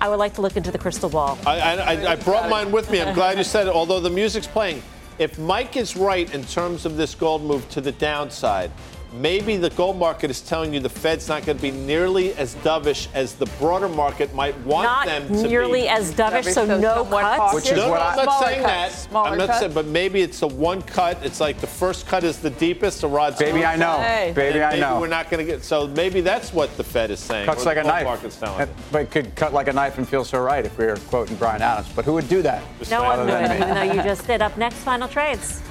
I 0.00 0.08
would 0.08 0.18
like 0.18 0.32
to 0.34 0.40
look 0.40 0.56
into 0.56 0.70
the 0.70 0.78
crystal 0.78 1.10
ball. 1.10 1.38
I, 1.46 1.60
I, 1.60 2.12
I 2.12 2.16
brought 2.16 2.48
mine 2.48 2.72
with 2.72 2.90
me. 2.90 3.02
I'm 3.02 3.14
glad 3.14 3.36
you 3.36 3.44
said 3.44 3.66
it, 3.66 3.74
although 3.74 4.00
the 4.00 4.08
music's 4.08 4.46
playing. 4.46 4.82
If 5.18 5.38
Mike 5.38 5.76
is 5.76 5.94
right 5.94 6.32
in 6.32 6.42
terms 6.44 6.86
of 6.86 6.96
this 6.96 7.14
gold 7.14 7.42
move 7.42 7.68
to 7.68 7.82
the 7.82 7.92
downside, 7.92 8.70
maybe 9.12 9.56
the 9.56 9.70
gold 9.70 9.96
market 9.96 10.30
is 10.30 10.40
telling 10.40 10.72
you 10.72 10.80
the 10.80 10.88
Fed's 10.88 11.28
not 11.28 11.44
going 11.44 11.58
to 11.58 11.62
be 11.62 11.70
nearly 11.70 12.32
as 12.34 12.54
dovish 12.56 13.08
as 13.14 13.34
the 13.34 13.46
broader 13.58 13.88
market 13.88 14.32
might 14.34 14.58
want 14.60 14.84
Not 14.84 15.06
them 15.06 15.22
to 15.22 15.28
be. 15.28 15.42
Not 15.42 15.48
nearly 15.48 15.88
as 15.88 16.14
dovish, 16.14 16.44
so 16.44 16.60
so 16.66 16.78
no 16.78 16.94
somewhat 16.94 17.36
cuts. 17.36 17.54
Which 17.54 17.66
is 17.66 17.76
no, 17.76 17.88
no, 17.88 17.94
I'm 17.94 18.24
not 18.24 18.44
saying 18.44 18.62
cuts, 18.62 18.72
that. 18.72 18.92
smaller 18.92 19.28
I'm 19.30 19.38
not 19.38 19.46
cuts. 19.48 19.60
saying, 19.60 19.72
but 19.72 19.86
maybe 19.86 20.20
it's 20.22 20.40
the 20.40 20.48
one 20.48 20.82
cut. 20.82 21.18
It's 21.24 21.40
like 21.40 21.60
the 21.60 21.66
first 21.66 22.06
cut 22.06 22.24
is 22.24 22.38
the 22.38 22.50
deepest. 22.50 23.00
The 23.00 23.08
rod's 23.08 23.38
Baby, 23.38 23.64
I 23.64 23.76
know. 23.76 23.98
Hey. 23.98 24.32
Baby, 24.34 24.62
I 24.62 24.78
know. 24.78 25.00
We're 25.00 25.06
not 25.06 25.30
going 25.30 25.44
to 25.44 25.50
get. 25.50 25.64
So 25.64 25.86
maybe 25.88 26.20
that's 26.20 26.52
what 26.52 26.76
the 26.76 26.84
Fed 26.84 27.10
is 27.10 27.20
saying. 27.20 27.46
Cuts 27.46 27.66
like 27.66 27.78
a 27.78 27.82
knife. 27.82 28.04
Market's 28.04 28.38
telling. 28.38 28.68
But 28.92 29.02
it 29.02 29.10
could 29.10 29.34
cut 29.34 29.52
like 29.52 29.68
a 29.68 29.72
knife 29.72 29.98
and 29.98 30.08
feel 30.08 30.24
so 30.24 30.40
right 30.40 30.64
if 30.64 30.76
we 30.78 30.86
were 30.86 30.96
quoting 31.08 31.36
Bryan 31.36 31.62
Adams. 31.62 31.88
But 31.94 32.04
who 32.04 32.14
would 32.14 32.28
do 32.28 32.42
that? 32.42 32.62
No 32.90 33.02
one 33.02 33.20
Other 33.20 33.24
would, 33.24 33.32
than 33.32 33.62
even 33.62 33.74
though 33.74 33.94
you 33.94 34.02
just 34.02 34.26
did. 34.26 34.42
Up 34.42 34.56
next, 34.56 34.76
final 34.76 35.08
trades. 35.08 35.62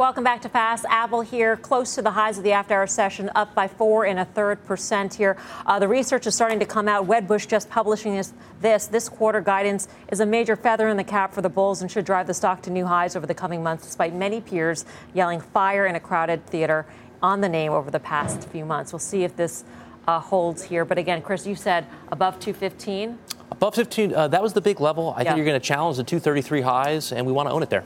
Welcome 0.00 0.24
back 0.24 0.40
to 0.40 0.48
Fast. 0.48 0.86
Apple 0.88 1.20
here, 1.20 1.58
close 1.58 1.94
to 1.96 2.00
the 2.00 2.12
highs 2.12 2.38
of 2.38 2.44
the 2.44 2.52
after-hour 2.52 2.86
session, 2.86 3.30
up 3.34 3.54
by 3.54 3.68
four 3.68 4.06
and 4.06 4.18
a 4.18 4.24
third 4.24 4.64
percent 4.64 5.12
here. 5.12 5.36
Uh, 5.66 5.78
the 5.78 5.88
research 5.88 6.26
is 6.26 6.34
starting 6.34 6.58
to 6.58 6.64
come 6.64 6.88
out. 6.88 7.06
Wedbush 7.06 7.46
just 7.46 7.68
publishing 7.68 8.14
this, 8.16 8.32
this. 8.62 8.86
This 8.86 9.10
quarter 9.10 9.42
guidance 9.42 9.88
is 10.10 10.20
a 10.20 10.24
major 10.24 10.56
feather 10.56 10.88
in 10.88 10.96
the 10.96 11.04
cap 11.04 11.34
for 11.34 11.42
the 11.42 11.50
bulls 11.50 11.82
and 11.82 11.90
should 11.90 12.06
drive 12.06 12.26
the 12.26 12.32
stock 12.32 12.62
to 12.62 12.70
new 12.70 12.86
highs 12.86 13.14
over 13.14 13.26
the 13.26 13.34
coming 13.34 13.62
months, 13.62 13.84
despite 13.84 14.14
many 14.14 14.40
peers 14.40 14.86
yelling 15.12 15.38
fire 15.38 15.84
in 15.84 15.94
a 15.94 16.00
crowded 16.00 16.46
theater 16.46 16.86
on 17.22 17.42
the 17.42 17.48
name 17.50 17.70
over 17.72 17.90
the 17.90 18.00
past 18.00 18.48
few 18.48 18.64
months. 18.64 18.94
We'll 18.94 19.00
see 19.00 19.24
if 19.24 19.36
this 19.36 19.64
uh, 20.08 20.18
holds 20.18 20.62
here. 20.62 20.86
But 20.86 20.96
again, 20.96 21.20
Chris, 21.20 21.46
you 21.46 21.54
said 21.54 21.84
above 22.10 22.40
215. 22.40 23.18
Above 23.50 23.74
15, 23.74 24.14
uh, 24.14 24.28
that 24.28 24.42
was 24.42 24.54
the 24.54 24.62
big 24.62 24.80
level. 24.80 25.12
I 25.14 25.20
Yeah. 25.20 25.24
think 25.24 25.36
you're 25.36 25.46
going 25.46 25.60
to 25.60 25.66
challenge 25.66 25.98
the 25.98 26.04
233 26.04 26.62
highs, 26.62 27.12
and 27.12 27.26
we 27.26 27.34
want 27.34 27.50
to 27.50 27.52
own 27.52 27.62
it 27.62 27.68
there. 27.68 27.84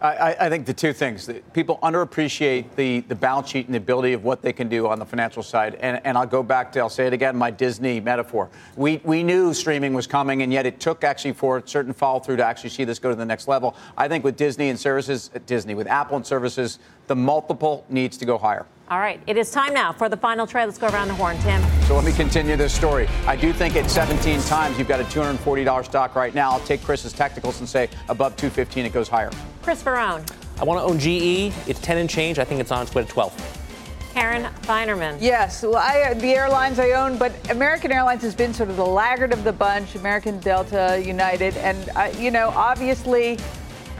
I, 0.00 0.36
I- 0.46 0.48
think 0.50 0.66
the 0.66 0.72
two 0.72 0.92
things 0.92 1.26
that 1.26 1.52
people 1.52 1.78
underappreciate 1.82 2.74
the, 2.74 3.00
the 3.00 3.14
balance 3.14 3.48
sheet 3.48 3.66
and 3.66 3.74
the 3.74 3.78
ability 3.78 4.14
of 4.14 4.24
what 4.24 4.40
they 4.42 4.52
can 4.52 4.68
do 4.68 4.88
on 4.88 4.98
the 4.98 5.04
financial 5.04 5.42
side. 5.42 5.74
And, 5.76 6.00
and 6.04 6.16
I'll 6.16 6.26
go 6.26 6.42
back 6.42 6.72
to, 6.72 6.80
I'll 6.80 6.88
say 6.88 7.06
it 7.06 7.12
again, 7.12 7.36
my 7.36 7.50
Disney 7.50 8.00
metaphor. 8.00 8.48
We, 8.76 9.00
we 9.04 9.22
knew 9.22 9.52
streaming 9.52 9.92
was 9.92 10.06
coming, 10.06 10.42
and 10.42 10.52
yet 10.52 10.64
it 10.66 10.80
took 10.80 11.04
actually 11.04 11.32
for 11.32 11.58
a 11.58 11.68
certain 11.68 11.92
follow 11.92 12.18
through 12.18 12.36
to 12.36 12.44
actually 12.44 12.70
see 12.70 12.84
this 12.84 12.98
go 12.98 13.10
to 13.10 13.14
the 13.14 13.26
next 13.26 13.46
level. 13.46 13.76
I 13.96 14.08
think 14.08 14.24
with 14.24 14.36
Disney 14.36 14.70
and 14.70 14.78
services, 14.78 15.30
uh, 15.34 15.38
Disney, 15.46 15.74
with 15.74 15.86
Apple 15.86 16.16
and 16.16 16.26
services, 16.26 16.78
the 17.06 17.16
multiple 17.16 17.84
needs 17.88 18.16
to 18.18 18.24
go 18.24 18.38
higher. 18.38 18.66
All 18.90 18.98
right, 18.98 19.20
it 19.28 19.36
is 19.36 19.52
time 19.52 19.72
now 19.72 19.92
for 19.92 20.08
the 20.08 20.16
final 20.16 20.48
trade. 20.48 20.64
Let's 20.64 20.78
go 20.78 20.88
around 20.88 21.08
the 21.08 21.14
horn, 21.14 21.38
Tim. 21.42 21.62
So 21.82 21.94
let 21.94 22.04
me 22.04 22.10
continue 22.12 22.56
this 22.56 22.72
story. 22.74 23.06
I 23.24 23.36
do 23.36 23.52
think 23.52 23.76
at 23.76 23.88
17 23.88 24.40
times 24.42 24.78
you've 24.78 24.88
got 24.88 24.98
a 25.00 25.04
$240 25.04 25.84
stock 25.84 26.16
right 26.16 26.34
now. 26.34 26.50
I'll 26.50 26.60
take 26.60 26.82
Chris's 26.82 27.12
technicals 27.12 27.60
and 27.60 27.68
say 27.68 27.88
above 28.08 28.34
215 28.36 28.86
it 28.86 28.92
goes 28.92 29.08
higher. 29.08 29.30
Chris 29.70 29.84
Verrone, 29.84 30.28
I 30.60 30.64
want 30.64 30.80
to 30.80 30.84
own 30.84 30.98
GE. 30.98 31.54
It's 31.68 31.78
10 31.78 31.98
and 31.98 32.10
change. 32.10 32.40
I 32.40 32.44
think 32.44 32.60
it's 32.60 32.72
on 32.72 32.82
its 32.82 32.92
way 32.92 33.04
to 33.04 33.08
12. 33.08 34.10
Karen 34.14 34.52
Finerman. 34.62 35.18
Yes, 35.20 35.62
well, 35.62 35.76
I, 35.76 36.12
the 36.14 36.32
airlines 36.34 36.80
I 36.80 36.90
own, 36.90 37.16
but 37.16 37.30
American 37.52 37.92
Airlines 37.92 38.22
has 38.22 38.34
been 38.34 38.52
sort 38.52 38.68
of 38.68 38.74
the 38.74 38.84
laggard 38.84 39.32
of 39.32 39.44
the 39.44 39.52
bunch. 39.52 39.94
American, 39.94 40.40
Delta, 40.40 41.00
United, 41.06 41.56
and 41.58 41.88
uh, 41.94 42.10
you 42.18 42.32
know, 42.32 42.48
obviously, 42.48 43.36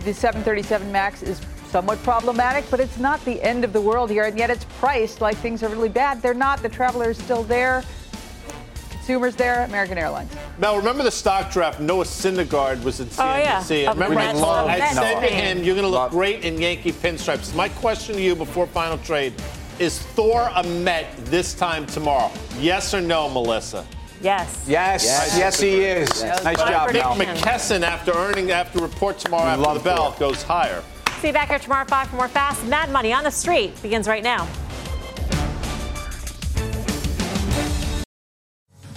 the 0.02 0.12
737 0.12 0.90
Max 0.90 1.22
is 1.22 1.40
somewhat 1.68 2.02
problematic, 2.02 2.68
but 2.68 2.80
it's 2.80 2.98
not 2.98 3.24
the 3.24 3.40
end 3.40 3.62
of 3.62 3.72
the 3.72 3.80
world 3.80 4.10
here, 4.10 4.24
and 4.24 4.36
yet 4.36 4.50
it's 4.50 4.64
priced 4.80 5.20
like 5.20 5.36
things 5.36 5.62
are 5.62 5.68
really 5.68 5.88
bad. 5.88 6.20
They're 6.20 6.34
not. 6.34 6.62
The 6.62 6.68
traveler 6.68 7.10
is 7.10 7.18
still 7.18 7.44
there. 7.44 7.84
Consumers 9.00 9.34
there. 9.34 9.64
American 9.64 9.96
Airlines. 9.98 10.30
Mel, 10.58 10.76
remember 10.76 11.02
the 11.02 11.10
stock 11.10 11.50
draft? 11.50 11.80
Noah 11.80 12.04
Syndergaard 12.04 12.82
was 12.84 13.00
in 13.00 13.08
Oh, 13.18 13.36
yeah. 13.36 13.60
CNBC. 13.62 13.88
Remember 13.88 14.18
I, 14.20 14.32
Mets. 14.32 14.42
I 14.42 14.92
said 14.92 15.20
to 15.20 15.26
him, 15.26 15.64
"You're 15.64 15.74
going 15.74 15.86
to 15.86 15.90
look 15.90 15.98
Love. 15.98 16.10
great 16.12 16.44
in 16.44 16.60
Yankee 16.60 16.92
pinstripes." 16.92 17.54
My 17.54 17.70
question 17.70 18.14
to 18.16 18.20
you 18.20 18.36
before 18.36 18.66
final 18.66 18.98
trade 18.98 19.32
is: 19.78 19.98
Thor 19.98 20.50
a 20.54 20.62
Met 20.62 21.06
this 21.24 21.54
time 21.54 21.86
tomorrow? 21.86 22.30
Yes 22.58 22.92
or 22.92 23.00
no, 23.00 23.28
Melissa? 23.30 23.86
Yes. 24.20 24.64
Yes, 24.68 25.02
yes, 25.02 25.38
yes 25.38 25.60
he 25.60 25.80
is. 25.80 26.22
Nice 26.44 26.58
job, 26.58 26.92
Nick 26.92 27.02
Mel. 27.02 27.16
McKesson, 27.16 27.80
after 27.82 28.12
earning 28.12 28.50
after 28.50 28.78
report 28.80 29.18
tomorrow 29.18 29.46
after 29.46 29.62
Love 29.62 29.78
the 29.78 29.84
bell, 29.84 30.14
goes 30.18 30.42
higher. 30.42 30.82
See 31.22 31.28
you 31.28 31.32
back 31.32 31.48
here 31.48 31.58
tomorrow 31.58 31.82
at 31.82 31.88
5 31.88 32.08
for 32.08 32.16
more 32.16 32.28
Fast 32.28 32.64
Mad 32.66 32.90
Money 32.92 33.14
on 33.14 33.24
the 33.24 33.30
Street. 33.30 33.80
Begins 33.82 34.06
right 34.06 34.22
now. 34.22 34.46